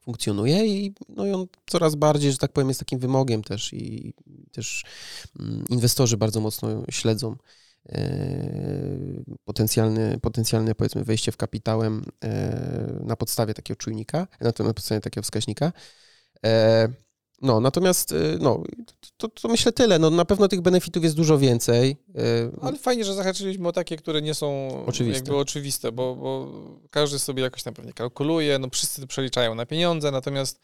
funkcjonuje 0.00 0.66
i, 0.66 0.94
no, 1.08 1.26
i 1.26 1.32
on 1.32 1.46
coraz 1.70 1.94
bardziej, 1.94 2.32
że 2.32 2.38
tak 2.38 2.52
powiem, 2.52 2.68
jest 2.68 2.80
takim 2.80 2.98
wymogiem 2.98 3.42
też 3.42 3.72
i 3.72 4.14
też 4.56 4.84
mm, 5.40 5.64
inwestorzy 5.68 6.16
bardzo 6.16 6.40
mocno 6.40 6.82
śledzą 6.90 7.36
e, 7.88 9.24
potencjalne, 9.44 10.18
potencjalne 10.20 10.74
powiedzmy 10.74 11.04
wejście 11.04 11.32
w 11.32 11.36
kapitałem 11.36 12.04
e, 12.24 13.00
na 13.04 13.16
podstawie 13.16 13.54
takiego 13.54 13.78
czujnika, 13.78 14.26
na, 14.40 14.52
na 14.64 14.74
podstawie 14.74 15.00
takiego 15.00 15.22
wskaźnika. 15.22 15.72
E, 16.44 16.88
no, 17.42 17.60
natomiast 17.60 18.14
no, 18.40 18.62
to, 19.16 19.28
to, 19.28 19.48
myślę 19.48 19.72
tyle. 19.72 19.98
No, 19.98 20.10
na 20.10 20.24
pewno 20.24 20.48
tych 20.48 20.60
benefitów 20.60 21.04
jest 21.04 21.16
dużo 21.16 21.38
więcej. 21.38 21.96
Ale 22.60 22.78
fajnie, 22.78 23.04
że 23.04 23.14
zahaczyliśmy 23.14 23.68
o 23.68 23.72
takie, 23.72 23.96
które 23.96 24.22
nie 24.22 24.34
są 24.34 24.68
oczywiste, 24.86 25.18
jakby 25.18 25.36
oczywiste 25.36 25.92
bo, 25.92 26.16
bo 26.16 26.52
każdy 26.90 27.18
sobie 27.18 27.42
jakoś 27.42 27.62
tam 27.62 27.74
pewnie 27.74 27.92
kalkuluje, 27.92 28.58
no 28.58 28.68
wszyscy 28.72 29.00
to 29.00 29.06
przeliczają 29.06 29.54
na 29.54 29.66
pieniądze, 29.66 30.10
natomiast 30.10 30.60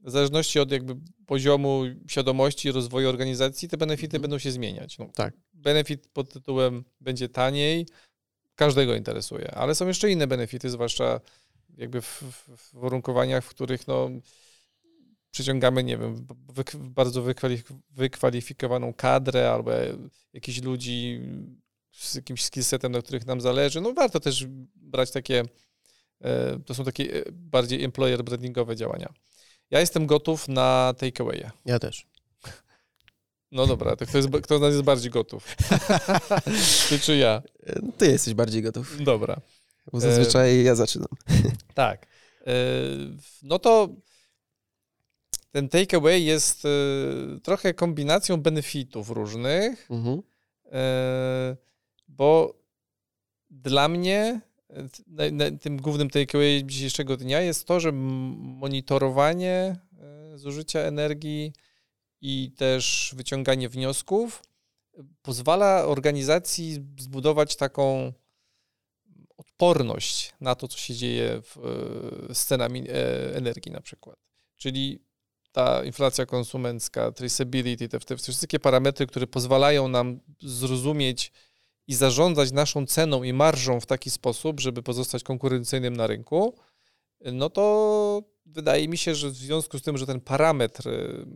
w 0.00 0.10
zależności 0.10 0.60
od 0.60 0.70
jakby 0.70 0.96
poziomu 1.26 1.82
świadomości 2.08 2.68
i 2.68 2.72
rozwoju 2.72 3.08
organizacji, 3.08 3.68
te 3.68 3.76
benefity 3.76 4.16
mhm. 4.16 4.22
będą 4.22 4.38
się 4.38 4.52
zmieniać. 4.52 4.98
No, 4.98 5.08
tak. 5.14 5.34
Benefit 5.52 6.08
pod 6.08 6.32
tytułem 6.32 6.84
będzie 7.00 7.28
taniej, 7.28 7.86
każdego 8.54 8.94
interesuje, 8.94 9.54
ale 9.54 9.74
są 9.74 9.88
jeszcze 9.88 10.10
inne 10.10 10.26
benefity, 10.26 10.70
zwłaszcza 10.70 11.20
jakby 11.76 12.00
w, 12.00 12.22
w, 12.56 12.74
warunkowaniach, 12.74 13.44
w 13.44 13.48
których 13.48 13.86
no 13.86 14.10
przyciągamy, 15.30 15.84
nie 15.84 15.98
wiem, 15.98 16.26
bardzo 16.74 17.22
wykwalifikowaną 17.90 18.94
kadrę 18.94 19.52
albo 19.52 19.70
jakichś 20.32 20.62
ludzi 20.62 21.20
z 21.90 22.14
jakimś 22.14 22.44
skillsetem, 22.44 22.92
na 22.92 23.02
których 23.02 23.26
nam 23.26 23.40
zależy, 23.40 23.80
no 23.80 23.92
warto 23.92 24.20
też 24.20 24.46
brać 24.74 25.10
takie, 25.10 25.42
e, 26.20 26.58
to 26.66 26.74
są 26.74 26.84
takie 26.84 27.26
e, 27.26 27.32
bardziej 27.32 27.84
employer 27.84 28.24
brandingowe 28.24 28.76
działania. 28.76 29.12
Ja 29.70 29.80
jestem 29.80 30.06
gotów 30.06 30.48
na 30.48 30.94
takeaway. 30.98 31.50
Ja 31.64 31.78
też. 31.78 32.06
No 33.52 33.66
dobra, 33.66 33.96
to 33.96 34.06
kto, 34.06 34.18
jest, 34.18 34.28
kto 34.42 34.58
z 34.58 34.60
nas 34.60 34.72
jest 34.72 34.84
bardziej 34.84 35.10
gotów? 35.10 35.56
Ty 36.88 36.98
czy 36.98 37.16
ja? 37.16 37.42
Ty 37.98 38.06
jesteś 38.06 38.34
bardziej 38.34 38.62
gotów. 38.62 39.04
Dobra. 39.04 39.40
Bo 39.92 40.00
zazwyczaj 40.00 40.50
e... 40.50 40.62
ja 40.62 40.74
zaczynam. 40.74 41.08
Tak. 41.74 42.06
E... 42.46 42.52
No 43.42 43.58
to 43.58 43.88
ten 45.56 45.68
takeaway 45.68 46.24
jest 46.24 46.64
y, 46.64 46.68
trochę 47.42 47.74
kombinacją 47.74 48.36
benefitów 48.36 49.10
różnych, 49.10 49.90
mhm. 49.90 50.18
y, 50.18 50.72
bo 52.08 52.54
dla 53.50 53.88
mnie 53.88 54.40
tym 55.60 55.76
głównym 55.76 56.10
takeaway 56.10 56.62
dzisiejszego 56.64 57.16
dnia 57.16 57.40
jest 57.40 57.66
to, 57.66 57.80
że 57.80 57.92
monitorowanie 57.92 59.76
zużycia 60.34 60.80
energii 60.80 61.52
i 62.20 62.52
też 62.56 63.14
wyciąganie 63.16 63.68
wniosków 63.68 64.42
pozwala 65.22 65.84
organizacji 65.84 66.84
zbudować 66.98 67.56
taką 67.56 68.12
odporność 69.36 70.34
na 70.40 70.54
to, 70.54 70.68
co 70.68 70.78
się 70.78 70.94
dzieje 70.94 71.42
w, 71.42 71.56
z 72.32 72.44
cenami 72.44 72.84
energii 73.34 73.72
na 73.72 73.80
przykład. 73.80 74.18
Czyli 74.56 75.06
ta 75.52 75.84
inflacja 75.84 76.26
konsumencka, 76.26 77.12
traceability, 77.12 77.88
te, 77.88 78.00
te 78.00 78.16
wszystkie 78.16 78.60
parametry, 78.60 79.06
które 79.06 79.26
pozwalają 79.26 79.88
nam 79.88 80.20
zrozumieć 80.40 81.32
i 81.88 81.94
zarządzać 81.94 82.52
naszą 82.52 82.86
ceną 82.86 83.22
i 83.22 83.32
marżą 83.32 83.80
w 83.80 83.86
taki 83.86 84.10
sposób, 84.10 84.60
żeby 84.60 84.82
pozostać 84.82 85.22
konkurencyjnym 85.22 85.96
na 85.96 86.06
rynku, 86.06 86.54
no 87.32 87.50
to 87.50 88.22
wydaje 88.46 88.88
mi 88.88 88.98
się, 88.98 89.14
że 89.14 89.30
w 89.30 89.34
związku 89.36 89.78
z 89.78 89.82
tym, 89.82 89.98
że 89.98 90.06
ten 90.06 90.20
parametr 90.20 90.88
y, 90.88 91.26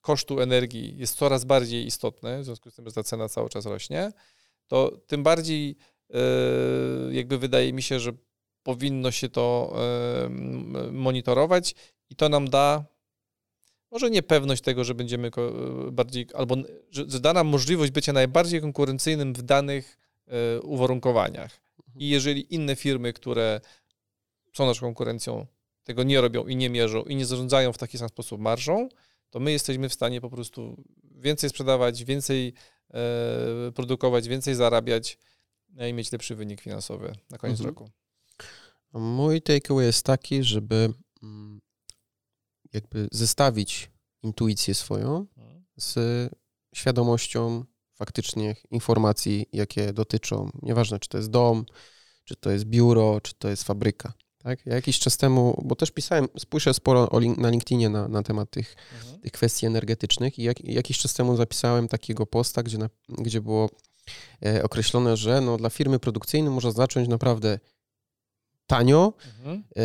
kosztu 0.00 0.40
energii 0.40 0.98
jest 0.98 1.16
coraz 1.16 1.44
bardziej 1.44 1.86
istotny, 1.86 2.40
w 2.40 2.44
związku 2.44 2.70
z 2.70 2.74
tym, 2.74 2.84
że 2.84 2.92
ta 2.92 3.02
cena 3.02 3.28
cały 3.28 3.48
czas 3.48 3.66
rośnie, 3.66 4.12
to 4.66 5.00
tym 5.06 5.22
bardziej 5.22 5.76
y, 6.10 7.14
jakby 7.14 7.38
wydaje 7.38 7.72
mi 7.72 7.82
się, 7.82 8.00
że 8.00 8.12
powinno 8.62 9.10
się 9.10 9.28
to 9.28 9.76
y, 10.86 10.92
monitorować 10.92 11.74
i 12.10 12.16
to 12.16 12.28
nam 12.28 12.50
da 12.50 12.84
może 13.90 14.10
nie 14.10 14.22
pewność 14.22 14.62
tego, 14.62 14.84
że 14.84 14.94
będziemy 14.94 15.30
bardziej, 15.92 16.26
albo 16.34 16.56
że, 16.90 17.04
że 17.08 17.20
da 17.20 17.32
nam 17.32 17.46
możliwość 17.46 17.92
bycia 17.92 18.12
najbardziej 18.12 18.60
konkurencyjnym 18.60 19.34
w 19.34 19.42
danych 19.42 19.98
y, 20.56 20.60
uwarunkowaniach. 20.62 21.60
I 21.78 21.86
mhm. 21.86 22.06
jeżeli 22.12 22.54
inne 22.54 22.76
firmy, 22.76 23.12
które 23.12 23.60
są 24.52 24.66
naszą 24.66 24.80
konkurencją, 24.80 25.46
tego 25.84 26.02
nie 26.02 26.20
robią 26.20 26.46
i 26.46 26.56
nie 26.56 26.70
mierzą 26.70 27.02
i 27.02 27.16
nie 27.16 27.26
zarządzają 27.26 27.72
w 27.72 27.78
taki 27.78 27.98
sam 27.98 28.08
sposób 28.08 28.40
marżą, 28.40 28.88
to 29.30 29.40
my 29.40 29.52
jesteśmy 29.52 29.88
w 29.88 29.94
stanie 29.94 30.20
po 30.20 30.30
prostu 30.30 30.84
więcej 31.04 31.50
sprzedawać, 31.50 32.04
więcej 32.04 32.52
y, 33.68 33.72
produkować, 33.72 34.28
więcej 34.28 34.54
zarabiać 34.54 35.18
no 35.68 35.86
i 35.86 35.92
mieć 35.92 36.12
lepszy 36.12 36.34
wynik 36.34 36.60
finansowy 36.60 37.12
na 37.30 37.38
koniec 37.38 37.60
mhm. 37.60 37.74
roku. 37.74 37.90
Mój 38.92 39.42
takeaway 39.42 39.86
jest 39.86 40.06
taki, 40.06 40.42
żeby 40.42 40.92
mm, 41.22 41.60
jakby 42.72 43.08
zestawić 43.12 43.90
intuicję 44.22 44.74
swoją 44.74 45.26
mhm. 45.36 45.64
z 45.76 45.98
świadomością 46.74 47.64
faktycznych 47.94 48.62
informacji, 48.70 49.46
jakie 49.52 49.92
dotyczą, 49.92 50.50
nieważne 50.62 50.98
czy 50.98 51.08
to 51.08 51.18
jest 51.18 51.30
dom, 51.30 51.64
czy 52.24 52.36
to 52.36 52.50
jest 52.50 52.64
biuro, 52.64 53.20
czy 53.20 53.34
to 53.34 53.48
jest 53.48 53.64
fabryka. 53.64 54.12
Tak? 54.38 54.66
Ja 54.66 54.74
jakiś 54.74 54.98
czas 54.98 55.16
temu, 55.16 55.62
bo 55.64 55.76
też 55.76 55.90
pisałem, 55.90 56.28
spójrzę 56.38 56.74
sporo 56.74 57.10
o, 57.10 57.20
na 57.20 57.50
LinkedInie 57.50 57.88
na, 57.88 58.08
na 58.08 58.22
temat 58.22 58.50
tych, 58.50 58.76
mhm. 58.94 59.20
tych 59.20 59.32
kwestii 59.32 59.66
energetycznych 59.66 60.38
i 60.38 60.42
jak, 60.42 60.64
jakiś 60.64 60.98
czas 60.98 61.14
temu 61.14 61.36
zapisałem 61.36 61.88
takiego 61.88 62.26
posta, 62.26 62.62
gdzie, 62.62 62.78
na, 62.78 62.88
gdzie 63.08 63.40
było 63.40 63.70
e, 64.46 64.62
określone, 64.62 65.16
że 65.16 65.40
no, 65.40 65.56
dla 65.56 65.70
firmy 65.70 65.98
produkcyjnej 65.98 66.52
można 66.52 66.70
zacząć 66.70 67.08
naprawdę 67.08 67.58
tanio, 68.66 69.12
mhm. 69.38 69.64
e, 69.76 69.82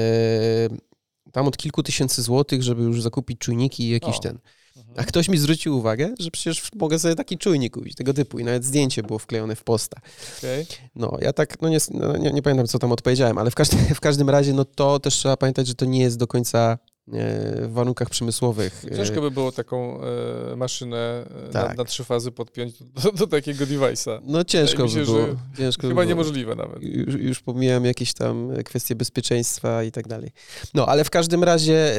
tam 1.34 1.47
od 1.47 1.57
kilku 1.57 1.84
tysięcy 1.84 2.21
złotych, 2.21 2.63
żeby 2.63 2.84
już 2.84 3.01
zakupić 3.01 3.39
czujniki 3.39 3.84
i 3.84 3.89
jakiś 3.89 4.15
o. 4.15 4.19
ten. 4.19 4.39
Mhm. 4.77 4.95
A 4.99 5.03
ktoś 5.03 5.29
mi 5.29 5.38
zwrócił 5.38 5.77
uwagę, 5.77 6.15
że 6.19 6.31
przecież 6.31 6.69
mogę 6.75 6.99
sobie 6.99 7.15
taki 7.15 7.38
czujnik 7.38 7.73
kupić, 7.73 7.95
tego 7.95 8.13
typu 8.13 8.39
i 8.39 8.43
nawet 8.43 8.65
zdjęcie 8.65 9.03
było 9.03 9.19
wklejone 9.19 9.55
w 9.55 9.63
posta. 9.63 10.01
Okay. 10.38 10.65
No, 10.95 11.17
ja 11.21 11.34
tak, 11.34 11.61
no, 11.61 11.69
nie, 11.69 11.77
no 11.91 12.17
nie, 12.17 12.31
nie, 12.31 12.41
pamiętam, 12.41 12.67
co 12.67 12.79
tam 12.79 12.91
odpowiedziałem, 12.91 13.38
ale 13.38 13.51
w 13.51 13.55
każdym, 13.55 13.79
w 13.95 13.99
każdym 13.99 14.29
razie, 14.29 14.53
no 14.53 14.65
to 14.65 14.99
też 14.99 15.15
trzeba 15.15 15.38
pamiętać, 15.38 15.67
że 15.67 15.75
to 15.75 15.86
nie 15.86 15.99
jest 15.99 16.17
do 16.17 16.27
końca 16.27 16.77
w 17.08 17.70
warunkach 17.74 18.10
przemysłowych. 18.10 18.86
E, 18.91 18.95
Ciężko 18.95 19.22
by 19.22 19.32
było 19.32 19.51
taką 19.51 20.01
e, 20.01 20.56
maszynę 20.56 21.26
tak. 21.51 21.70
na, 21.70 21.74
na, 21.74 21.86
trzy 21.86 22.04
fazy 22.04 22.32
podpiąć 22.32 22.74
do, 22.84 23.12
do 23.12 23.28
takiego 23.28 23.66
device'a. 23.66 24.22
No 24.24 24.43
ciężko 24.43 24.88
się, 24.88 24.99
by 24.99 25.06
było. 25.06 25.28
Ciężko 25.58 25.88
chyba 25.88 26.01
by 26.01 26.08
niemożliwe 26.08 26.56
nawet. 26.56 26.84
Już, 26.84 27.16
już 27.16 27.39
pomijam 27.39 27.86
jakieś 27.86 28.14
tam 28.14 28.51
kwestie 28.66 28.95
bezpieczeństwa 28.95 29.84
i 29.84 29.91
tak 29.91 30.08
dalej. 30.08 30.32
No, 30.74 30.86
ale 30.86 31.04
w 31.04 31.10
każdym 31.10 31.43
razie 31.43 31.95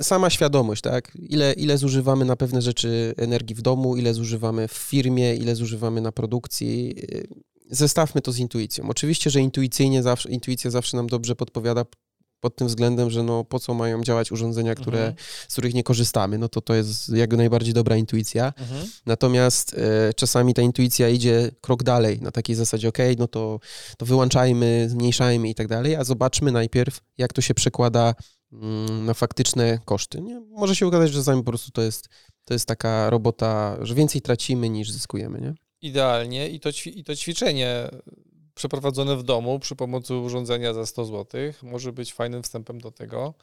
sama 0.00 0.30
świadomość, 0.30 0.82
tak? 0.82 1.12
Ile, 1.14 1.52
ile 1.52 1.78
zużywamy 1.78 2.24
na 2.24 2.36
pewne 2.36 2.62
rzeczy 2.62 3.14
energii 3.16 3.56
w 3.56 3.62
domu, 3.62 3.96
ile 3.96 4.14
zużywamy 4.14 4.68
w 4.68 4.72
firmie, 4.72 5.34
ile 5.34 5.54
zużywamy 5.54 6.00
na 6.00 6.12
produkcji. 6.12 6.94
Zestawmy 7.70 8.20
to 8.20 8.32
z 8.32 8.38
intuicją. 8.38 8.88
Oczywiście, 8.88 9.30
że 9.30 9.40
intuicyjnie 9.40 10.02
zawsze, 10.02 10.30
intuicja 10.30 10.70
zawsze 10.70 10.96
nam 10.96 11.06
dobrze 11.06 11.36
podpowiada 11.36 11.84
pod 12.40 12.56
tym 12.56 12.66
względem, 12.66 13.10
że 13.10 13.22
no 13.22 13.44
po 13.44 13.58
co 13.58 13.74
mają 13.74 14.02
działać 14.02 14.32
urządzenia, 14.32 14.74
które, 14.74 14.98
mhm. 14.98 15.14
z 15.48 15.52
których 15.52 15.74
nie 15.74 15.82
korzystamy, 15.82 16.38
no 16.38 16.48
to 16.48 16.60
to 16.60 16.74
jest 16.74 17.08
jak 17.08 17.36
najbardziej 17.36 17.74
dobra 17.74 17.96
intuicja. 17.96 18.52
Mhm. 18.58 18.86
Natomiast 19.06 19.74
e, 19.74 20.14
czasami 20.14 20.54
ta 20.54 20.62
intuicja 20.62 21.08
idzie 21.08 21.50
krok 21.60 21.82
dalej, 21.82 22.20
na 22.20 22.30
takiej 22.30 22.56
zasadzie, 22.56 22.88
ok, 22.88 22.98
no 23.18 23.28
to, 23.28 23.60
to 23.98 24.06
wyłączajmy, 24.06 24.86
zmniejszajmy 24.90 25.48
i 25.48 25.54
tak 25.54 25.68
dalej, 25.68 25.96
a 25.96 26.04
zobaczmy 26.04 26.52
najpierw, 26.52 27.00
jak 27.18 27.32
to 27.32 27.40
się 27.40 27.54
przekłada 27.54 28.14
mm, 28.52 29.04
na 29.04 29.14
faktyczne 29.14 29.78
koszty. 29.84 30.20
Nie? 30.20 30.40
Może 30.40 30.76
się 30.76 30.86
okazać, 30.86 31.12
że 31.12 31.18
czasami 31.18 31.42
po 31.42 31.50
prostu 31.50 31.70
to 31.70 31.82
jest, 31.82 32.08
to 32.44 32.54
jest 32.54 32.66
taka 32.66 33.10
robota, 33.10 33.76
że 33.82 33.94
więcej 33.94 34.20
tracimy 34.20 34.68
niż 34.68 34.90
zyskujemy, 34.90 35.40
nie? 35.40 35.54
Idealnie 35.82 36.48
i 36.48 36.60
to, 36.60 36.70
i 36.86 37.04
to 37.04 37.16
ćwiczenie 37.16 37.88
przeprowadzone 38.60 39.16
w 39.16 39.22
domu 39.22 39.58
przy 39.58 39.76
pomocy 39.76 40.14
urządzenia 40.14 40.74
za 40.74 40.86
100 40.86 41.04
zł 41.04 41.40
może 41.62 41.92
być 41.92 42.12
fajnym 42.12 42.42
wstępem 42.42 42.80
do 42.80 42.90
tego, 42.90 43.34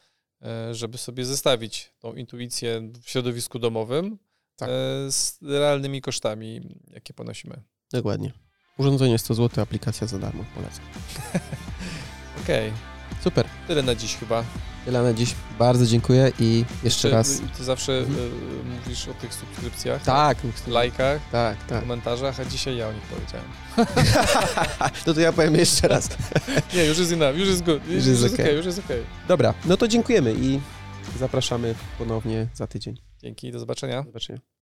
e, 0.41 0.75
żeby 0.75 0.97
sobie 0.97 1.25
zestawić 1.25 1.93
tą 1.99 2.13
intuicję 2.13 2.81
w 3.03 3.09
środowisku 3.09 3.59
domowym 3.59 4.17
Tak. 4.55 4.69
e, 4.69 4.73
z 5.11 5.39
realnymi 5.41 6.01
kosztami, 6.01 6.75
jakie 6.87 7.13
ponosimy. 7.13 7.61
Dokładnie. 7.91 8.33
Urządzenie 8.77 9.19
100 9.19 9.33
zł, 9.33 9.63
aplikacja 9.63 10.07
za 10.07 10.19
darmo, 10.19 10.45
polecam. 10.55 10.85
Okej, 12.43 12.73
Super. 13.23 13.45
tyle 13.67 13.83
na 13.83 13.95
dziś 13.95 14.15
chyba. 14.15 14.43
Tyle 14.87 15.03
na 15.03 15.13
dziś. 15.13 15.35
Bardzo 15.59 15.85
dziękuję 15.85 16.31
i 16.39 16.65
jeszcze 16.83 17.07
Ty- 17.09 17.13
raz. 17.15 17.41
Ty 17.57 17.63
zawsze 17.63 17.97
Mhm. 17.97 18.17
e, 18.17 18.75
mówisz 18.79 19.07
o 19.07 19.13
tych 19.13 19.33
subskrypcjach, 19.33 20.03
Tak, 20.03 20.37
lajkach, 20.67 21.21
tak, 21.31 21.57
tak. 21.65 21.79
komentarzach, 21.81 22.39
a 22.39 22.45
dzisiaj 22.45 22.77
ja 22.77 22.87
o 22.87 22.93
nich 22.93 23.01
powiedziałem. 23.03 23.45
To 25.05 25.13
to 25.13 25.19
ja 25.19 25.31
powiem 25.33 25.55
jeszcze 25.55 25.87
raz. 25.87 26.09
Nie, 26.75 26.85
już 26.85 26.97
jest 26.97 27.11
enough, 27.11 27.37
już 27.37 27.47
jest 27.47 27.63
good, 27.63 27.85
już, 27.85 28.05
jest 28.05 28.07
jest 28.21 28.33
okej. 28.33 28.45
okej, 28.45 28.55
już 28.57 28.65
jest 28.65 28.79
okej. 28.79 29.03
Dobra, 29.27 29.53
no 29.65 29.77
to 29.77 29.87
dziękujemy 29.87 30.33
i 30.33 30.59
zapraszamy 31.19 31.75
ponownie 31.97 32.47
za 32.53 32.67
tydzień. 32.67 32.97
Dzięki, 33.21 33.51
do 33.51 33.59
zobaczenia. 33.59 34.01
Do 34.01 34.05
zobaczenia. 34.09 34.39